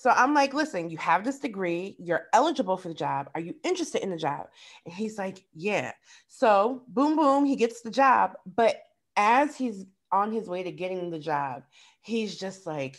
So 0.00 0.10
I'm 0.10 0.34
like, 0.34 0.54
listen, 0.54 0.90
you 0.90 0.98
have 0.98 1.24
this 1.24 1.38
degree, 1.38 1.96
you're 1.98 2.26
eligible 2.32 2.76
for 2.76 2.88
the 2.88 2.94
job. 2.94 3.30
Are 3.34 3.40
you 3.40 3.54
interested 3.64 4.02
in 4.02 4.10
the 4.10 4.16
job? 4.16 4.46
And 4.84 4.94
he's 4.94 5.18
like, 5.18 5.44
yeah. 5.54 5.92
So 6.28 6.82
boom, 6.88 7.16
boom, 7.16 7.44
he 7.44 7.56
gets 7.56 7.82
the 7.82 7.90
job. 7.90 8.34
But 8.46 8.76
as 9.16 9.56
he's 9.56 9.84
on 10.12 10.32
his 10.32 10.48
way 10.48 10.62
to 10.62 10.70
getting 10.70 11.10
the 11.10 11.18
job, 11.18 11.62
he's 12.02 12.36
just 12.36 12.66
like 12.66 12.98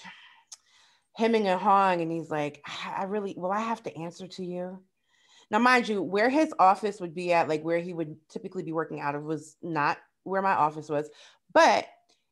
hemming 1.13 1.47
and 1.47 1.59
hawing. 1.59 2.01
And 2.01 2.11
he's 2.11 2.29
like, 2.29 2.63
I 2.85 3.03
really, 3.03 3.35
will 3.37 3.51
I 3.51 3.61
have 3.61 3.83
to 3.83 3.95
answer 3.97 4.27
to 4.27 4.45
you? 4.45 4.79
Now, 5.49 5.59
mind 5.59 5.87
you, 5.87 6.01
where 6.01 6.29
his 6.29 6.53
office 6.59 6.99
would 6.99 7.15
be 7.15 7.31
at, 7.31 7.47
like 7.47 7.63
where 7.63 7.79
he 7.79 7.93
would 7.93 8.17
typically 8.29 8.63
be 8.63 8.73
working 8.73 8.99
out 8.99 9.15
of, 9.15 9.23
was 9.23 9.55
not 9.61 9.97
where 10.23 10.41
my 10.41 10.53
office 10.53 10.89
was. 10.89 11.09
But 11.53 11.87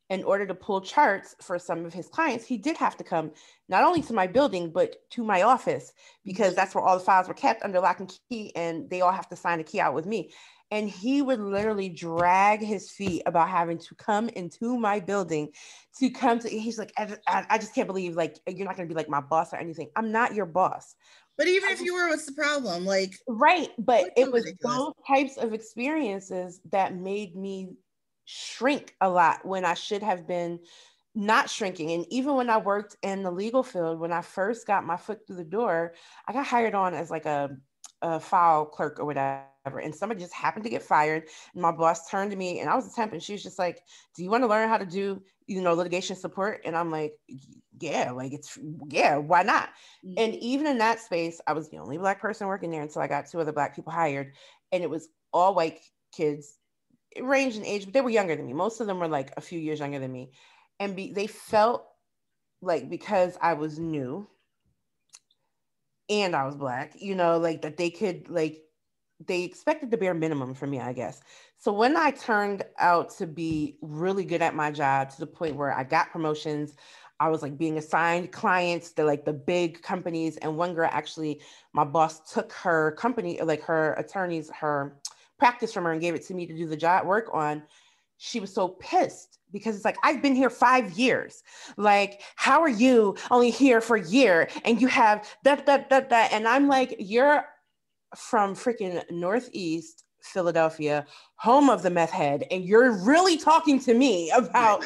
in 0.08 0.22
order 0.22 0.46
to 0.46 0.54
pull 0.54 0.80
charts 0.80 1.34
for 1.40 1.58
some 1.58 1.84
of 1.84 1.92
his 1.92 2.08
clients, 2.08 2.46
he 2.46 2.56
did 2.56 2.76
have 2.76 2.96
to 2.96 3.04
come 3.04 3.32
not 3.68 3.82
only 3.82 4.02
to 4.02 4.12
my 4.12 4.26
building, 4.26 4.70
but 4.70 4.96
to 5.10 5.24
my 5.24 5.42
office 5.42 5.92
because 6.24 6.54
that's 6.54 6.74
where 6.74 6.84
all 6.84 6.98
the 6.98 7.04
files 7.04 7.26
were 7.26 7.34
kept 7.34 7.62
under 7.62 7.80
lock 7.80 7.98
and 8.00 8.12
key, 8.28 8.54
and 8.54 8.88
they 8.88 9.00
all 9.00 9.12
have 9.12 9.28
to 9.28 9.36
sign 9.36 9.60
a 9.60 9.64
key 9.64 9.80
out 9.80 9.94
with 9.94 10.06
me. 10.06 10.32
And 10.70 10.90
he 10.90 11.22
would 11.22 11.38
literally 11.38 11.88
drag 11.88 12.60
his 12.60 12.90
feet 12.90 13.22
about 13.26 13.48
having 13.48 13.78
to 13.78 13.94
come 13.94 14.28
into 14.30 14.76
my 14.76 14.98
building 14.98 15.50
to 16.00 16.10
come 16.10 16.40
to. 16.40 16.48
He's 16.48 16.78
like, 16.78 16.92
I, 16.98 17.16
I 17.28 17.58
just 17.58 17.74
can't 17.74 17.86
believe 17.86 18.16
like 18.16 18.36
you're 18.48 18.66
not 18.66 18.76
going 18.76 18.88
to 18.88 18.92
be 18.92 18.98
like 18.98 19.08
my 19.08 19.20
boss 19.20 19.52
or 19.52 19.56
anything. 19.56 19.90
I'm 19.94 20.10
not 20.10 20.34
your 20.34 20.46
boss. 20.46 20.96
But 21.38 21.48
even 21.48 21.70
if 21.70 21.82
you 21.82 21.94
were, 21.94 22.08
what's 22.08 22.26
the 22.26 22.32
problem? 22.32 22.86
Like, 22.86 23.12
right. 23.28 23.68
But 23.78 24.10
it 24.16 24.32
was 24.32 24.44
ridiculous. 24.44 24.76
those 24.76 24.92
types 25.06 25.36
of 25.36 25.52
experiences 25.52 26.60
that 26.72 26.96
made 26.96 27.36
me 27.36 27.74
shrink 28.26 28.94
a 29.00 29.08
lot 29.08 29.46
when 29.46 29.64
I 29.64 29.74
should 29.74 30.02
have 30.02 30.26
been 30.26 30.60
not 31.14 31.48
shrinking. 31.48 31.92
And 31.92 32.04
even 32.10 32.34
when 32.34 32.50
I 32.50 32.58
worked 32.58 32.96
in 33.02 33.22
the 33.22 33.30
legal 33.30 33.62
field, 33.62 33.98
when 33.98 34.12
I 34.12 34.20
first 34.20 34.66
got 34.66 34.84
my 34.84 34.98
foot 34.98 35.26
through 35.26 35.36
the 35.36 35.44
door, 35.44 35.94
I 36.28 36.34
got 36.34 36.46
hired 36.46 36.74
on 36.74 36.92
as 36.92 37.10
like 37.10 37.24
a, 37.24 37.56
a 38.02 38.20
file 38.20 38.66
clerk 38.66 39.00
or 39.00 39.06
whatever. 39.06 39.78
And 39.82 39.94
somebody 39.94 40.20
just 40.20 40.34
happened 40.34 40.64
to 40.64 40.70
get 40.70 40.82
fired. 40.82 41.28
And 41.54 41.62
my 41.62 41.72
boss 41.72 42.10
turned 42.10 42.32
to 42.32 42.36
me 42.36 42.60
and 42.60 42.68
I 42.68 42.74
was 42.74 42.86
a 42.86 42.94
temp 42.94 43.12
and 43.12 43.22
she 43.22 43.32
was 43.32 43.42
just 43.42 43.58
like, 43.58 43.80
Do 44.14 44.22
you 44.22 44.30
want 44.30 44.44
to 44.44 44.48
learn 44.48 44.68
how 44.68 44.76
to 44.76 44.84
do, 44.84 45.22
you 45.46 45.62
know, 45.62 45.72
litigation 45.72 46.16
support? 46.16 46.60
And 46.66 46.76
I'm 46.76 46.90
like, 46.90 47.14
Yeah, 47.78 48.10
like 48.10 48.34
it's, 48.34 48.58
yeah, 48.88 49.16
why 49.16 49.42
not? 49.42 49.70
Mm-hmm. 50.04 50.14
And 50.18 50.34
even 50.34 50.66
in 50.66 50.78
that 50.78 51.00
space, 51.00 51.40
I 51.46 51.54
was 51.54 51.70
the 51.70 51.78
only 51.78 51.96
Black 51.96 52.20
person 52.20 52.46
working 52.46 52.70
there 52.70 52.82
until 52.82 53.00
I 53.00 53.06
got 53.06 53.30
two 53.30 53.40
other 53.40 53.52
Black 53.52 53.74
people 53.74 53.92
hired. 53.92 54.34
And 54.70 54.82
it 54.82 54.90
was 54.90 55.08
all 55.32 55.54
white 55.54 55.80
kids 56.12 56.58
ranged 57.22 57.58
in 57.58 57.64
age, 57.64 57.84
but 57.84 57.94
they 57.94 58.00
were 58.00 58.10
younger 58.10 58.36
than 58.36 58.46
me. 58.46 58.52
Most 58.52 58.80
of 58.80 58.86
them 58.86 58.98
were 58.98 59.08
like 59.08 59.32
a 59.36 59.40
few 59.40 59.58
years 59.58 59.80
younger 59.80 59.98
than 59.98 60.12
me. 60.12 60.30
And 60.80 60.94
be, 60.94 61.12
they 61.12 61.26
felt 61.26 61.86
like 62.60 62.88
because 62.88 63.38
I 63.40 63.54
was 63.54 63.78
new 63.78 64.28
and 66.08 66.36
I 66.36 66.44
was 66.44 66.56
black, 66.56 66.94
you 67.00 67.14
know, 67.14 67.38
like 67.38 67.62
that 67.62 67.76
they 67.76 67.90
could 67.90 68.28
like 68.28 68.62
they 69.24 69.42
expected 69.42 69.90
the 69.90 69.96
bare 69.96 70.14
minimum 70.14 70.54
from 70.54 70.70
me, 70.70 70.80
I 70.80 70.92
guess. 70.92 71.20
So 71.58 71.72
when 71.72 71.96
I 71.96 72.10
turned 72.10 72.64
out 72.78 73.10
to 73.16 73.26
be 73.26 73.78
really 73.80 74.24
good 74.24 74.42
at 74.42 74.54
my 74.54 74.70
job 74.70 75.10
to 75.10 75.20
the 75.20 75.26
point 75.26 75.56
where 75.56 75.72
I 75.72 75.84
got 75.84 76.10
promotions, 76.10 76.74
I 77.18 77.28
was 77.28 77.40
like 77.40 77.56
being 77.56 77.78
assigned 77.78 78.32
clients 78.32 78.92
to 78.92 79.04
like 79.04 79.24
the 79.24 79.32
big 79.32 79.80
companies. 79.82 80.36
And 80.36 80.56
one 80.56 80.74
girl 80.74 80.90
actually, 80.92 81.40
my 81.72 81.84
boss 81.84 82.30
took 82.32 82.52
her 82.52 82.92
company, 82.92 83.40
like 83.40 83.62
her 83.62 83.94
attorneys, 83.94 84.50
her 84.50 84.98
practice 85.38 85.72
from 85.72 85.84
her 85.84 85.92
and 85.92 86.00
gave 86.00 86.14
it 86.14 86.26
to 86.26 86.34
me 86.34 86.46
to 86.46 86.56
do 86.56 86.66
the 86.66 86.76
job 86.76 87.06
work 87.06 87.28
on, 87.32 87.62
she 88.18 88.40
was 88.40 88.52
so 88.52 88.68
pissed 88.68 89.38
because 89.52 89.76
it's 89.76 89.84
like 89.84 89.98
I've 90.02 90.22
been 90.22 90.34
here 90.34 90.50
five 90.50 90.92
years. 90.92 91.42
Like, 91.76 92.22
how 92.36 92.60
are 92.60 92.68
you 92.68 93.16
only 93.30 93.50
here 93.50 93.80
for 93.80 93.96
a 93.96 94.06
year 94.06 94.48
and 94.64 94.80
you 94.80 94.88
have 94.88 95.28
that 95.44 95.66
that 95.66 95.90
that 95.90 96.10
that? 96.10 96.32
And 96.32 96.48
I'm 96.48 96.68
like, 96.68 96.96
you're 96.98 97.44
from 98.16 98.54
freaking 98.54 99.02
Northeast 99.10 100.04
Philadelphia, 100.22 101.06
home 101.36 101.70
of 101.70 101.82
the 101.82 101.90
meth 101.90 102.10
head, 102.10 102.44
and 102.50 102.64
you're 102.64 102.92
really 103.04 103.36
talking 103.36 103.78
to 103.80 103.94
me 103.94 104.30
about 104.30 104.84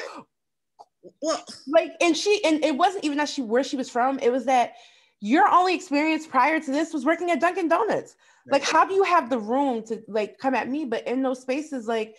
well, 1.23 1.45
like, 1.67 1.93
and 2.01 2.17
she 2.17 2.43
and 2.45 2.65
it 2.65 2.77
wasn't 2.77 3.05
even 3.05 3.19
that 3.19 3.29
she 3.29 3.43
where 3.43 3.65
she 3.65 3.77
was 3.77 3.91
from. 3.91 4.19
It 4.19 4.31
was 4.31 4.45
that 4.47 4.75
your 5.21 5.49
only 5.49 5.75
experience 5.75 6.27
prior 6.27 6.61
to 6.61 6.71
this 6.71 6.93
was 6.93 7.05
working 7.05 7.31
at 7.31 7.41
Dunkin' 7.41 7.69
Donuts. 7.69 8.17
Like, 8.51 8.63
how 8.63 8.87
do 8.87 8.95
you 8.95 9.05
have 9.05 9.31
the 9.31 9.39
room 9.39 9.83
to 9.85 10.03
like 10.09 10.39
come 10.39 10.55
at 10.55 10.69
me? 10.69 10.85
But 10.87 11.07
in 11.07 11.23
those 11.23 11.41
spaces, 11.41 11.87
like 11.87 12.17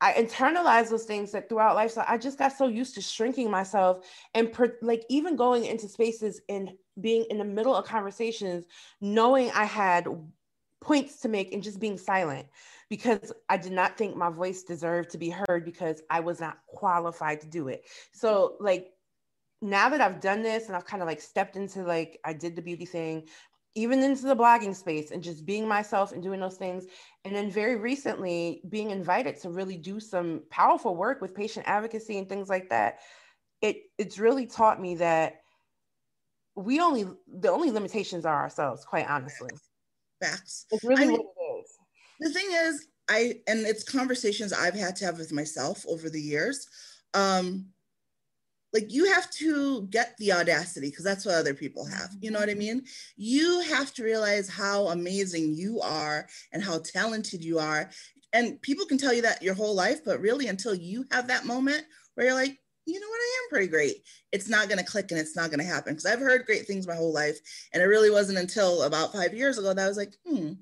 I 0.00 0.12
internalized 0.12 0.90
those 0.90 1.04
things 1.04 1.32
that 1.32 1.48
throughout 1.48 1.74
life. 1.74 1.90
So 1.90 2.04
I 2.06 2.16
just 2.16 2.38
got 2.38 2.52
so 2.52 2.68
used 2.68 2.94
to 2.94 3.02
shrinking 3.02 3.50
myself 3.50 4.06
and 4.34 4.52
per, 4.52 4.76
like 4.82 5.04
even 5.08 5.34
going 5.34 5.64
into 5.64 5.88
spaces 5.88 6.40
and 6.48 6.72
being 7.00 7.26
in 7.30 7.38
the 7.38 7.44
middle 7.44 7.74
of 7.74 7.84
conversations, 7.84 8.64
knowing 9.00 9.50
I 9.50 9.64
had 9.64 10.06
points 10.80 11.20
to 11.20 11.28
make 11.28 11.52
and 11.52 11.62
just 11.62 11.80
being 11.80 11.98
silent 11.98 12.46
because 12.88 13.32
I 13.48 13.56
did 13.56 13.72
not 13.72 13.98
think 13.98 14.16
my 14.16 14.30
voice 14.30 14.62
deserved 14.62 15.10
to 15.10 15.18
be 15.18 15.30
heard 15.30 15.64
because 15.64 16.02
I 16.08 16.20
was 16.20 16.40
not 16.40 16.58
qualified 16.66 17.40
to 17.40 17.48
do 17.48 17.66
it. 17.68 17.84
So 18.12 18.56
like 18.60 18.92
now 19.60 19.88
that 19.88 20.00
I've 20.00 20.20
done 20.20 20.42
this 20.42 20.66
and 20.66 20.76
I've 20.76 20.84
kind 20.84 21.02
of 21.02 21.08
like 21.08 21.20
stepped 21.20 21.56
into 21.56 21.82
like 21.82 22.20
I 22.24 22.32
did 22.32 22.54
the 22.54 22.62
beauty 22.62 22.84
thing, 22.84 23.26
even 23.74 24.02
into 24.02 24.26
the 24.26 24.36
blogging 24.36 24.74
space 24.74 25.10
and 25.10 25.22
just 25.22 25.46
being 25.46 25.66
myself 25.66 26.12
and 26.12 26.22
doing 26.22 26.40
those 26.40 26.56
things. 26.56 26.86
And 27.24 27.34
then 27.34 27.50
very 27.50 27.76
recently 27.76 28.62
being 28.68 28.90
invited 28.90 29.40
to 29.42 29.50
really 29.50 29.76
do 29.76 30.00
some 30.00 30.42
powerful 30.50 30.96
work 30.96 31.20
with 31.20 31.34
patient 31.34 31.66
advocacy 31.68 32.18
and 32.18 32.28
things 32.28 32.48
like 32.48 32.68
that. 32.70 33.00
It 33.60 33.82
it's 33.98 34.18
really 34.18 34.46
taught 34.46 34.80
me 34.80 34.94
that 34.96 35.40
we 36.54 36.80
only 36.80 37.06
the 37.26 37.50
only 37.50 37.70
limitations 37.70 38.24
are 38.24 38.42
ourselves, 38.42 38.84
quite 38.84 39.08
honestly. 39.08 39.50
Facts. 40.22 40.66
It's 40.70 40.84
really 40.84 41.02
I 41.02 41.06
mean, 41.06 41.12
what 41.12 41.26
it 41.36 41.60
is. 41.60 41.76
The 42.20 42.30
thing 42.30 42.48
is, 42.50 42.86
I 43.08 43.34
and 43.46 43.60
it's 43.60 43.84
conversations 43.84 44.52
I've 44.52 44.74
had 44.74 44.96
to 44.96 45.04
have 45.04 45.18
with 45.18 45.32
myself 45.32 45.84
over 45.88 46.10
the 46.10 46.20
years. 46.20 46.68
Um, 47.14 47.66
like 48.72 48.92
you 48.92 49.10
have 49.12 49.30
to 49.30 49.86
get 49.88 50.16
the 50.18 50.32
audacity 50.32 50.90
because 50.90 51.04
that's 51.04 51.24
what 51.24 51.34
other 51.34 51.54
people 51.54 51.84
have 51.84 52.10
you 52.20 52.30
know 52.30 52.38
what 52.38 52.48
i 52.48 52.52
mm-hmm. 52.52 52.58
mean? 52.58 52.84
You 53.16 53.60
have 53.60 53.92
to 53.94 54.04
realize 54.04 54.48
how 54.48 54.88
amazing 54.88 55.54
you 55.54 55.80
are 55.80 56.28
and 56.52 56.62
how 56.62 56.78
talented 56.78 57.44
you 57.44 57.58
are. 57.58 57.90
And 58.32 58.60
people 58.60 58.86
can 58.86 58.98
tell 58.98 59.14
you 59.14 59.22
that 59.22 59.42
your 59.42 59.54
whole 59.54 59.74
life 59.74 60.04
but 60.04 60.20
really 60.20 60.48
until 60.48 60.74
you 60.74 61.04
have 61.10 61.28
that 61.28 61.46
moment 61.46 61.84
where 62.14 62.26
you're 62.26 62.34
like 62.34 62.58
you 62.86 62.98
know 62.98 63.06
what? 63.06 63.20
I 63.20 63.42
am 63.42 63.50
pretty 63.50 63.66
great. 63.66 63.96
It's 64.32 64.48
not 64.48 64.68
going 64.68 64.78
to 64.78 64.90
click 64.90 65.10
and 65.10 65.20
it's 65.20 65.36
not 65.36 65.50
going 65.50 65.58
to 65.60 65.64
happen 65.64 65.92
because 65.92 66.06
i've 66.06 66.20
heard 66.20 66.46
great 66.46 66.66
things 66.66 66.86
my 66.86 66.94
whole 66.94 67.12
life 67.12 67.38
and 67.72 67.82
it 67.82 67.86
really 67.86 68.10
wasn't 68.10 68.38
until 68.38 68.82
about 68.82 69.12
five 69.12 69.34
years 69.34 69.58
ago 69.58 69.74
that 69.74 69.84
i 69.84 69.88
was 69.88 69.96
like 69.96 70.14
hmm 70.26 70.52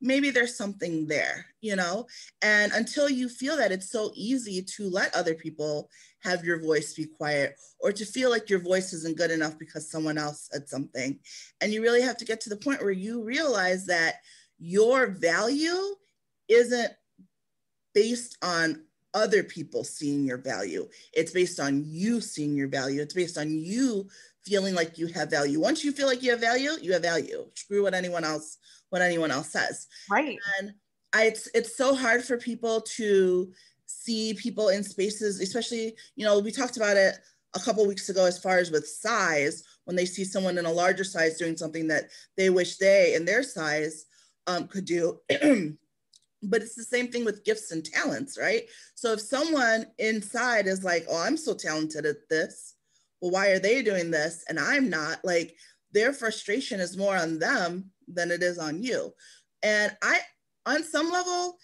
maybe 0.00 0.30
there's 0.30 0.56
something 0.56 1.06
there, 1.06 1.46
you 1.60 1.76
know? 1.76 2.06
And 2.42 2.72
until 2.72 3.08
you 3.08 3.28
feel 3.28 3.56
that, 3.56 3.72
it's 3.72 3.90
so 3.90 4.12
easy 4.14 4.62
to 4.62 4.90
let 4.90 5.14
other 5.14 5.34
people 5.34 5.90
have 6.20 6.44
your 6.44 6.60
voice 6.60 6.94
be 6.94 7.06
quiet 7.06 7.56
or 7.80 7.92
to 7.92 8.04
feel 8.04 8.30
like 8.30 8.50
your 8.50 8.60
voice 8.60 8.92
isn't 8.92 9.16
good 9.16 9.30
enough 9.30 9.58
because 9.58 9.90
someone 9.90 10.18
else 10.18 10.48
said 10.50 10.68
something. 10.68 11.18
And 11.60 11.72
you 11.72 11.82
really 11.82 12.02
have 12.02 12.16
to 12.18 12.24
get 12.24 12.40
to 12.42 12.50
the 12.50 12.56
point 12.56 12.82
where 12.82 12.90
you 12.90 13.22
realize 13.22 13.86
that 13.86 14.16
your 14.58 15.08
value 15.08 15.94
isn't 16.48 16.92
based 17.94 18.36
on 18.42 18.84
other 19.14 19.42
people 19.42 19.84
seeing 19.84 20.24
your 20.24 20.38
value. 20.38 20.88
It's 21.12 21.32
based 21.32 21.60
on 21.60 21.84
you 21.86 22.20
seeing 22.20 22.56
your 22.56 22.68
value. 22.68 23.00
It's 23.00 23.14
based 23.14 23.38
on 23.38 23.50
you 23.50 24.08
feeling 24.48 24.74
like 24.74 24.98
you 24.98 25.06
have 25.08 25.30
value. 25.30 25.60
Once 25.60 25.84
you 25.84 25.92
feel 25.92 26.06
like 26.06 26.22
you 26.22 26.30
have 26.30 26.40
value, 26.40 26.72
you 26.80 26.92
have 26.92 27.02
value. 27.02 27.46
Screw 27.54 27.82
what 27.82 27.94
anyone 27.94 28.24
else 28.24 28.58
what 28.90 29.02
anyone 29.02 29.30
else 29.30 29.50
says. 29.50 29.86
Right. 30.10 30.38
And 30.58 30.72
I, 31.12 31.24
it's 31.24 31.48
it's 31.54 31.76
so 31.76 31.94
hard 31.94 32.24
for 32.24 32.38
people 32.38 32.80
to 32.96 33.52
see 33.86 34.34
people 34.34 34.68
in 34.68 34.82
spaces, 34.82 35.40
especially 35.40 35.94
you 36.16 36.24
know 36.24 36.38
we 36.38 36.50
talked 36.50 36.76
about 36.76 36.96
it 36.96 37.14
a 37.54 37.60
couple 37.60 37.86
weeks 37.86 38.08
ago 38.08 38.24
as 38.24 38.38
far 38.38 38.58
as 38.58 38.70
with 38.70 38.86
size 38.86 39.64
when 39.84 39.96
they 39.96 40.04
see 40.04 40.24
someone 40.24 40.58
in 40.58 40.66
a 40.66 40.72
larger 40.72 41.04
size 41.04 41.38
doing 41.38 41.56
something 41.56 41.88
that 41.88 42.04
they 42.36 42.50
wish 42.50 42.76
they 42.76 43.14
in 43.14 43.24
their 43.24 43.42
size 43.42 44.06
um, 44.46 44.66
could 44.68 44.84
do. 44.84 45.18
but 46.42 46.62
it's 46.62 46.74
the 46.74 46.84
same 46.84 47.08
thing 47.08 47.24
with 47.24 47.44
gifts 47.44 47.72
and 47.72 47.84
talents, 47.84 48.38
right? 48.38 48.64
So 48.94 49.12
if 49.12 49.20
someone 49.20 49.86
inside 49.98 50.66
is 50.66 50.84
like, 50.84 51.06
oh, 51.10 51.20
I'm 51.20 51.36
so 51.36 51.54
talented 51.54 52.06
at 52.06 52.28
this, 52.28 52.74
well, 53.20 53.30
why 53.30 53.48
are 53.48 53.58
they 53.58 53.82
doing 53.82 54.10
this 54.10 54.44
and 54.48 54.58
I'm 54.58 54.88
not? 54.90 55.24
Like 55.24 55.56
their 55.92 56.12
frustration 56.12 56.80
is 56.80 56.96
more 56.96 57.16
on 57.16 57.38
them 57.38 57.90
than 58.06 58.30
it 58.30 58.42
is 58.42 58.58
on 58.58 58.82
you. 58.82 59.12
And 59.62 59.96
I, 60.02 60.20
on 60.66 60.84
some 60.84 61.10
level, 61.10 61.58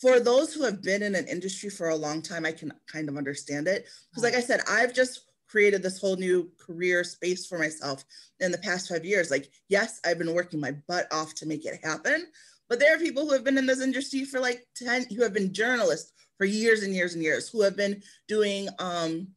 for 0.00 0.18
those 0.18 0.52
who 0.52 0.64
have 0.64 0.82
been 0.82 1.02
in 1.02 1.14
an 1.14 1.28
industry 1.28 1.70
for 1.70 1.90
a 1.90 1.96
long 1.96 2.22
time, 2.22 2.44
I 2.44 2.52
can 2.52 2.72
kind 2.90 3.08
of 3.08 3.16
understand 3.16 3.68
it. 3.68 3.86
Because, 4.10 4.24
like 4.24 4.34
I 4.34 4.40
said, 4.40 4.60
I've 4.68 4.92
just 4.92 5.20
created 5.48 5.82
this 5.82 6.00
whole 6.00 6.16
new 6.16 6.50
career 6.58 7.04
space 7.04 7.46
for 7.46 7.58
myself 7.58 8.04
in 8.40 8.50
the 8.50 8.58
past 8.58 8.88
five 8.88 9.04
years. 9.04 9.30
Like, 9.30 9.50
yes, 9.68 10.00
I've 10.04 10.18
been 10.18 10.34
working 10.34 10.58
my 10.58 10.72
butt 10.88 11.06
off 11.12 11.34
to 11.36 11.46
make 11.46 11.64
it 11.64 11.84
happen, 11.84 12.26
but 12.68 12.80
there 12.80 12.96
are 12.96 12.98
people 12.98 13.26
who 13.26 13.32
have 13.32 13.44
been 13.44 13.58
in 13.58 13.66
this 13.66 13.80
industry 13.80 14.24
for 14.24 14.40
like 14.40 14.66
10, 14.76 15.06
who 15.14 15.22
have 15.22 15.34
been 15.34 15.52
journalists 15.52 16.12
for 16.36 16.46
years 16.46 16.82
and 16.82 16.94
years 16.94 17.14
and 17.14 17.22
years, 17.22 17.48
who 17.48 17.60
have 17.60 17.76
been 17.76 18.02
doing, 18.26 18.68
um, 18.78 19.28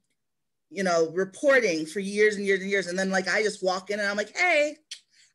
you 0.70 0.84
know, 0.84 1.10
reporting 1.14 1.86
for 1.86 2.00
years 2.00 2.36
and 2.36 2.46
years 2.46 2.62
and 2.62 2.70
years. 2.70 2.88
And 2.88 2.98
then, 2.98 3.10
like, 3.10 3.28
I 3.28 3.44
just 3.44 3.64
walk 3.64 3.90
in 3.90 4.00
and 4.00 4.08
I'm 4.08 4.18
like, 4.18 4.36
hey, 4.36 4.78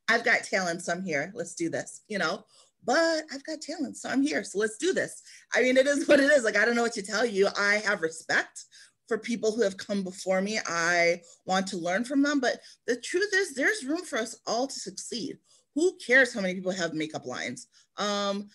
I've 0.09 0.25
got 0.25 0.43
talent, 0.45 0.83
so 0.83 0.93
I'm 0.93 1.05
here. 1.05 1.33
Let's 1.35 1.55
do 1.55 1.69
this, 1.69 2.03
you 2.09 2.19
know. 2.19 2.45
But 2.85 3.25
I've 3.33 3.45
got 3.45 3.61
talent, 3.61 3.97
so 3.97 4.09
I'm 4.09 4.23
here. 4.23 4.43
So 4.43 4.59
let's 4.59 4.79
do 4.79 4.93
this. 4.93 5.23
I 5.55 5.63
mean, 5.63 5.77
it 5.77 5.87
is 5.87 6.09
what 6.09 6.21
it 6.21 6.31
is. 6.31 6.45
Like, 6.45 6.57
I 6.57 6.65
don't 6.65 6.75
know 6.75 6.83
what 6.83 6.95
to 6.95 7.03
tell 7.03 7.25
you. 7.25 7.49
I 7.59 7.75
have 7.87 8.03
respect 8.03 8.65
for 9.07 9.19
people 9.19 9.53
who 9.53 9.63
have 9.63 9.77
come 9.77 10.03
before 10.03 10.41
me. 10.41 10.61
I 10.67 11.21
want 11.45 11.67
to 11.69 11.77
learn 11.77 12.05
from 12.05 12.23
them. 12.23 12.41
But 12.41 12.61
the 12.87 12.97
truth 12.97 13.31
is, 13.35 13.55
there's 13.55 13.85
room 13.85 14.05
for 14.05 14.19
us 14.19 14.37
all 14.47 14.67
to 14.67 14.81
succeed. 14.81 15.39
Who 15.75 15.97
cares 16.05 16.35
how 16.35 16.41
many 16.41 16.55
people 16.55 16.73
have 16.73 16.95
makeup 16.95 17.27
lines? 17.27 17.67
Um, 17.97 18.49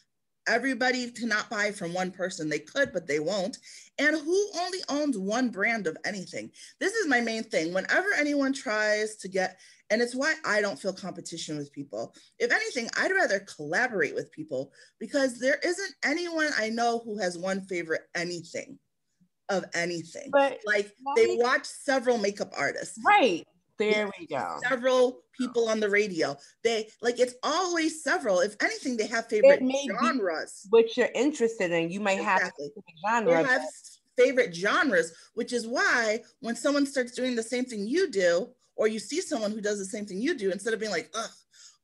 everybody 0.48 1.12
cannot 1.12 1.50
buy 1.50 1.72
from 1.72 1.94
one 1.94 2.12
person. 2.12 2.50
They 2.50 2.60
could, 2.60 2.92
but 2.94 3.08
they 3.08 3.20
won't. 3.20 3.58
And 3.98 4.16
who 4.16 4.50
only 4.60 4.80
owns 4.90 5.18
one 5.18 5.50
brand 5.50 5.88
of 5.88 5.98
anything? 6.06 6.52
This 6.80 6.94
is 6.94 7.08
my 7.08 7.22
main 7.22 7.44
thing. 7.44 7.74
Whenever 7.74 8.10
anyone 8.18 8.54
tries 8.54 9.16
to 9.18 9.28
get 9.28 9.60
and 9.92 10.02
it's 10.02 10.16
why 10.16 10.34
I 10.44 10.62
don't 10.62 10.80
feel 10.80 10.94
competition 10.94 11.58
with 11.58 11.72
people. 11.72 12.16
If 12.40 12.52
anything, 12.52 12.90
I'd 12.98 13.12
rather 13.12 13.40
collaborate 13.40 14.16
with 14.16 14.32
people 14.32 14.72
because 15.00 15.40
there 15.40 15.60
isn't 15.64 15.94
anyone 16.04 16.50
I 16.58 16.70
know 16.70 17.02
who 17.06 17.20
has 17.20 17.38
one 17.38 17.62
favorite 17.62 18.02
anything 18.16 18.80
of 19.50 19.66
anything. 19.74 20.30
But 20.32 20.60
like 20.66 20.92
they 21.16 21.38
watch 21.40 21.66
several 21.66 22.18
makeup 22.18 22.52
artists. 22.58 23.00
Right. 23.06 23.46
There 23.78 24.10
we 24.20 24.26
go. 24.26 24.58
Several 24.68 25.22
people 25.38 25.70
on 25.70 25.80
the 25.80 25.90
radio. 25.90 26.36
They 26.64 26.90
like 27.02 27.20
it's 27.20 27.36
always 27.44 28.04
several. 28.04 28.40
If 28.40 28.56
anything, 28.62 28.98
they 28.98 29.08
have 29.08 29.28
favorite 29.28 29.62
genres. 30.02 30.68
Which 30.70 30.98
you're 30.98 31.10
interested 31.16 31.72
in. 31.72 31.90
You 31.90 32.00
might 32.00 32.20
exactly. 32.20 32.72
have 33.06 33.24
genre. 33.24 33.44
They 33.44 33.50
have 33.50 33.66
favorite 34.18 34.56
genres, 34.56 35.14
which 35.34 35.54
is 35.54 35.68
why 35.68 36.22
when 36.40 36.56
someone 36.56 36.86
starts 36.86 37.14
doing 37.14 37.36
the 37.36 37.44
same 37.44 37.66
thing 37.66 37.88
you 37.88 38.10
do, 38.10 38.50
or 38.76 38.88
you 38.88 39.00
see 39.00 39.22
someone 39.22 39.52
who 39.52 39.62
does 39.62 39.80
the 39.80 39.86
same 39.86 40.06
thing 40.06 40.22
you 40.22 40.38
do, 40.38 40.52
instead 40.52 40.74
of 40.74 40.80
being 40.80 40.92
like, 40.92 41.10
ugh, 41.16 41.30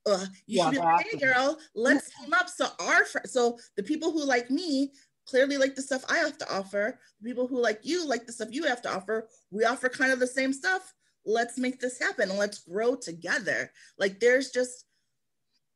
uh, 0.06 0.26
you 0.48 0.58
yeah, 0.58 0.66
should 0.66 0.72
be 0.72 0.80
like, 0.80 1.06
hey 1.08 1.18
girl, 1.18 1.58
let's 1.76 2.10
team 2.16 2.34
up. 2.34 2.50
So 2.50 2.68
our 2.80 3.06
fr- 3.06 3.20
so 3.26 3.58
the 3.76 3.84
people 3.84 4.12
who 4.12 4.24
like 4.26 4.50
me 4.50 4.92
clearly 5.26 5.58
like 5.58 5.76
the 5.76 5.82
stuff 5.82 6.04
I 6.10 6.18
have 6.18 6.38
to 6.40 6.54
offer. 6.54 7.00
The 7.22 7.30
people 7.30 7.48
who 7.48 7.62
like 7.62 7.80
you 7.84 8.08
like 8.08 8.26
the 8.26 8.34
stuff 8.34 8.50
you 8.52 8.66
have 8.66 8.82
to 8.84 8.94
offer. 8.94 9.28
We 9.52 9.64
offer 9.64 9.90
kind 9.90 10.12
of 10.12 10.20
the 10.20 10.28
same 10.28 10.54
stuff. 10.54 10.94
Let's 11.26 11.58
make 11.58 11.80
this 11.80 12.00
happen 12.00 12.30
and 12.30 12.40
let's 12.40 12.60
grow 12.60 12.96
together. 12.96 13.72
Like 13.98 14.20
there's 14.20 14.52
just 14.52 14.86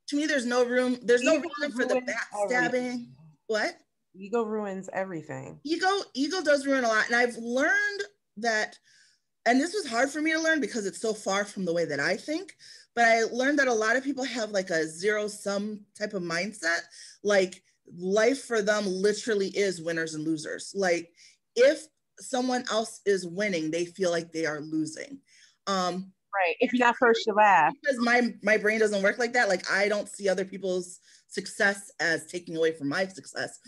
to 0.10 0.16
me, 0.16 0.26
there's 0.26 0.46
no 0.46 0.66
room. 0.66 0.98
There's 1.02 1.24
ego 1.24 1.38
no 1.38 1.41
room 1.62 1.72
for 1.72 1.86
the 1.86 2.02
backstabbing. 2.02 2.52
Everything. 2.52 3.08
What? 3.48 3.76
Ego 4.16 4.43
ruins 4.43 4.89
everything. 4.93 5.60
Ego, 5.64 5.88
ego 6.14 6.41
does 6.41 6.66
ruin 6.66 6.84
a 6.84 6.88
lot, 6.88 7.08
and 7.08 7.16
I've 7.16 7.36
learned 7.38 8.02
that 8.38 8.78
and 9.46 9.62
this 9.62 9.74
was 9.74 9.88
hard 9.88 10.10
for 10.10 10.22
me 10.22 10.32
to 10.34 10.39
learn 10.39 10.60
because 10.60 10.86
it's 10.86 11.00
so 11.00 11.14
far 11.14 11.46
from 11.46 11.66
the 11.66 11.74
way 11.74 11.86
that 11.86 12.00
I 12.00 12.18
think. 12.18 12.56
But 12.96 13.06
I 13.06 13.24
learned 13.24 13.60
that 13.60 13.68
a 13.68 13.74
lot 13.74 13.96
of 13.96 14.04
people 14.04 14.24
have 14.24 14.52
like 14.52 14.70
a 14.72 14.88
zero 14.88 15.28
sum 15.28 15.82
type 15.98 16.14
of 16.14 16.24
mindset. 16.24 16.82
Like 17.24 17.62
life 17.96 18.43
for 18.43 18.62
them 18.62 18.86
literally 18.88 19.50
is 19.50 19.82
winners 19.82 20.16
and 20.16 20.26
losers. 20.26 20.74
Like 20.76 21.12
if 21.56 21.86
someone 22.20 22.64
else 22.72 23.02
is 23.06 23.28
winning, 23.28 23.70
they 23.70 23.86
feel 23.86 24.10
like 24.10 24.32
they 24.32 24.46
are 24.46 24.62
losing. 24.62 25.20
Um, 25.68 26.11
right. 26.34 26.55
If 26.59 26.74
you're 26.74 26.86
not 26.86 26.95
first, 26.97 27.26
you 27.28 27.34
laugh. 27.34 27.74
Because 27.82 27.99
my 27.99 28.34
my 28.43 28.57
brain 28.57 28.80
doesn't 28.80 29.03
work 29.03 29.18
like 29.18 29.34
that. 29.34 29.49
Like 29.49 29.70
I 29.72 29.88
don't 29.88 30.09
see 30.09 30.30
other 30.30 30.45
people's 30.45 30.99
success 31.28 31.91
as 31.99 32.26
taking 32.26 32.55
away 32.55 32.72
from 32.72 32.89
my 32.89 33.07
success. 33.07 33.59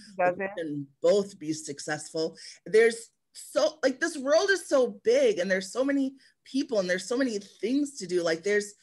Can 0.57 0.87
both 1.01 1.37
be 1.39 1.53
successful. 1.53 2.37
There's 2.65 3.09
so 3.33 3.77
like 3.83 3.99
this 3.99 4.17
world 4.17 4.49
is 4.49 4.67
so 4.67 4.99
big 5.03 5.39
and 5.39 5.49
there's 5.49 5.71
so 5.71 5.83
many 5.83 6.15
people 6.43 6.79
and 6.79 6.89
there's 6.89 7.07
so 7.07 7.17
many 7.17 7.37
things 7.37 7.97
to 7.97 8.07
do 8.07 8.23
like 8.23 8.43
there's 8.43 8.73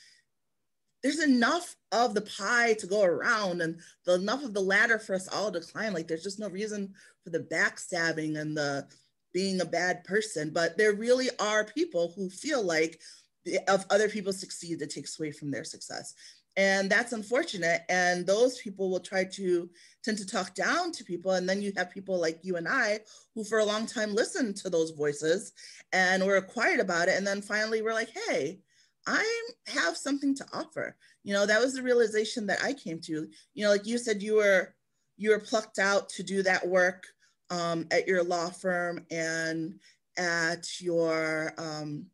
there's 1.02 1.22
enough 1.22 1.76
of 1.92 2.14
the 2.14 2.22
pie 2.22 2.72
to 2.74 2.86
go 2.86 3.02
around 3.02 3.60
and 3.60 3.78
the, 4.06 4.14
enough 4.14 4.42
of 4.42 4.54
the 4.54 4.60
ladder 4.60 4.98
for 4.98 5.14
us 5.14 5.28
all 5.28 5.50
to 5.50 5.60
climb 5.60 5.92
like 5.92 6.06
there's 6.06 6.22
just 6.22 6.38
no 6.38 6.48
reason 6.48 6.92
for 7.22 7.30
the 7.30 7.40
backstabbing 7.40 8.38
and 8.38 8.56
the 8.56 8.86
being 9.34 9.60
a 9.60 9.66
bad 9.66 10.02
person 10.04 10.50
but 10.50 10.78
there 10.78 10.94
really 10.94 11.28
are 11.38 11.64
people 11.64 12.14
who 12.16 12.30
feel 12.30 12.62
like 12.62 12.98
if 13.44 13.84
other 13.90 14.08
people 14.08 14.32
succeed 14.32 14.80
it 14.80 14.90
takes 14.90 15.18
away 15.18 15.30
from 15.30 15.50
their 15.50 15.64
success. 15.64 16.14
And 16.56 16.88
that's 16.88 17.12
unfortunate. 17.12 17.82
And 17.88 18.24
those 18.24 18.60
people 18.60 18.88
will 18.88 19.00
try 19.00 19.24
to 19.24 19.68
tend 20.04 20.18
to 20.18 20.26
talk 20.26 20.54
down 20.54 20.92
to 20.92 21.04
people. 21.04 21.32
And 21.32 21.48
then 21.48 21.60
you 21.60 21.72
have 21.76 21.90
people 21.90 22.20
like 22.20 22.38
you 22.42 22.56
and 22.56 22.68
i 22.68 23.00
who 23.34 23.42
for 23.42 23.58
a 23.58 23.64
long 23.64 23.86
time 23.86 24.14
listened 24.14 24.56
to 24.58 24.70
those 24.70 24.92
voices 24.92 25.52
and 25.92 26.24
were 26.24 26.40
quiet 26.40 26.80
about 26.80 27.08
it. 27.08 27.16
And 27.16 27.26
then 27.26 27.42
finally 27.42 27.82
we're 27.82 27.94
like 27.94 28.12
hey 28.28 28.60
i 29.06 29.42
have 29.66 29.96
something 29.96 30.34
to 30.36 30.46
offer. 30.52 30.96
You 31.24 31.34
know 31.34 31.44
that 31.44 31.60
was 31.60 31.74
the 31.74 31.82
realization 31.82 32.46
that 32.46 32.62
i 32.62 32.72
came 32.72 33.00
to. 33.00 33.26
You 33.54 33.64
know 33.64 33.70
like 33.70 33.86
you 33.86 33.98
said 33.98 34.22
you 34.22 34.36
were 34.36 34.74
you 35.16 35.30
were 35.30 35.40
plucked 35.40 35.78
out 35.78 36.08
to 36.10 36.22
do 36.22 36.42
that 36.44 36.66
work 36.66 37.06
um, 37.50 37.86
at 37.90 38.06
your 38.06 38.22
law 38.22 38.50
firm 38.50 39.04
and 39.10 39.78
at 40.18 40.80
your 40.80 41.52
um, 41.58 42.06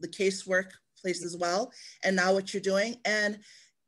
the 0.00 0.08
casework 0.08 0.70
place 1.00 1.24
as 1.24 1.36
well 1.36 1.72
and 2.04 2.16
now 2.16 2.32
what 2.32 2.52
you're 2.52 2.62
doing. 2.62 2.96
And 3.04 3.38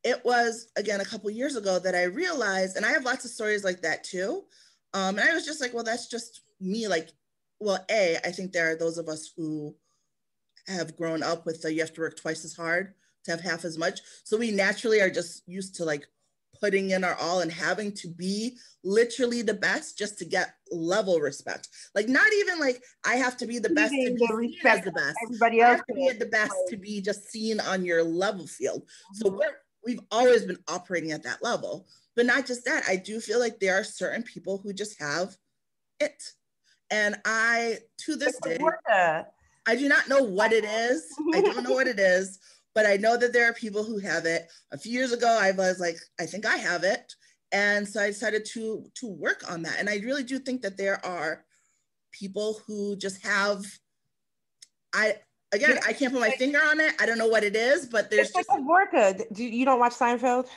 it 0.03 0.23
was 0.25 0.69
again 0.77 1.01
a 1.01 1.05
couple 1.05 1.31
years 1.31 1.57
ago 1.57 1.79
that 1.79 1.95
i 1.95 2.03
realized 2.03 2.77
and 2.77 2.85
i 2.85 2.91
have 2.91 3.07
lots 3.07 3.25
of 3.25 3.31
stories 3.31 3.65
like 3.65 3.81
that 3.81 4.05
too 4.05 4.45
um, 4.93 5.19
and 5.19 5.27
i 5.27 5.33
was 5.33 5.47
just 5.47 5.63
like 5.63 5.73
well 5.73 5.83
that's 5.83 6.09
just 6.09 6.43
me 6.61 6.87
like 6.87 7.09
well 7.59 7.83
a 7.91 8.19
i 8.23 8.31
think 8.31 8.53
there 8.53 8.71
are 8.71 8.77
those 8.77 8.99
of 8.99 9.09
us 9.09 9.33
who 9.35 9.75
have 10.67 10.95
grown 10.97 11.23
up 11.23 11.47
with 11.47 11.63
the 11.63 11.73
you 11.73 11.81
have 11.81 11.93
to 11.95 12.03
work 12.03 12.19
twice 12.19 12.45
as 12.45 12.55
hard 12.55 12.93
to 13.25 13.31
have 13.31 13.41
half 13.41 13.65
as 13.65 13.79
much. 13.79 14.01
So 14.23 14.37
we 14.37 14.51
naturally 14.51 15.01
are 15.01 15.11
just 15.11 15.43
used 15.47 15.75
to 15.77 15.85
like 15.85 16.07
putting 16.65 16.93
in 16.93 17.05
our 17.05 17.15
all 17.17 17.41
and 17.41 17.53
having 17.53 17.93
to 17.93 18.09
be 18.09 18.57
literally 18.83 19.43
the 19.43 19.53
best 19.53 19.99
just 19.99 20.17
to 20.17 20.25
get 20.25 20.55
level 20.73 21.21
respect. 21.21 21.69
Like 21.95 22.09
not 22.09 22.33
even 22.33 22.59
like 22.59 22.83
I 23.05 23.17
have 23.17 23.37
to 23.39 23.47
be 23.47 23.59
the 23.59 23.69
best 23.69 23.93
to 23.93 24.15
be 24.15 24.27
seen 24.27 24.67
as 24.67 24.83
the 24.83 24.93
best. 24.93 25.15
Everybody 25.25 25.61
else 25.61 25.83
to 25.87 25.95
be 25.95 26.09
at 26.09 26.19
the 26.19 26.27
best 26.27 26.55
to 26.69 26.79
be 26.79 27.03
just 27.03 27.31
seen 27.31 27.61
on 27.61 27.85
your 27.85 28.03
level 28.03 28.47
field. 28.47 28.89
So 29.13 29.27
mm-hmm. 29.27 29.37
we're 29.37 29.57
we've 29.85 30.01
always 30.11 30.47
been 30.47 30.59
operating 30.69 31.13
at 31.13 31.23
that 31.25 31.43
level. 31.43 31.87
But 32.17 32.25
not 32.25 32.47
just 32.47 32.65
that, 32.65 32.85
I 32.89 32.97
do 32.97 33.21
feel 33.21 33.41
like 33.41 33.61
there 33.61 33.79
are 33.79 33.85
certain 33.85 34.23
people 34.23 34.57
who 34.57 34.73
just 34.73 34.99
have 35.03 35.37
it. 36.01 36.23
And 36.91 37.17
I 37.27 37.81
to 38.07 38.17
this 38.17 38.39
day 38.43 38.59
I 39.67 39.77
do 39.77 39.87
not 39.87 40.09
know 40.09 40.23
what 40.23 40.53
it 40.53 40.65
is. 40.65 41.05
I 41.35 41.43
don't 41.43 41.63
know 41.63 41.73
what 41.75 41.89
it 41.89 41.99
is 41.99 42.39
but 42.75 42.87
I 42.87 42.97
know 42.97 43.17
that 43.17 43.33
there 43.33 43.49
are 43.49 43.53
people 43.53 43.85
who 43.85 43.99
have 43.99 44.27
it. 44.27 44.49
A 44.73 44.79
few 44.79 44.93
years 44.93 45.13
ago, 45.13 45.39
I 45.41 45.53
was 45.53 45.79
like, 45.79 45.97
I 46.21 46.27
think 46.27 46.45
I 46.45 46.57
have 46.57 46.83
it. 46.83 47.15
And 47.53 47.89
so 47.89 48.03
I 48.03 48.09
decided 48.09 48.45
to, 48.47 48.85
to 48.97 49.07
work 49.07 49.49
on 49.51 49.63
that. 49.63 49.79
And 49.79 49.89
I 49.89 49.99
really 49.99 50.25
do 50.25 50.41
think 50.41 50.63
that 50.63 50.77
there 50.77 51.05
are 51.07 51.45
people 52.11 52.61
who 52.67 52.97
just 52.97 53.25
have, 53.25 53.65
I, 54.93 55.17
again, 55.53 55.79
I 55.87 55.93
can't 55.93 56.13
put 56.13 56.21
my 56.21 56.31
finger 56.31 56.59
on 56.59 56.81
it. 56.81 56.95
I 57.01 57.07
don't 57.07 57.19
know 57.19 57.29
what 57.29 57.45
it 57.45 57.55
is, 57.55 57.87
but 57.87 58.11
there's 58.11 58.31
it's 58.31 58.37
just 58.37 58.49
like 58.49 58.61
Vorka. 58.61 59.23
Do 59.33 59.45
you 59.45 59.65
don't 59.65 59.79
watch 59.79 59.95
Seinfeld? 59.95 60.49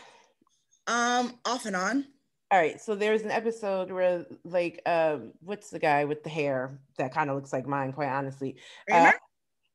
Um, 0.88 1.38
off 1.45 1.68
and 1.68 1.76
on. 1.76 2.05
All 2.49 2.57
right, 2.57 2.80
so 2.80 2.95
there's 2.95 3.24
an 3.24 3.32
episode 3.32 3.91
where, 3.91 4.26
like, 4.45 4.82
um, 4.86 5.34
what's 5.41 5.70
the 5.70 5.80
guy 5.80 6.05
with 6.05 6.24
the 6.24 6.30
hair 6.30 6.80
that 6.97 7.13
kind 7.13 7.30
of 7.30 7.36
looks 7.36 7.51
like 7.51 7.68
mine, 7.68 7.91
quite 7.91 8.07
honestly? 8.07 8.55
Kramer. 8.89 9.09
Uh, 9.09 9.11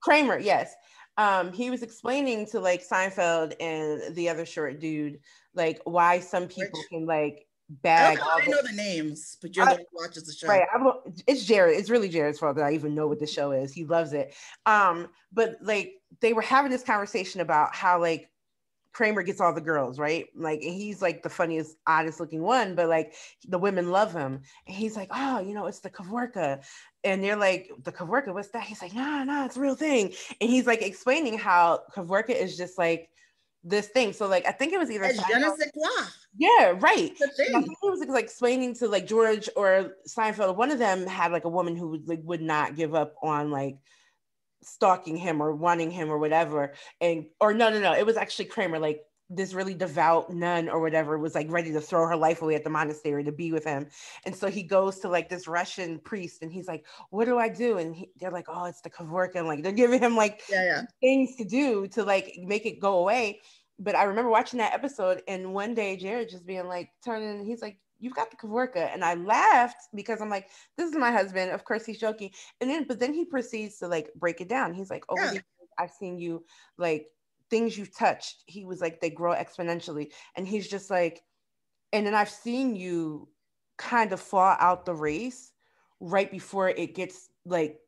Kramer, 0.03 0.39
yes 0.39 0.75
um, 1.17 1.53
he 1.53 1.71
was 1.71 1.83
explaining 1.83 2.47
to 2.47 2.61
like 2.61 2.87
Seinfeld 2.87 3.55
and 3.61 4.15
the 4.15 4.29
other 4.29 4.47
short 4.47 4.81
dude, 4.81 5.21
like 5.55 5.81
why 5.85 6.21
some 6.21 6.47
people 6.47 6.81
Rich. 6.81 6.89
can 6.91 7.07
like 7.07 7.47
bag. 7.69 8.19
I, 8.19 8.41
I 8.43 8.47
know 8.47 8.63
the 8.63 8.73
names, 8.73 9.37
but 9.41 9.55
you're 9.57 9.67
I, 9.67 9.75
the 9.75 9.75
one 9.75 9.87
who 9.91 10.03
watches 10.03 10.25
the 10.25 10.33
show. 10.33 10.49
Right. 10.49 10.65
I'm, 10.75 10.93
it's 11.27 11.45
Jared. 11.45 11.79
It's 11.79 11.91
really 11.91 12.09
Jared's 12.09 12.39
fault 12.39 12.57
that 12.57 12.65
I 12.65 12.73
even 12.73 12.95
know 12.95 13.07
what 13.07 13.21
the 13.21 13.27
show 13.27 13.53
is. 13.53 13.73
He 13.73 13.85
loves 13.85 14.13
it. 14.13 14.35
Um, 14.67 15.09
but 15.33 15.57
like 15.63 15.95
they 16.21 16.33
were 16.33 16.43
having 16.43 16.71
this 16.71 16.83
conversation 16.83 17.41
about 17.41 17.75
how 17.75 18.01
like 18.01 18.31
Kramer 18.93 19.23
gets 19.23 19.41
all 19.41 19.55
the 19.55 19.61
girls, 19.61 19.99
right? 19.99 20.27
Like, 20.35 20.63
and 20.63 20.73
he's 20.73 21.01
like 21.01 21.23
the 21.23 21.31
funniest, 21.31 21.77
oddest 21.87 22.21
looking 22.21 22.43
one, 22.43 22.75
but 22.75 22.89
like 22.89 23.15
the 23.49 23.59
women 23.59 23.91
love 23.91 24.13
him. 24.13 24.43
And 24.67 24.77
he's 24.77 24.97
like, 24.97 25.09
oh, 25.11 25.41
you 25.41 25.55
know, 25.55 25.67
it's 25.67 25.81
the 25.81 25.91
Kavorka. 25.91 26.63
And 27.05 27.25
they're 27.25 27.37
like, 27.37 27.71
the 27.83 27.93
Kavorka, 27.93 28.35
what's 28.35 28.51
that? 28.51 28.65
He's 28.65 28.83
like, 28.83 28.95
nah, 28.95 29.25
nah, 29.25 29.47
it's 29.47 29.57
a 29.57 29.61
real 29.61 29.75
thing. 29.75 30.13
And 30.41 30.51
he's 30.51 30.67
like 30.67 30.83
explaining 30.83 31.39
how 31.39 31.81
Kavorka 31.95 32.31
is 32.31 32.57
just 32.57 32.77
like 32.77 33.09
this 33.65 33.89
thing. 33.89 34.13
So 34.13 34.27
like, 34.27 34.47
I 34.47 34.53
think 34.53 34.73
it 34.73 34.79
was 34.79 34.91
either 34.91 35.05
Yeah, 36.37 36.75
right. 36.79 37.13
I 37.21 37.63
think 37.63 37.77
he 37.81 37.91
was 37.91 38.01
like 38.09 38.25
explaining 38.25 38.75
to 38.77 38.89
like 38.89 39.07
George 39.07 39.49
or 39.57 39.93
Seinfeld. 40.09 40.57
One 40.57 40.71
of 40.71 40.79
them 40.79 41.07
had 41.07 41.33
like 41.33 41.45
a 41.45 41.51
woman 41.51 41.77
who 41.77 41.91
would 41.91 42.09
like 42.09 42.21
would 42.25 42.43
not 42.43 42.77
give 42.77 42.95
up 42.95 43.15
on 43.23 43.51
like 43.51 43.77
stalking 44.63 45.17
him 45.17 45.41
or 45.41 45.55
wanting 45.55 45.91
him 45.91 46.11
or 46.11 46.19
whatever. 46.19 46.75
And 47.01 47.27
or 47.41 47.53
no, 47.53 47.71
no, 47.71 47.81
no, 47.81 47.95
it 47.95 48.07
was 48.07 48.17
actually 48.17 48.47
Kramer, 48.47 48.79
like 48.79 49.03
this 49.35 49.55
really 49.55 49.75
devout 49.75 50.31
nun 50.31 50.69
or 50.69 50.81
whatever 50.81 51.19
was 51.19 51.35
like 51.35 51.51
ready 51.51 51.73
to 51.73 51.81
throw 51.81 52.07
her 52.07 52.17
life 52.17 52.43
away 52.43 52.55
at 52.55 52.65
the 52.65 52.71
monastery 52.71 53.25
to 53.25 53.33
be 53.33 53.51
with 53.53 53.65
him. 53.65 53.87
And 54.27 54.37
so 54.37 54.49
he 54.49 54.63
goes 54.63 54.99
to 55.01 55.09
like 55.09 55.29
this 55.29 55.49
Russian 55.49 55.99
priest 56.01 56.43
and 56.43 56.53
he's 56.53 56.69
like, 56.69 56.85
what 57.11 57.25
do 57.25 57.39
I 57.39 57.49
do? 57.49 57.79
And 57.79 57.97
he, 57.97 58.11
they're 58.17 58.31
like, 58.31 58.47
oh, 58.49 58.67
it's 58.67 58.83
the 58.83 58.91
Kavorka. 58.91 59.37
And 59.37 59.49
like, 59.49 59.63
they're 59.63 59.73
giving 59.73 60.01
him 60.01 60.17
like 60.17 60.43
yeah, 60.51 60.65
yeah. 60.65 60.83
things 61.01 61.37
to 61.37 61.45
do 61.45 61.87
to 61.89 62.05
like 62.05 62.35
make 62.43 62.67
it 62.67 62.81
go 62.81 62.99
away. 62.99 63.41
But 63.79 63.97
I 63.97 64.05
remember 64.05 64.31
watching 64.31 64.59
that 64.59 64.75
episode 64.75 65.23
and 65.27 65.55
one 65.55 65.75
day 65.75 65.97
Jared 65.97 66.29
just 66.29 66.47
being 66.47 66.69
like, 66.69 66.91
turning, 67.05 67.45
he's 67.45 67.63
like, 67.63 67.79
you've 68.03 68.17
got 68.17 68.31
the 68.31 68.37
Kavorka. 68.37 68.93
And 68.93 69.05
I 69.05 69.15
laughed 69.15 69.89
because 69.95 70.21
I'm 70.21 70.29
like, 70.29 70.49
this 70.77 70.91
is 70.91 70.97
my 70.97 71.13
husband. 71.13 71.53
Of 71.53 71.65
course 71.65 71.87
he's 71.87 72.01
joking. 72.01 72.33
And 72.61 72.69
then, 72.69 72.85
but 72.87 72.99
then 72.99 73.15
he 73.15 73.25
proceeds 73.25 73.79
to 73.79 73.87
like 73.87 74.13
break 74.17 74.41
it 74.41 74.49
down. 74.49 74.75
He's 74.75 74.91
like, 74.91 75.05
oh, 75.09 75.17
yeah. 75.17 75.41
I've 75.79 75.93
seen 75.93 76.19
you 76.19 76.45
like 76.77 77.07
things 77.49 77.79
you've 77.79 77.97
touched. 77.97 78.43
He 78.47 78.65
was 78.65 78.81
like, 78.81 79.01
they 79.01 79.09
grow 79.09 79.35
exponentially. 79.35 80.11
And 80.37 80.47
he's 80.47 80.69
just 80.69 80.91
like, 80.91 81.23
and 81.93 82.05
then 82.05 82.15
I've 82.15 82.29
seen 82.29 82.75
you 82.75 83.29
kind 83.79 84.13
of 84.13 84.21
fall 84.21 84.57
out 84.59 84.85
the 84.85 84.95
race 84.95 85.53
right 86.01 86.31
before 86.31 86.71
it 86.71 86.95
gets 86.95 87.31
like 87.47 87.79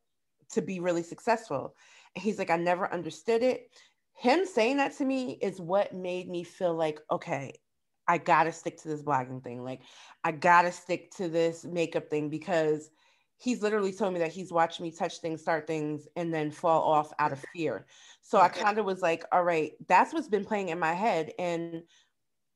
to 0.52 0.62
be 0.62 0.78
really 0.78 1.02
successful. 1.02 1.74
And 2.14 2.22
he's 2.22 2.38
like, 2.38 2.50
I 2.50 2.56
never 2.56 2.92
understood 2.92 3.42
it. 3.42 3.68
Him 4.16 4.46
saying 4.46 4.76
that 4.76 4.96
to 4.98 5.04
me 5.04 5.38
is 5.42 5.60
what 5.60 5.92
made 5.92 6.28
me 6.28 6.44
feel 6.44 6.74
like, 6.74 7.00
okay, 7.10 7.54
I 8.06 8.18
gotta 8.18 8.52
stick 8.52 8.80
to 8.82 8.88
this 8.88 9.02
blogging 9.02 9.42
thing. 9.42 9.64
Like, 9.64 9.80
I 10.22 10.32
gotta 10.32 10.72
stick 10.72 11.10
to 11.16 11.28
this 11.28 11.64
makeup 11.64 12.10
thing 12.10 12.28
because 12.28 12.90
he's 13.36 13.62
literally 13.62 13.92
told 13.92 14.12
me 14.12 14.20
that 14.20 14.32
he's 14.32 14.52
watched 14.52 14.80
me 14.80 14.90
touch 14.90 15.18
things, 15.18 15.42
start 15.42 15.66
things, 15.66 16.06
and 16.16 16.32
then 16.32 16.50
fall 16.50 16.82
off 16.82 17.12
out 17.18 17.32
of 17.32 17.44
fear. 17.54 17.86
So 18.22 18.38
I 18.40 18.48
kind 18.48 18.78
of 18.78 18.86
was 18.86 19.02
like, 19.02 19.24
all 19.32 19.42
right, 19.42 19.72
that's 19.88 20.12
what's 20.14 20.28
been 20.28 20.44
playing 20.44 20.68
in 20.68 20.78
my 20.78 20.92
head. 20.92 21.32
And 21.38 21.82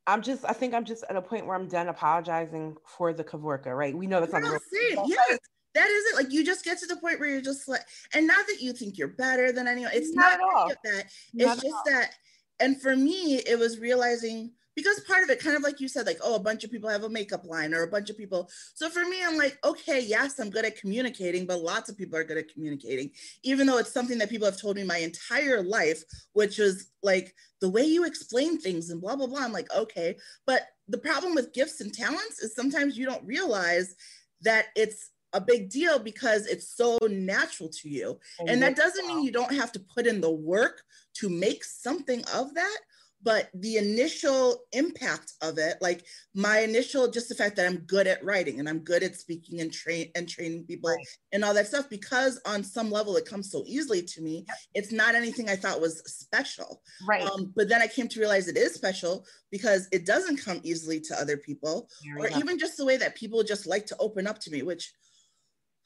I'm 0.06 0.22
just, 0.22 0.44
I 0.44 0.52
think 0.52 0.72
I'm 0.74 0.84
just 0.84 1.04
at 1.10 1.16
a 1.16 1.22
point 1.22 1.46
where 1.46 1.56
I'm 1.56 1.68
done 1.68 1.88
apologizing 1.88 2.76
for 2.86 3.12
the 3.12 3.24
Kavorka, 3.24 3.76
right? 3.76 3.94
We 3.94 4.06
know 4.06 4.20
that's 4.20 4.32
not 4.32 4.42
the 4.42 4.60
real. 4.72 5.04
Yes. 5.06 5.38
That 5.74 5.88
isn't 5.88 6.16
like 6.16 6.32
you 6.32 6.44
just 6.44 6.64
get 6.64 6.78
to 6.78 6.86
the 6.86 6.96
point 6.96 7.20
where 7.20 7.28
you're 7.28 7.42
just 7.42 7.68
like, 7.68 7.82
and 8.14 8.26
not 8.26 8.46
that 8.46 8.62
you 8.62 8.72
think 8.72 8.96
you're 8.96 9.08
better 9.08 9.52
than 9.52 9.68
anyone. 9.68 9.92
It's 9.92 10.14
not, 10.14 10.38
not 10.40 10.76
that. 10.84 11.04
It's 11.34 11.44
not 11.44 11.62
just 11.62 11.84
that. 11.86 12.12
And 12.58 12.80
for 12.80 12.96
me, 12.96 13.36
it 13.36 13.58
was 13.58 13.78
realizing 13.78 14.52
because 14.78 15.00
part 15.00 15.24
of 15.24 15.30
it 15.30 15.42
kind 15.42 15.56
of 15.56 15.62
like 15.62 15.80
you 15.80 15.88
said 15.88 16.06
like 16.06 16.20
oh 16.22 16.36
a 16.36 16.40
bunch 16.40 16.62
of 16.62 16.70
people 16.70 16.88
have 16.88 17.02
a 17.02 17.08
makeup 17.08 17.44
line 17.44 17.74
or 17.74 17.82
a 17.82 17.90
bunch 17.90 18.10
of 18.10 18.16
people. 18.16 18.48
So 18.74 18.88
for 18.88 19.04
me 19.04 19.18
i'm 19.24 19.36
like 19.36 19.58
okay 19.64 20.00
yes 20.00 20.38
i'm 20.38 20.50
good 20.50 20.64
at 20.64 20.78
communicating 20.78 21.46
but 21.46 21.60
lots 21.60 21.88
of 21.88 21.98
people 21.98 22.16
are 22.16 22.24
good 22.24 22.38
at 22.38 22.52
communicating 22.52 23.10
even 23.42 23.66
though 23.66 23.78
it's 23.78 23.92
something 23.92 24.18
that 24.18 24.30
people 24.30 24.46
have 24.46 24.60
told 24.60 24.76
me 24.76 24.84
my 24.84 24.98
entire 24.98 25.62
life 25.62 26.02
which 26.32 26.58
is 26.58 26.90
like 27.02 27.34
the 27.60 27.68
way 27.68 27.82
you 27.82 28.04
explain 28.04 28.58
things 28.58 28.90
and 28.90 29.00
blah 29.00 29.16
blah 29.16 29.26
blah. 29.26 29.40
I'm 29.40 29.52
like 29.52 29.68
okay. 29.76 30.16
But 30.46 30.62
the 30.88 30.98
problem 30.98 31.34
with 31.34 31.52
gifts 31.52 31.80
and 31.80 31.92
talents 31.92 32.40
is 32.40 32.54
sometimes 32.54 32.96
you 32.96 33.06
don't 33.06 33.26
realize 33.26 33.94
that 34.42 34.66
it's 34.76 35.10
a 35.34 35.40
big 35.40 35.68
deal 35.68 35.98
because 35.98 36.46
it's 36.46 36.68
so 36.74 36.98
natural 37.10 37.68
to 37.68 37.88
you. 37.88 38.18
And 38.46 38.62
that 38.62 38.72
oh, 38.72 38.82
doesn't 38.82 39.06
mean 39.06 39.22
you 39.22 39.32
don't 39.32 39.54
have 39.54 39.72
to 39.72 39.80
put 39.80 40.06
in 40.06 40.20
the 40.20 40.30
work 40.30 40.82
to 41.14 41.28
make 41.28 41.64
something 41.64 42.24
of 42.34 42.54
that, 42.54 42.78
but 43.22 43.48
the 43.54 43.76
initial 43.76 44.58
impact 44.72 45.32
of 45.42 45.58
it 45.58 45.76
like 45.80 46.04
my 46.34 46.60
initial 46.60 47.10
just 47.10 47.28
the 47.28 47.34
fact 47.34 47.56
that 47.56 47.66
i'm 47.66 47.78
good 47.78 48.06
at 48.06 48.22
writing 48.24 48.60
and 48.60 48.68
i'm 48.68 48.78
good 48.78 49.02
at 49.02 49.16
speaking 49.16 49.60
and 49.60 49.72
train 49.72 50.10
and 50.14 50.28
training 50.28 50.64
people 50.64 50.90
right. 50.90 51.06
and 51.32 51.44
all 51.44 51.54
that 51.54 51.66
stuff 51.66 51.88
because 51.90 52.40
on 52.46 52.62
some 52.62 52.90
level 52.90 53.16
it 53.16 53.24
comes 53.26 53.50
so 53.50 53.64
easily 53.66 54.02
to 54.02 54.20
me 54.22 54.44
yep. 54.46 54.56
it's 54.74 54.92
not 54.92 55.14
anything 55.14 55.48
i 55.48 55.56
thought 55.56 55.80
was 55.80 56.02
special 56.06 56.80
right 57.06 57.22
um, 57.22 57.52
but 57.56 57.68
then 57.68 57.82
i 57.82 57.86
came 57.86 58.08
to 58.08 58.20
realize 58.20 58.48
it 58.48 58.56
is 58.56 58.74
special 58.74 59.24
because 59.50 59.88
it 59.92 60.06
doesn't 60.06 60.42
come 60.42 60.60
easily 60.62 61.00
to 61.00 61.18
other 61.20 61.36
people 61.36 61.88
or 62.18 62.28
even 62.28 62.58
just 62.58 62.76
the 62.76 62.84
way 62.84 62.96
that 62.96 63.16
people 63.16 63.42
just 63.42 63.66
like 63.66 63.86
to 63.86 63.96
open 63.98 64.26
up 64.26 64.38
to 64.38 64.50
me 64.50 64.62
which 64.62 64.92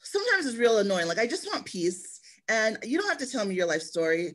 sometimes 0.02 0.46
is 0.46 0.56
real 0.56 0.78
annoying. 0.78 1.08
Like 1.08 1.18
I 1.18 1.26
just 1.26 1.46
want 1.46 1.64
peace. 1.64 2.20
And 2.48 2.78
you 2.82 2.98
don't 2.98 3.08
have 3.08 3.18
to 3.18 3.30
tell 3.30 3.44
me 3.44 3.54
your 3.54 3.66
life 3.66 3.82
story 3.82 4.34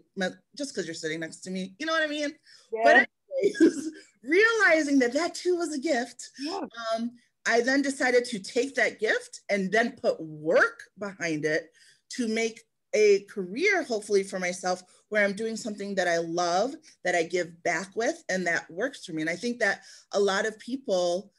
just 0.57 0.73
because 0.73 0.85
you're 0.85 0.95
sitting 0.95 1.19
next 1.19 1.41
to 1.41 1.51
me. 1.51 1.75
You 1.77 1.85
know 1.85 1.93
what 1.93 2.03
I 2.03 2.07
mean? 2.07 2.31
Yeah. 2.71 2.81
But 2.83 3.07
anyways, 3.43 3.91
realizing 4.23 4.99
that 4.99 5.13
that 5.13 5.35
too 5.35 5.57
was 5.57 5.73
a 5.73 5.79
gift, 5.79 6.29
yeah. 6.39 6.61
um, 6.95 7.11
I 7.47 7.61
then 7.61 7.81
decided 7.81 8.25
to 8.25 8.39
take 8.39 8.75
that 8.75 8.99
gift 8.99 9.41
and 9.49 9.71
then 9.71 9.97
put 10.01 10.19
work 10.19 10.81
behind 10.97 11.45
it 11.45 11.69
to 12.11 12.27
make 12.27 12.61
a 12.93 13.21
career, 13.25 13.83
hopefully, 13.83 14.23
for 14.23 14.39
myself 14.39 14.81
where 15.09 15.23
I'm 15.23 15.33
doing 15.33 15.55
something 15.55 15.95
that 15.95 16.07
I 16.07 16.17
love, 16.17 16.73
that 17.03 17.15
I 17.15 17.23
give 17.23 17.61
back 17.63 17.95
with, 17.95 18.23
and 18.29 18.45
that 18.47 18.69
works 18.69 19.05
for 19.05 19.13
me. 19.13 19.21
And 19.21 19.29
I 19.29 19.35
think 19.35 19.59
that 19.59 19.81
a 20.13 20.19
lot 20.19 20.45
of 20.45 20.59
people 20.59 21.31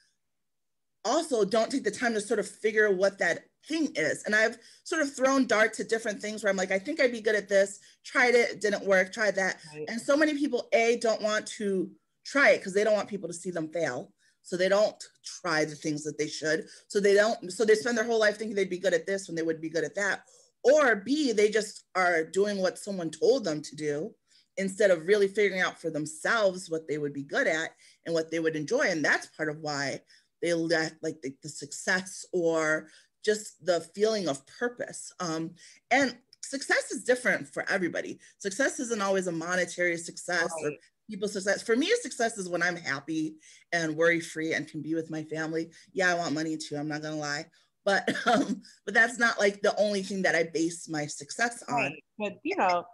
also 1.04 1.44
don't 1.44 1.70
take 1.70 1.84
the 1.84 1.90
time 1.90 2.14
to 2.14 2.20
sort 2.20 2.40
of 2.40 2.48
figure 2.48 2.94
what 2.94 3.18
that 3.18 3.40
thing 3.68 3.92
is. 3.94 4.24
And 4.24 4.34
I've 4.34 4.58
sort 4.84 5.02
of 5.02 5.14
thrown 5.14 5.46
darts 5.46 5.80
at 5.80 5.88
different 5.88 6.20
things 6.20 6.42
where 6.42 6.50
I'm 6.50 6.56
like, 6.56 6.72
I 6.72 6.78
think 6.78 7.00
I'd 7.00 7.12
be 7.12 7.20
good 7.20 7.34
at 7.34 7.48
this, 7.48 7.80
tried 8.04 8.34
it, 8.34 8.60
didn't 8.60 8.84
work, 8.84 9.12
tried 9.12 9.36
that. 9.36 9.56
Right. 9.74 9.84
And 9.88 10.00
so 10.00 10.16
many 10.16 10.34
people, 10.34 10.68
A, 10.72 10.98
don't 11.00 11.22
want 11.22 11.46
to 11.58 11.90
try 12.24 12.50
it 12.50 12.58
because 12.58 12.74
they 12.74 12.84
don't 12.84 12.94
want 12.94 13.08
people 13.08 13.28
to 13.28 13.34
see 13.34 13.50
them 13.50 13.68
fail. 13.68 14.12
So 14.42 14.56
they 14.56 14.68
don't 14.68 15.02
try 15.42 15.64
the 15.64 15.74
things 15.74 16.04
that 16.04 16.18
they 16.18 16.28
should. 16.28 16.66
So 16.88 17.00
they 17.00 17.14
don't, 17.14 17.52
so 17.52 17.64
they 17.64 17.74
spend 17.74 17.98
their 17.98 18.06
whole 18.06 18.20
life 18.20 18.38
thinking 18.38 18.56
they'd 18.56 18.70
be 18.70 18.78
good 18.78 18.94
at 18.94 19.06
this 19.06 19.28
when 19.28 19.36
they 19.36 19.42
would 19.42 19.60
be 19.60 19.68
good 19.68 19.84
at 19.84 19.94
that. 19.96 20.22
Or 20.64 20.96
B, 20.96 21.32
they 21.32 21.50
just 21.50 21.84
are 21.94 22.24
doing 22.24 22.58
what 22.58 22.78
someone 22.78 23.10
told 23.10 23.44
them 23.44 23.60
to 23.62 23.76
do 23.76 24.14
instead 24.56 24.90
of 24.90 25.06
really 25.06 25.28
figuring 25.28 25.62
out 25.62 25.80
for 25.80 25.90
themselves 25.90 26.68
what 26.68 26.88
they 26.88 26.98
would 26.98 27.12
be 27.12 27.22
good 27.22 27.46
at 27.46 27.70
and 28.06 28.14
what 28.14 28.30
they 28.30 28.40
would 28.40 28.56
enjoy. 28.56 28.88
And 28.88 29.04
that's 29.04 29.26
part 29.26 29.48
of 29.48 29.58
why 29.60 30.00
they 30.42 30.54
let 30.54 30.94
like 31.02 31.20
the, 31.22 31.32
the 31.42 31.48
success 31.48 32.24
or 32.32 32.88
just 33.28 33.64
the 33.64 33.80
feeling 33.94 34.26
of 34.26 34.46
purpose. 34.46 35.12
Um, 35.20 35.50
and 35.90 36.16
success 36.42 36.90
is 36.90 37.04
different 37.04 37.46
for 37.46 37.68
everybody. 37.68 38.18
Success 38.38 38.80
isn't 38.80 39.02
always 39.02 39.26
a 39.26 39.32
monetary 39.32 39.98
success 39.98 40.48
right. 40.62 40.72
or 40.72 40.78
people's 41.10 41.34
success. 41.34 41.62
For 41.62 41.76
me, 41.76 41.92
success 42.00 42.38
is 42.38 42.48
when 42.48 42.62
I'm 42.62 42.76
happy 42.76 43.34
and 43.72 43.96
worry 43.96 44.20
free 44.20 44.54
and 44.54 44.66
can 44.66 44.80
be 44.80 44.94
with 44.94 45.10
my 45.10 45.24
family. 45.24 45.70
Yeah, 45.92 46.10
I 46.10 46.14
want 46.14 46.32
money 46.32 46.56
too. 46.56 46.76
I'm 46.76 46.88
not 46.88 47.02
gonna 47.02 47.16
lie 47.16 47.44
but 47.88 48.06
um, 48.26 48.62
but 48.84 48.94
that's 48.94 49.18
not 49.18 49.38
like 49.38 49.62
the 49.62 49.74
only 49.78 50.02
thing 50.02 50.22
that 50.22 50.34
I 50.34 50.44
base 50.52 50.88
my 50.88 51.06
success 51.06 51.62
on. 51.68 51.74
Right. 51.74 52.04
But 52.18 52.32
you 52.42 52.56
know, 52.56 52.84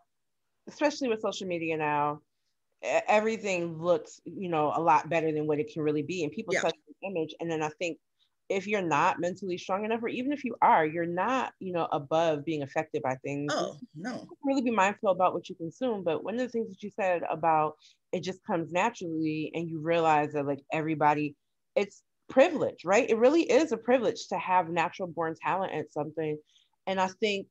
especially 0.69 1.09
with 1.09 1.21
social 1.21 1.49
media 1.49 1.77
now, 1.77 2.21
everything 2.83 3.83
looks 3.83 4.21
you 4.25 4.49
know 4.49 4.73
a 4.75 4.81
lot 4.81 5.09
better 5.09 5.33
than 5.33 5.47
what 5.47 5.59
it 5.59 5.73
can 5.73 5.83
really 5.83 6.03
be, 6.03 6.23
and 6.23 6.33
people 6.33 6.55
yeah. 6.55 6.61
touch 6.61 6.77
the 6.87 7.09
image. 7.09 7.35
And 7.41 7.51
then 7.51 7.63
I 7.63 7.71
think 7.71 7.99
if 8.49 8.67
you're 8.67 8.83
not 8.83 9.21
mentally 9.21 9.57
strong 9.57 9.85
enough, 9.85 10.03
or 10.03 10.09
even 10.09 10.33
if 10.33 10.45
you 10.45 10.55
are, 10.61 10.85
you're 10.85 11.07
not 11.07 11.53
you 11.61 11.73
know 11.73 11.89
above 11.93 12.45
being 12.45 12.63
affected 12.63 13.03
by 13.03 13.17
things. 13.17 13.53
Oh 13.55 13.79
no, 13.95 14.27
really 14.45 14.63
be 14.63 14.71
mindful 14.71 15.11
about 15.11 15.35
what 15.35 15.49
you 15.49 15.55
consume. 15.55 16.05
But 16.05 16.25
one 16.25 16.35
of 16.35 16.41
the 16.41 16.49
things 16.49 16.69
that 16.69 16.83
you 16.83 16.91
said 16.91 17.23
about 17.31 17.75
it 18.13 18.21
just 18.21 18.45
comes 18.47 18.73
naturally, 18.73 19.51
and 19.55 19.69
you 19.69 19.81
realize 19.81 20.33
that 20.33 20.47
like 20.47 20.63
everybody, 20.73 21.35
it's 21.75 22.03
privilege, 22.29 22.85
right? 22.85 23.09
It 23.09 23.19
really 23.19 23.43
is 23.43 23.73
a 23.73 23.77
privilege 23.77 24.29
to 24.29 24.39
have 24.39 24.69
natural 24.69 25.09
born 25.09 25.35
talent 25.41 25.73
at 25.73 25.93
something. 25.93 26.39
And 26.87 27.01
I 27.01 27.09
think 27.21 27.47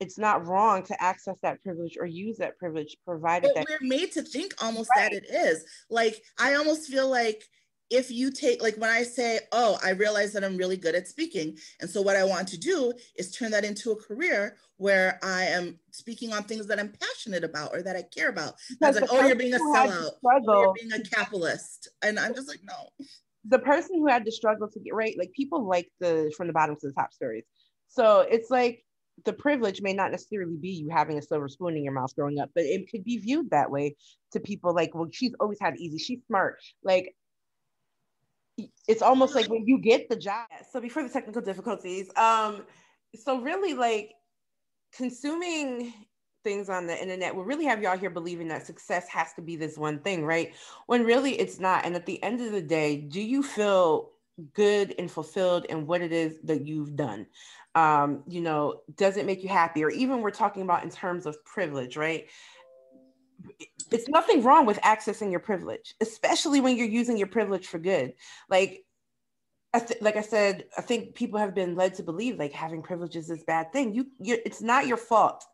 it's 0.00 0.18
not 0.18 0.46
wrong 0.46 0.82
to 0.84 1.02
access 1.02 1.36
that 1.42 1.62
privilege 1.62 1.96
or 1.98 2.06
use 2.06 2.36
that 2.38 2.56
privilege 2.58 2.96
provided 3.04 3.50
but 3.54 3.66
that 3.66 3.66
we're 3.68 3.88
made 3.88 4.12
to 4.12 4.22
think 4.22 4.54
almost 4.62 4.88
right. 4.96 5.10
that 5.10 5.12
it 5.12 5.26
is 5.28 5.64
like 5.90 6.22
i 6.38 6.54
almost 6.54 6.88
feel 6.88 7.08
like 7.08 7.42
if 7.90 8.10
you 8.10 8.30
take 8.30 8.62
like 8.62 8.76
when 8.76 8.90
i 8.90 9.02
say 9.02 9.38
oh 9.52 9.78
i 9.82 9.90
realize 9.90 10.32
that 10.32 10.44
i'm 10.44 10.56
really 10.56 10.76
good 10.76 10.94
at 10.94 11.08
speaking 11.08 11.56
and 11.80 11.88
so 11.88 12.02
what 12.02 12.16
i 12.16 12.24
want 12.24 12.46
to 12.46 12.58
do 12.58 12.92
is 13.16 13.34
turn 13.34 13.50
that 13.50 13.64
into 13.64 13.92
a 13.92 13.96
career 13.96 14.56
where 14.76 15.18
i 15.22 15.44
am 15.44 15.78
speaking 15.90 16.32
on 16.32 16.42
things 16.42 16.66
that 16.66 16.78
i'm 16.78 16.92
passionate 17.00 17.44
about 17.44 17.70
or 17.72 17.82
that 17.82 17.96
i 17.96 18.02
care 18.02 18.28
about. 18.28 18.54
I 18.82 18.88
was 18.88 19.00
like 19.00 19.10
oh 19.10 19.26
you're 19.26 19.36
being 19.36 19.54
a 19.54 19.58
sellout. 19.58 20.10
Oh, 20.24 20.62
you're 20.62 20.74
being 20.74 20.92
a 20.92 21.02
capitalist. 21.02 21.88
And 22.02 22.18
i'm 22.18 22.34
just 22.34 22.48
like 22.48 22.60
no. 22.64 23.06
The 23.44 23.58
person 23.58 23.96
who 23.98 24.06
had 24.06 24.26
to 24.26 24.32
struggle 24.32 24.68
to 24.68 24.80
get 24.80 24.94
right, 24.94 25.16
like 25.18 25.32
people 25.32 25.66
like 25.66 25.88
the 26.00 26.32
from 26.36 26.48
the 26.48 26.52
bottom 26.52 26.76
to 26.76 26.88
the 26.88 26.92
top 26.92 27.14
stories. 27.14 27.44
So 27.88 28.20
it's 28.20 28.50
like 28.50 28.84
the 29.24 29.32
privilege 29.32 29.80
may 29.80 29.94
not 29.94 30.10
necessarily 30.10 30.56
be 30.56 30.70
you 30.70 30.90
having 30.90 31.18
a 31.18 31.22
silver 31.22 31.48
spoon 31.48 31.76
in 31.76 31.82
your 31.82 31.92
mouth 31.92 32.14
growing 32.14 32.38
up, 32.38 32.50
but 32.54 32.64
it 32.64 32.90
could 32.90 33.04
be 33.04 33.18
viewed 33.18 33.50
that 33.50 33.70
way 33.70 33.96
to 34.32 34.40
people 34.40 34.74
like, 34.74 34.94
well, 34.94 35.08
she's 35.10 35.34
always 35.40 35.58
had 35.60 35.76
easy, 35.78 35.98
she's 35.98 36.20
smart. 36.26 36.58
Like 36.82 37.14
it's 38.86 39.02
almost 39.02 39.34
like 39.34 39.48
when 39.48 39.66
you 39.66 39.78
get 39.78 40.08
the 40.08 40.16
job. 40.16 40.48
So 40.70 40.80
before 40.80 41.02
the 41.02 41.08
technical 41.08 41.42
difficulties, 41.42 42.10
um, 42.16 42.64
so 43.14 43.40
really 43.40 43.74
like 43.74 44.12
consuming 44.96 45.92
things 46.44 46.68
on 46.68 46.86
the 46.86 47.00
internet 47.00 47.34
will 47.34 47.44
really 47.44 47.64
have 47.64 47.82
y'all 47.82 47.98
here 47.98 48.10
believing 48.10 48.48
that 48.48 48.66
success 48.66 49.08
has 49.08 49.32
to 49.34 49.42
be 49.42 49.56
this 49.56 49.76
one 49.76 49.98
thing, 49.98 50.24
right? 50.24 50.54
When 50.86 51.04
really 51.04 51.32
it's 51.38 51.60
not. 51.60 51.84
And 51.84 51.94
at 51.94 52.06
the 52.06 52.22
end 52.22 52.40
of 52.40 52.52
the 52.52 52.62
day, 52.62 52.96
do 52.96 53.20
you 53.20 53.42
feel 53.42 54.10
good 54.54 54.94
and 54.98 55.10
fulfilled 55.10 55.66
in 55.66 55.86
what 55.86 56.00
it 56.00 56.12
is 56.12 56.40
that 56.44 56.66
you've 56.66 56.96
done? 56.96 57.26
Um, 57.74 58.22
you 58.26 58.40
know, 58.40 58.80
does 58.96 59.16
it 59.16 59.26
make 59.26 59.42
you 59.42 59.48
happy? 59.48 59.84
Or 59.84 59.90
even 59.90 60.20
we're 60.20 60.30
talking 60.30 60.62
about 60.62 60.84
in 60.84 60.90
terms 60.90 61.26
of 61.26 61.44
privilege, 61.44 61.96
right? 61.96 62.26
It's 63.90 64.08
nothing 64.08 64.42
wrong 64.42 64.66
with 64.66 64.78
accessing 64.82 65.30
your 65.30 65.40
privilege, 65.40 65.94
especially 66.00 66.60
when 66.60 66.76
you're 66.76 66.86
using 66.86 67.16
your 67.16 67.26
privilege 67.26 67.66
for 67.66 67.78
good. 67.78 68.12
Like 68.50 68.84
I 69.74 69.80
th- 69.80 70.00
like 70.00 70.16
I 70.16 70.22
said, 70.22 70.64
I 70.76 70.82
think 70.82 71.14
people 71.14 71.38
have 71.38 71.54
been 71.54 71.74
led 71.74 71.94
to 71.94 72.02
believe 72.02 72.38
like 72.38 72.52
having 72.52 72.82
privileges 72.82 73.30
is 73.30 73.44
bad 73.44 73.72
thing. 73.72 73.94
You, 73.94 74.06
you, 74.20 74.38
it's 74.44 74.62
not 74.62 74.86
your 74.86 74.96
fault 74.96 75.44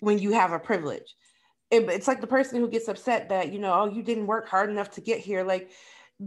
when 0.00 0.18
you 0.18 0.32
have 0.32 0.52
a 0.52 0.58
privilege. 0.58 1.14
It, 1.70 1.88
it's 1.88 2.06
like 2.06 2.20
the 2.20 2.26
person 2.26 2.60
who 2.60 2.68
gets 2.68 2.88
upset 2.88 3.30
that, 3.30 3.52
you 3.52 3.58
know, 3.58 3.72
oh, 3.72 3.86
you 3.86 4.02
didn't 4.02 4.26
work 4.26 4.48
hard 4.48 4.68
enough 4.68 4.90
to 4.92 5.00
get 5.00 5.18
here. 5.18 5.42
Like, 5.42 5.70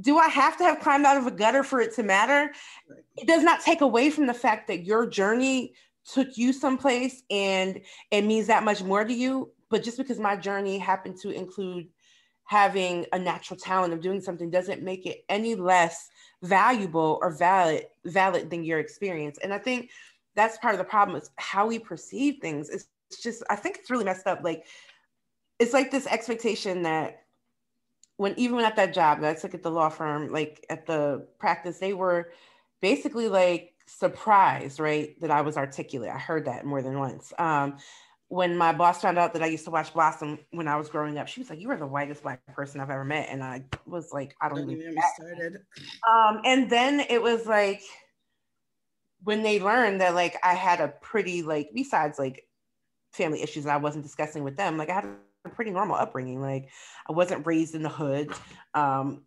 do 0.01 0.17
I 0.17 0.27
have 0.27 0.57
to 0.57 0.63
have 0.63 0.79
climbed 0.79 1.05
out 1.05 1.17
of 1.17 1.27
a 1.27 1.31
gutter 1.31 1.63
for 1.63 1.79
it 1.79 1.93
to 1.95 2.03
matter? 2.03 2.51
It 3.15 3.27
does 3.27 3.43
not 3.43 3.61
take 3.61 3.81
away 3.81 4.09
from 4.09 4.25
the 4.25 4.33
fact 4.33 4.67
that 4.67 4.83
your 4.83 5.07
journey 5.07 5.73
took 6.11 6.37
you 6.37 6.53
someplace 6.53 7.21
and 7.29 7.81
it 8.09 8.23
means 8.23 8.47
that 8.47 8.63
much 8.63 8.81
more 8.81 9.03
to 9.03 9.13
you. 9.13 9.51
But 9.69 9.83
just 9.83 9.97
because 9.97 10.19
my 10.19 10.35
journey 10.35 10.77
happened 10.77 11.17
to 11.21 11.29
include 11.29 11.87
having 12.43 13.05
a 13.11 13.19
natural 13.19 13.59
talent 13.59 13.93
of 13.93 14.01
doing 14.01 14.21
something 14.21 14.49
doesn't 14.49 14.81
make 14.81 15.05
it 15.05 15.25
any 15.27 15.53
less 15.53 16.09
valuable 16.41 17.19
or 17.21 17.31
valid 17.31 17.85
valid 18.05 18.49
than 18.49 18.63
your 18.63 18.79
experience. 18.79 19.37
And 19.43 19.53
I 19.53 19.57
think 19.57 19.89
that's 20.35 20.57
part 20.59 20.73
of 20.73 20.77
the 20.77 20.85
problem 20.85 21.17
is 21.17 21.29
how 21.35 21.67
we 21.67 21.77
perceive 21.77 22.37
things. 22.41 22.69
Is 22.69 22.87
it's 23.09 23.21
just 23.21 23.43
I 23.49 23.55
think 23.55 23.77
it's 23.77 23.89
really 23.89 24.05
messed 24.05 24.27
up. 24.27 24.43
Like 24.43 24.65
it's 25.59 25.73
like 25.73 25.91
this 25.91 26.07
expectation 26.07 26.83
that 26.83 27.23
when 28.17 28.33
even 28.37 28.55
when 28.55 28.65
at 28.65 28.75
that 28.75 28.93
job 28.93 29.21
that 29.21 29.29
I 29.29 29.39
took 29.39 29.53
at 29.53 29.63
the 29.63 29.71
law 29.71 29.89
firm, 29.89 30.31
like 30.31 30.65
at 30.69 30.85
the 30.85 31.27
practice, 31.39 31.79
they 31.79 31.93
were 31.93 32.31
basically 32.81 33.27
like 33.27 33.73
surprised, 33.85 34.79
right, 34.79 35.19
that 35.21 35.31
I 35.31 35.41
was 35.41 35.57
articulate. 35.57 36.11
I 36.11 36.17
heard 36.17 36.45
that 36.45 36.65
more 36.65 36.81
than 36.81 36.99
once. 36.99 37.33
Um, 37.37 37.77
when 38.29 38.57
my 38.57 38.73
boss 38.73 39.01
found 39.01 39.17
out 39.17 39.33
that 39.33 39.41
I 39.41 39.47
used 39.47 39.63
to 39.65 39.71
watch 39.71 39.93
Blossom 39.93 40.39
when 40.51 40.67
I 40.67 40.75
was 40.75 40.89
growing 40.89 41.17
up, 41.17 41.27
she 41.27 41.39
was 41.39 41.49
like, 41.49 41.61
"You 41.61 41.69
are 41.71 41.77
the 41.77 41.87
whitest 41.87 42.23
black 42.23 42.45
person 42.53 42.81
I've 42.81 42.89
ever 42.89 43.05
met," 43.05 43.29
and 43.29 43.43
I 43.43 43.63
was 43.85 44.11
like, 44.11 44.35
"I 44.41 44.49
don't, 44.49 44.69
even 44.69 44.95
started." 45.15 45.57
Um, 46.09 46.41
and 46.43 46.69
then 46.69 46.99
it 46.99 47.21
was 47.21 47.45
like 47.45 47.81
when 49.23 49.43
they 49.43 49.59
learned 49.59 50.01
that 50.01 50.13
like 50.13 50.35
I 50.43 50.53
had 50.53 50.81
a 50.81 50.89
pretty 50.89 51.41
like 51.41 51.69
besides 51.73 52.19
like 52.19 52.47
family 53.13 53.41
issues 53.41 53.63
that 53.63 53.73
I 53.73 53.77
wasn't 53.77 54.03
discussing 54.03 54.43
with 54.43 54.57
them. 54.57 54.77
Like 54.77 54.89
I 54.89 54.95
had 54.95 55.05
a 55.45 55.49
pretty 55.49 55.71
normal 55.71 55.95
upbringing. 55.95 56.41
Like 56.41 56.69
I 57.09 57.13
wasn't 57.13 57.47
raised 57.47 57.75
in 57.75 57.83
the 57.83 57.89
hood. 57.89 58.31
Um, 58.73 59.23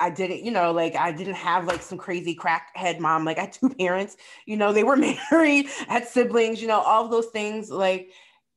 I 0.00 0.10
didn't, 0.10 0.44
you 0.44 0.50
know, 0.50 0.72
like 0.72 0.96
I 0.96 1.12
didn't 1.12 1.34
have 1.34 1.66
like 1.66 1.82
some 1.82 1.98
crazy 1.98 2.34
crackhead 2.34 2.98
mom. 2.98 3.24
Like 3.24 3.38
I 3.38 3.42
had 3.42 3.52
two 3.52 3.70
parents, 3.70 4.16
you 4.46 4.56
know, 4.56 4.72
they 4.72 4.84
were 4.84 4.96
married, 5.30 5.66
had 5.88 6.06
siblings, 6.06 6.60
you 6.60 6.68
know, 6.68 6.80
all 6.80 7.04
of 7.04 7.10
those 7.10 7.26
things. 7.26 7.70
Like 7.70 8.10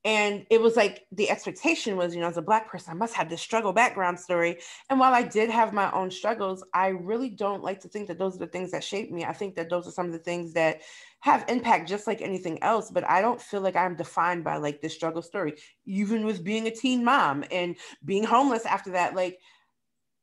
and 0.07 0.45
it 0.49 0.61
was 0.61 0.77
like 0.77 1.05
the 1.11 1.29
expectation 1.29 1.97
was 1.97 2.15
you 2.15 2.21
know 2.21 2.27
as 2.27 2.37
a 2.37 2.41
black 2.41 2.71
person 2.71 2.91
i 2.91 2.95
must 2.95 3.13
have 3.13 3.29
this 3.29 3.41
struggle 3.41 3.73
background 3.73 4.17
story. 4.17 4.57
And 4.89 4.99
while 4.99 5.13
i 5.13 5.21
did 5.21 5.49
have 5.49 5.73
my 5.73 5.91
own 5.91 6.09
struggles 6.09 6.63
i 6.73 6.87
really 6.87 7.29
don't 7.29 7.61
like 7.61 7.81
to 7.81 7.89
think 7.89 8.07
that 8.07 8.17
those 8.17 8.35
are 8.35 8.39
the 8.39 8.47
things 8.47 8.71
that 8.71 8.83
shaped 8.83 9.11
me. 9.11 9.25
I 9.25 9.33
think 9.33 9.55
that 9.55 9.69
those 9.69 9.85
are 9.85 9.91
some 9.91 10.05
of 10.05 10.13
the 10.13 10.19
things 10.19 10.53
that 10.53 10.81
have 11.19 11.43
impact 11.49 11.89
just 11.89 12.07
like 12.07 12.21
anything 12.21 12.61
else 12.63 12.89
but 12.89 13.07
i 13.09 13.21
don't 13.21 13.41
feel 13.41 13.59
like 13.59 13.75
i'm 13.75 13.95
defined 13.97 14.45
by 14.45 14.55
like 14.55 14.81
this 14.81 14.95
struggle 14.95 15.21
story. 15.21 15.55
Even 15.85 16.25
with 16.25 16.43
being 16.43 16.67
a 16.67 16.71
teen 16.71 17.03
mom 17.03 17.43
and 17.51 17.75
being 18.05 18.23
homeless 18.23 18.65
after 18.65 18.91
that 18.91 19.13
like 19.13 19.37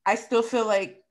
i 0.06 0.14
still 0.14 0.42
feel 0.42 0.66
like 0.66 1.02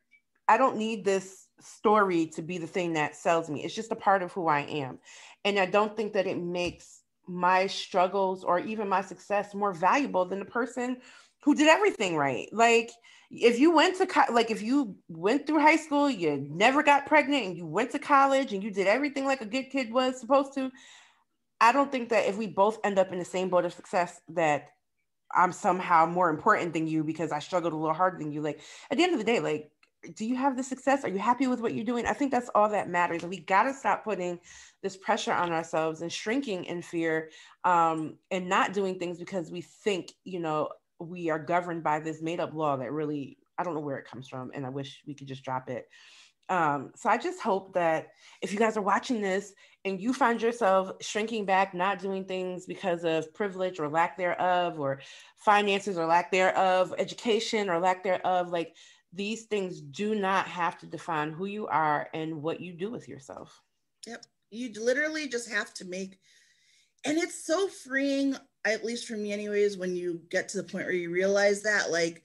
i 0.47 0.57
don't 0.57 0.77
need 0.77 1.05
this 1.05 1.47
story 1.59 2.25
to 2.25 2.41
be 2.41 2.57
the 2.57 2.67
thing 2.67 2.93
that 2.93 3.15
sells 3.15 3.49
me. 3.49 3.63
It's 3.63 3.75
just 3.75 3.91
a 3.91 3.95
part 3.95 4.23
of 4.23 4.31
who 4.33 4.47
i 4.47 4.61
am. 4.61 4.97
And 5.45 5.59
i 5.59 5.67
don't 5.67 5.95
think 5.95 6.13
that 6.13 6.25
it 6.25 6.39
makes 6.39 7.02
my 7.27 7.67
struggles 7.67 8.43
or 8.43 8.59
even 8.59 8.87
my 8.89 9.01
success 9.01 9.53
more 9.53 9.73
valuable 9.73 10.25
than 10.25 10.39
the 10.39 10.45
person 10.45 10.97
who 11.43 11.55
did 11.55 11.67
everything 11.67 12.15
right. 12.15 12.47
Like 12.51 12.91
if 13.31 13.59
you 13.59 13.71
went 13.71 13.97
to 13.97 14.05
co- 14.05 14.31
like 14.33 14.51
if 14.51 14.61
you 14.61 14.95
went 15.07 15.47
through 15.47 15.59
high 15.59 15.75
school, 15.77 16.09
you 16.09 16.47
never 16.49 16.83
got 16.83 17.05
pregnant 17.05 17.45
and 17.45 17.57
you 17.57 17.65
went 17.65 17.91
to 17.91 17.99
college 17.99 18.53
and 18.53 18.63
you 18.63 18.71
did 18.71 18.87
everything 18.87 19.25
like 19.25 19.41
a 19.41 19.45
good 19.45 19.69
kid 19.71 19.91
was 19.91 20.19
supposed 20.19 20.53
to, 20.53 20.71
I 21.59 21.71
don't 21.71 21.91
think 21.91 22.09
that 22.09 22.27
if 22.27 22.37
we 22.37 22.47
both 22.47 22.79
end 22.83 22.99
up 22.99 23.11
in 23.11 23.19
the 23.19 23.25
same 23.25 23.49
boat 23.49 23.65
of 23.65 23.73
success, 23.73 24.21
that 24.29 24.69
I'm 25.33 25.51
somehow 25.51 26.05
more 26.05 26.29
important 26.29 26.73
than 26.73 26.87
you 26.87 27.03
because 27.03 27.31
I 27.31 27.39
struggled 27.39 27.73
a 27.73 27.77
little 27.77 27.95
harder 27.95 28.19
than 28.19 28.31
you. 28.31 28.41
Like 28.41 28.61
at 28.91 28.97
the 28.97 29.03
end 29.03 29.13
of 29.13 29.19
the 29.19 29.25
day, 29.25 29.39
like, 29.39 29.71
do 30.15 30.25
you 30.25 30.35
have 30.35 30.57
the 30.57 30.63
success? 30.63 31.03
Are 31.03 31.09
you 31.09 31.19
happy 31.19 31.47
with 31.47 31.61
what 31.61 31.73
you're 31.73 31.85
doing? 31.85 32.05
I 32.05 32.13
think 32.13 32.31
that's 32.31 32.49
all 32.53 32.69
that 32.69 32.89
matters. 32.89 33.23
And 33.23 33.29
we 33.29 33.39
got 33.39 33.63
to 33.63 33.73
stop 33.73 34.03
putting 34.03 34.39
this 34.81 34.97
pressure 34.97 35.33
on 35.33 35.51
ourselves 35.51 36.01
and 36.01 36.11
shrinking 36.11 36.65
in 36.65 36.81
fear 36.81 37.29
um, 37.63 38.17
and 38.31 38.49
not 38.49 38.73
doing 38.73 38.99
things 38.99 39.17
because 39.17 39.51
we 39.51 39.61
think, 39.61 40.13
you 40.23 40.39
know, 40.39 40.69
we 40.99 41.29
are 41.29 41.39
governed 41.39 41.83
by 41.83 41.99
this 41.99 42.21
made 42.21 42.39
up 42.39 42.53
law 42.53 42.75
that 42.77 42.91
really, 42.91 43.37
I 43.57 43.63
don't 43.63 43.73
know 43.73 43.79
where 43.79 43.97
it 43.97 44.05
comes 44.05 44.27
from. 44.27 44.51
And 44.53 44.65
I 44.65 44.69
wish 44.69 45.01
we 45.07 45.13
could 45.13 45.27
just 45.27 45.43
drop 45.43 45.69
it. 45.69 45.87
Um, 46.49 46.91
so 46.95 47.09
I 47.09 47.17
just 47.17 47.39
hope 47.39 47.73
that 47.73 48.09
if 48.41 48.51
you 48.51 48.59
guys 48.59 48.75
are 48.75 48.81
watching 48.81 49.21
this 49.21 49.53
and 49.85 49.99
you 49.99 50.13
find 50.13 50.41
yourself 50.41 50.91
shrinking 51.01 51.45
back, 51.45 51.73
not 51.73 51.99
doing 51.99 52.25
things 52.25 52.65
because 52.65 53.05
of 53.05 53.33
privilege 53.33 53.79
or 53.79 53.87
lack 53.87 54.17
thereof, 54.17 54.79
or 54.79 55.01
finances 55.37 55.97
or 55.97 56.05
lack 56.05 56.31
thereof, 56.31 56.93
education 56.97 57.69
or 57.69 57.79
lack 57.79 58.03
thereof, 58.03 58.49
like 58.49 58.75
these 59.13 59.43
things 59.43 59.79
do 59.79 60.15
not 60.15 60.47
have 60.47 60.77
to 60.79 60.85
define 60.85 61.31
who 61.31 61.45
you 61.45 61.67
are 61.67 62.09
and 62.13 62.41
what 62.41 62.59
you 62.59 62.73
do 62.73 62.89
with 62.89 63.07
yourself. 63.07 63.61
Yep. 64.07 64.25
You 64.51 64.71
literally 64.79 65.27
just 65.27 65.51
have 65.51 65.73
to 65.75 65.85
make, 65.85 66.19
and 67.05 67.17
it's 67.17 67.45
so 67.45 67.67
freeing, 67.67 68.35
at 68.65 68.83
least 68.83 69.07
for 69.07 69.13
me, 69.13 69.31
anyways, 69.31 69.77
when 69.77 69.95
you 69.95 70.21
get 70.29 70.49
to 70.49 70.57
the 70.57 70.63
point 70.63 70.85
where 70.85 70.93
you 70.93 71.11
realize 71.11 71.61
that, 71.63 71.91
like, 71.91 72.23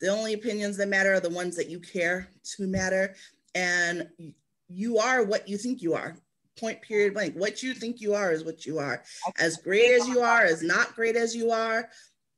the 0.00 0.08
only 0.08 0.32
opinions 0.32 0.76
that 0.78 0.88
matter 0.88 1.12
are 1.14 1.20
the 1.20 1.28
ones 1.28 1.56
that 1.56 1.68
you 1.68 1.78
care 1.78 2.28
to 2.56 2.66
matter. 2.66 3.14
And 3.54 4.08
you 4.68 4.98
are 4.98 5.24
what 5.24 5.48
you 5.48 5.58
think 5.58 5.82
you 5.82 5.94
are 5.94 6.16
point 6.58 6.80
period 6.82 7.14
blank. 7.14 7.34
What 7.34 7.62
you 7.62 7.74
think 7.74 8.00
you 8.00 8.14
are 8.14 8.32
is 8.32 8.44
what 8.44 8.66
you 8.66 8.78
are. 8.78 9.02
As 9.38 9.56
great 9.56 9.90
as 9.92 10.06
you 10.06 10.20
are, 10.20 10.42
as 10.42 10.62
not 10.62 10.94
great 10.94 11.16
as 11.16 11.34
you 11.34 11.50
are, 11.50 11.88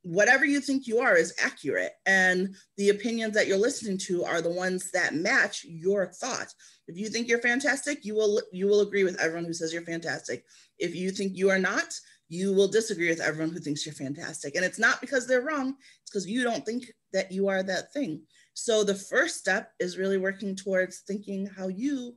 whatever 0.03 0.45
you 0.45 0.59
think 0.59 0.85
you 0.85 0.99
are 0.99 1.15
is 1.15 1.33
accurate. 1.43 1.93
And 2.05 2.55
the 2.77 2.89
opinions 2.89 3.33
that 3.33 3.47
you're 3.47 3.57
listening 3.57 3.97
to 3.99 4.23
are 4.25 4.41
the 4.41 4.51
ones 4.51 4.91
that 4.91 5.15
match 5.15 5.65
your 5.65 6.07
thoughts. 6.07 6.55
If 6.87 6.97
you 6.97 7.07
think 7.07 7.27
you're 7.27 7.39
fantastic, 7.39 8.05
you 8.05 8.13
will 8.13 8.41
you 8.51 8.67
will 8.67 8.81
agree 8.81 9.03
with 9.03 9.19
everyone 9.19 9.45
who 9.45 9.53
says 9.53 9.73
you're 9.73 9.83
fantastic. 9.83 10.45
If 10.77 10.93
you 10.93 11.11
think 11.11 11.35
you 11.35 11.49
are 11.49 11.59
not, 11.59 11.93
you 12.27 12.53
will 12.53 12.67
disagree 12.67 13.09
with 13.09 13.21
everyone 13.21 13.53
who 13.53 13.59
thinks 13.59 13.85
you're 13.85 13.95
fantastic. 13.95 14.55
And 14.55 14.65
it's 14.65 14.79
not 14.79 14.99
because 14.99 15.25
they're 15.25 15.41
wrong, 15.45 15.75
it's 16.01 16.11
because 16.11 16.27
you 16.27 16.43
don't 16.43 16.65
think 16.65 16.91
that 17.13 17.31
you 17.31 17.47
are 17.47 17.63
that 17.63 17.93
thing. 17.93 18.21
So 18.53 18.83
the 18.83 18.95
first 18.95 19.37
step 19.37 19.71
is 19.79 19.97
really 19.97 20.17
working 20.17 20.55
towards 20.55 20.99
thinking 20.99 21.47
how 21.47 21.69
you 21.69 22.15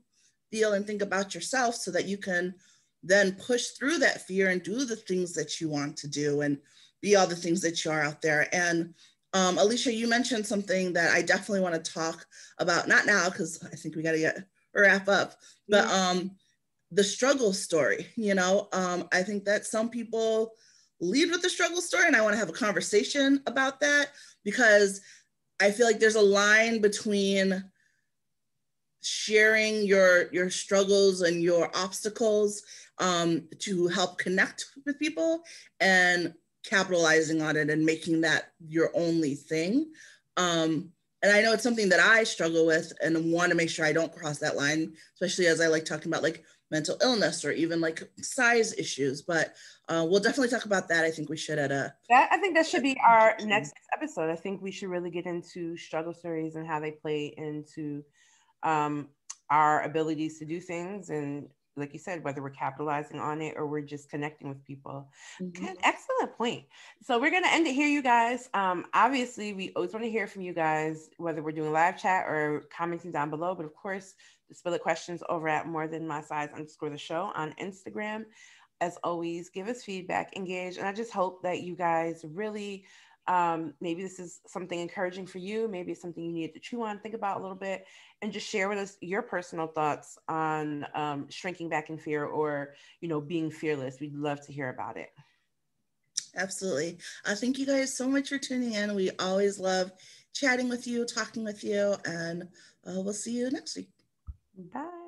feel 0.51 0.72
and 0.72 0.87
think 0.87 1.03
about 1.03 1.34
yourself 1.34 1.76
so 1.76 1.91
that 1.93 2.07
you 2.07 2.18
can 2.18 2.55
then 3.03 3.32
push 3.32 3.68
through 3.68 3.99
that 3.99 4.26
fear 4.26 4.51
and 4.51 4.62
do 4.62 4.84
the 4.84 4.97
things 4.97 5.32
that 5.34 5.61
you 5.61 5.68
want 5.68 5.97
to 5.99 6.09
do 6.09 6.41
and 6.41 6.59
be 7.03 7.17
all 7.17 7.27
the 7.27 7.37
things 7.37 7.61
that 7.63 7.85
you 7.85 7.91
are 7.91 8.03
out 8.03 8.23
there. 8.23 8.49
And 8.55 8.95
um, 9.33 9.59
Alicia, 9.59 9.93
you 9.93 10.09
mentioned 10.09 10.47
something 10.47 10.93
that 10.95 11.13
I 11.13 11.23
definitely 11.23 11.61
want 11.61 11.75
to 11.83 11.93
talk 11.93 12.27
about, 12.59 12.89
not 12.89 13.07
now, 13.07 13.29
because 13.29 13.63
I 13.65 13.77
think 13.77 13.95
we 13.95 14.03
got 14.03 14.13
to 14.13 14.19
get 14.19 14.45
wrap 14.75 15.09
up, 15.09 15.35
but 15.69 15.87
um, 15.87 16.31
the 16.91 17.05
struggle 17.05 17.53
story. 17.53 18.07
You 18.17 18.35
know, 18.35 18.69
um, 18.73 19.09
I 19.13 19.23
think 19.23 19.45
that 19.45 19.67
some 19.67 19.91
people 19.91 20.53
lead 21.01 21.31
with 21.31 21.43
the 21.43 21.51
struggle 21.51 21.81
story, 21.81 22.07
and 22.07 22.17
I 22.17 22.23
want 22.23 22.35
to 22.35 22.39
have 22.39 22.49
a 22.49 22.53
conversation 22.53 23.43
about 23.47 23.81
that 23.81 24.09
because 24.45 25.01
I 25.61 25.71
feel 25.71 25.87
like 25.87 25.99
there's 25.99 26.15
a 26.15 26.21
line 26.21 26.81
between 26.81 27.63
sharing 29.03 29.87
your 29.87 30.33
your 30.33 30.51
struggles 30.51 31.23
and 31.23 31.43
your 31.43 31.71
obstacles 31.77 32.63
um, 32.99 33.49
to 33.61 33.87
help 33.89 34.19
connect 34.19 34.67
with 34.85 34.99
people 34.99 35.43
and 35.81 36.35
capitalizing 36.69 37.41
on 37.43 37.57
it 37.57 37.71
and 37.71 37.85
making 37.85 38.21
that 38.23 38.53
your 38.67 38.91
only 38.95 39.35
thing. 39.35 39.87
Um, 40.37 40.91
and 41.23 41.35
i 41.35 41.41
know 41.41 41.55
it's 41.55 41.62
something 41.62 41.89
that 41.89 41.99
i 41.99 42.23
struggle 42.23 42.67
with 42.67 42.93
and 43.03 43.33
want 43.33 43.49
to 43.51 43.57
make 43.57 43.71
sure 43.71 43.87
i 43.87 43.93
don't 43.93 44.14
cross 44.14 44.39
that 44.39 44.55
line 44.55 44.93
especially 45.14 45.47
as 45.47 45.62
i 45.62 45.67
like 45.67 45.85
talking 45.85 46.12
about 46.12 46.23
like 46.23 46.45
mental 46.71 46.99
illness 47.03 47.45
or 47.45 47.53
even 47.53 47.81
like 47.81 48.03
size 48.21 48.75
issues 48.75 49.23
but 49.23 49.55
uh, 49.89 50.05
we'll 50.09 50.21
definitely 50.21 50.49
talk 50.49 50.64
about 50.64 50.89
that. 50.89 51.05
I 51.05 51.11
think 51.12 51.29
we 51.29 51.37
should 51.37 51.59
at 51.59 51.71
a 51.71 51.95
that 52.09 52.29
i 52.33 52.39
think 52.39 52.57
that 52.57 52.67
should 52.67 52.83
be 52.83 52.97
our 53.07 53.37
next 53.45 53.75
episode. 53.95 54.31
I 54.31 54.37
think 54.37 54.61
we 54.61 54.73
should 54.73 54.89
really 54.89 55.11
get 55.11 55.27
into 55.27 55.77
struggle 55.77 56.12
stories 56.12 56.57
and 56.57 56.67
how 56.67 56.81
they 56.81 56.91
play 56.91 57.35
into 57.37 58.03
um, 58.62 59.09
our 59.49 59.83
abilities 59.83 60.39
to 60.41 60.45
do 60.45 60.61
things 60.61 61.11
and 61.11 61.49
like 61.77 61.93
you 61.93 61.99
said, 61.99 62.24
whether 62.24 62.43
we're 62.43 62.51
capitalizing 62.51 63.20
on 63.20 63.41
it 63.43 63.55
or 63.57 63.66
we're 63.66 63.83
just 63.83 64.09
connecting 64.09 64.49
with 64.49 64.64
people. 64.64 65.09
Mm-hmm. 65.41 65.64
Good, 65.64 65.77
excellent 65.83 66.37
point. 66.37 66.64
So 67.03 67.20
we're 67.20 67.31
gonna 67.31 67.49
end 67.51 67.66
it 67.66 67.74
here, 67.74 67.89
you 67.89 68.03
guys. 68.03 68.49
Um, 68.55 68.87
obviously, 68.95 69.53
we 69.53 69.72
always 69.77 69.93
want 69.93 70.05
to 70.05 70.11
hear 70.11 70.27
from 70.27 70.43
you 70.43 70.53
guys, 70.53 71.11
whether 71.18 71.43
we're 71.43 71.53
doing 71.53 71.72
live 71.72 72.01
chat 72.01 72.27
or 72.27 72.64
commenting 72.77 73.12
down 73.12 73.31
below. 73.31 73.55
But 73.55 73.66
of 73.66 73.74
course, 73.74 74.14
the 74.49 74.55
spill 74.55 74.74
it 74.74 74.83
questions 74.83 75.22
over 75.29 75.49
at 75.49 75.66
more 75.66 75.87
than 75.87 76.07
my 76.07 76.20
size 76.20 76.51
underscore 76.55 76.91
the 76.91 76.99
show 76.99 77.31
on 77.35 77.55
Instagram. 77.61 78.24
As 78.81 78.99
always, 79.03 79.49
give 79.49 79.68
us 79.68 79.83
feedback, 79.83 80.37
engage, 80.37 80.77
and 80.77 80.87
I 80.87 80.93
just 80.93 81.12
hope 81.12 81.43
that 81.43 81.62
you 81.62 81.74
guys 81.74 82.24
really 82.29 82.85
um, 83.29 83.74
maybe 83.81 84.03
this 84.03 84.18
is 84.18 84.41
something 84.47 84.79
encouraging 84.79 85.27
for 85.27 85.39
you. 85.39 85.68
Maybe 85.68 85.93
it's 85.93 86.01
something 86.01 86.24
you 86.24 86.33
need 86.33 86.55
to 86.55 86.61
chew 86.61 86.83
on, 86.83 87.01
think 87.01 87.14
about 87.14 87.39
a 87.39 87.43
little 87.43 87.57
bit, 87.57 87.87
and 88.22 88.33
just 88.33 88.49
share 88.49 88.68
with 88.68 88.79
us 88.79 88.97
your 89.01 89.22
personal 89.22 89.66
thoughts 89.66 90.18
on 90.29 90.87
um, 90.95 91.29
shrinking 91.31 91.68
back 91.68 91.91
in 91.91 91.99
fear 91.99 92.24
or, 92.24 92.74
you 93.01 93.09
know, 93.09 93.20
being 93.20 93.51
fearless. 93.51 93.99
We'd 94.01 94.14
love 94.14 94.41
to 94.47 94.53
hear 94.53 94.70
about 94.70 94.97
it. 94.97 95.11
Absolutely. 96.37 96.99
Uh, 97.24 97.35
thank 97.35 97.59
you 97.59 97.66
guys 97.66 97.97
so 97.97 98.09
much 98.09 98.29
for 98.29 98.39
tuning 98.39 98.74
in. 98.74 98.95
We 98.95 99.11
always 99.18 99.59
love 99.59 99.91
chatting 100.35 100.68
with 100.68 100.87
you, 100.87 101.05
talking 101.07 101.45
with 101.45 101.64
you, 101.64 101.97
and 102.05 102.43
uh, 102.87 103.01
we'll 103.01 103.14
see 103.14 103.33
you 103.33 103.51
next 103.51 103.77
week. 103.77 103.89
Bye. 104.72 105.06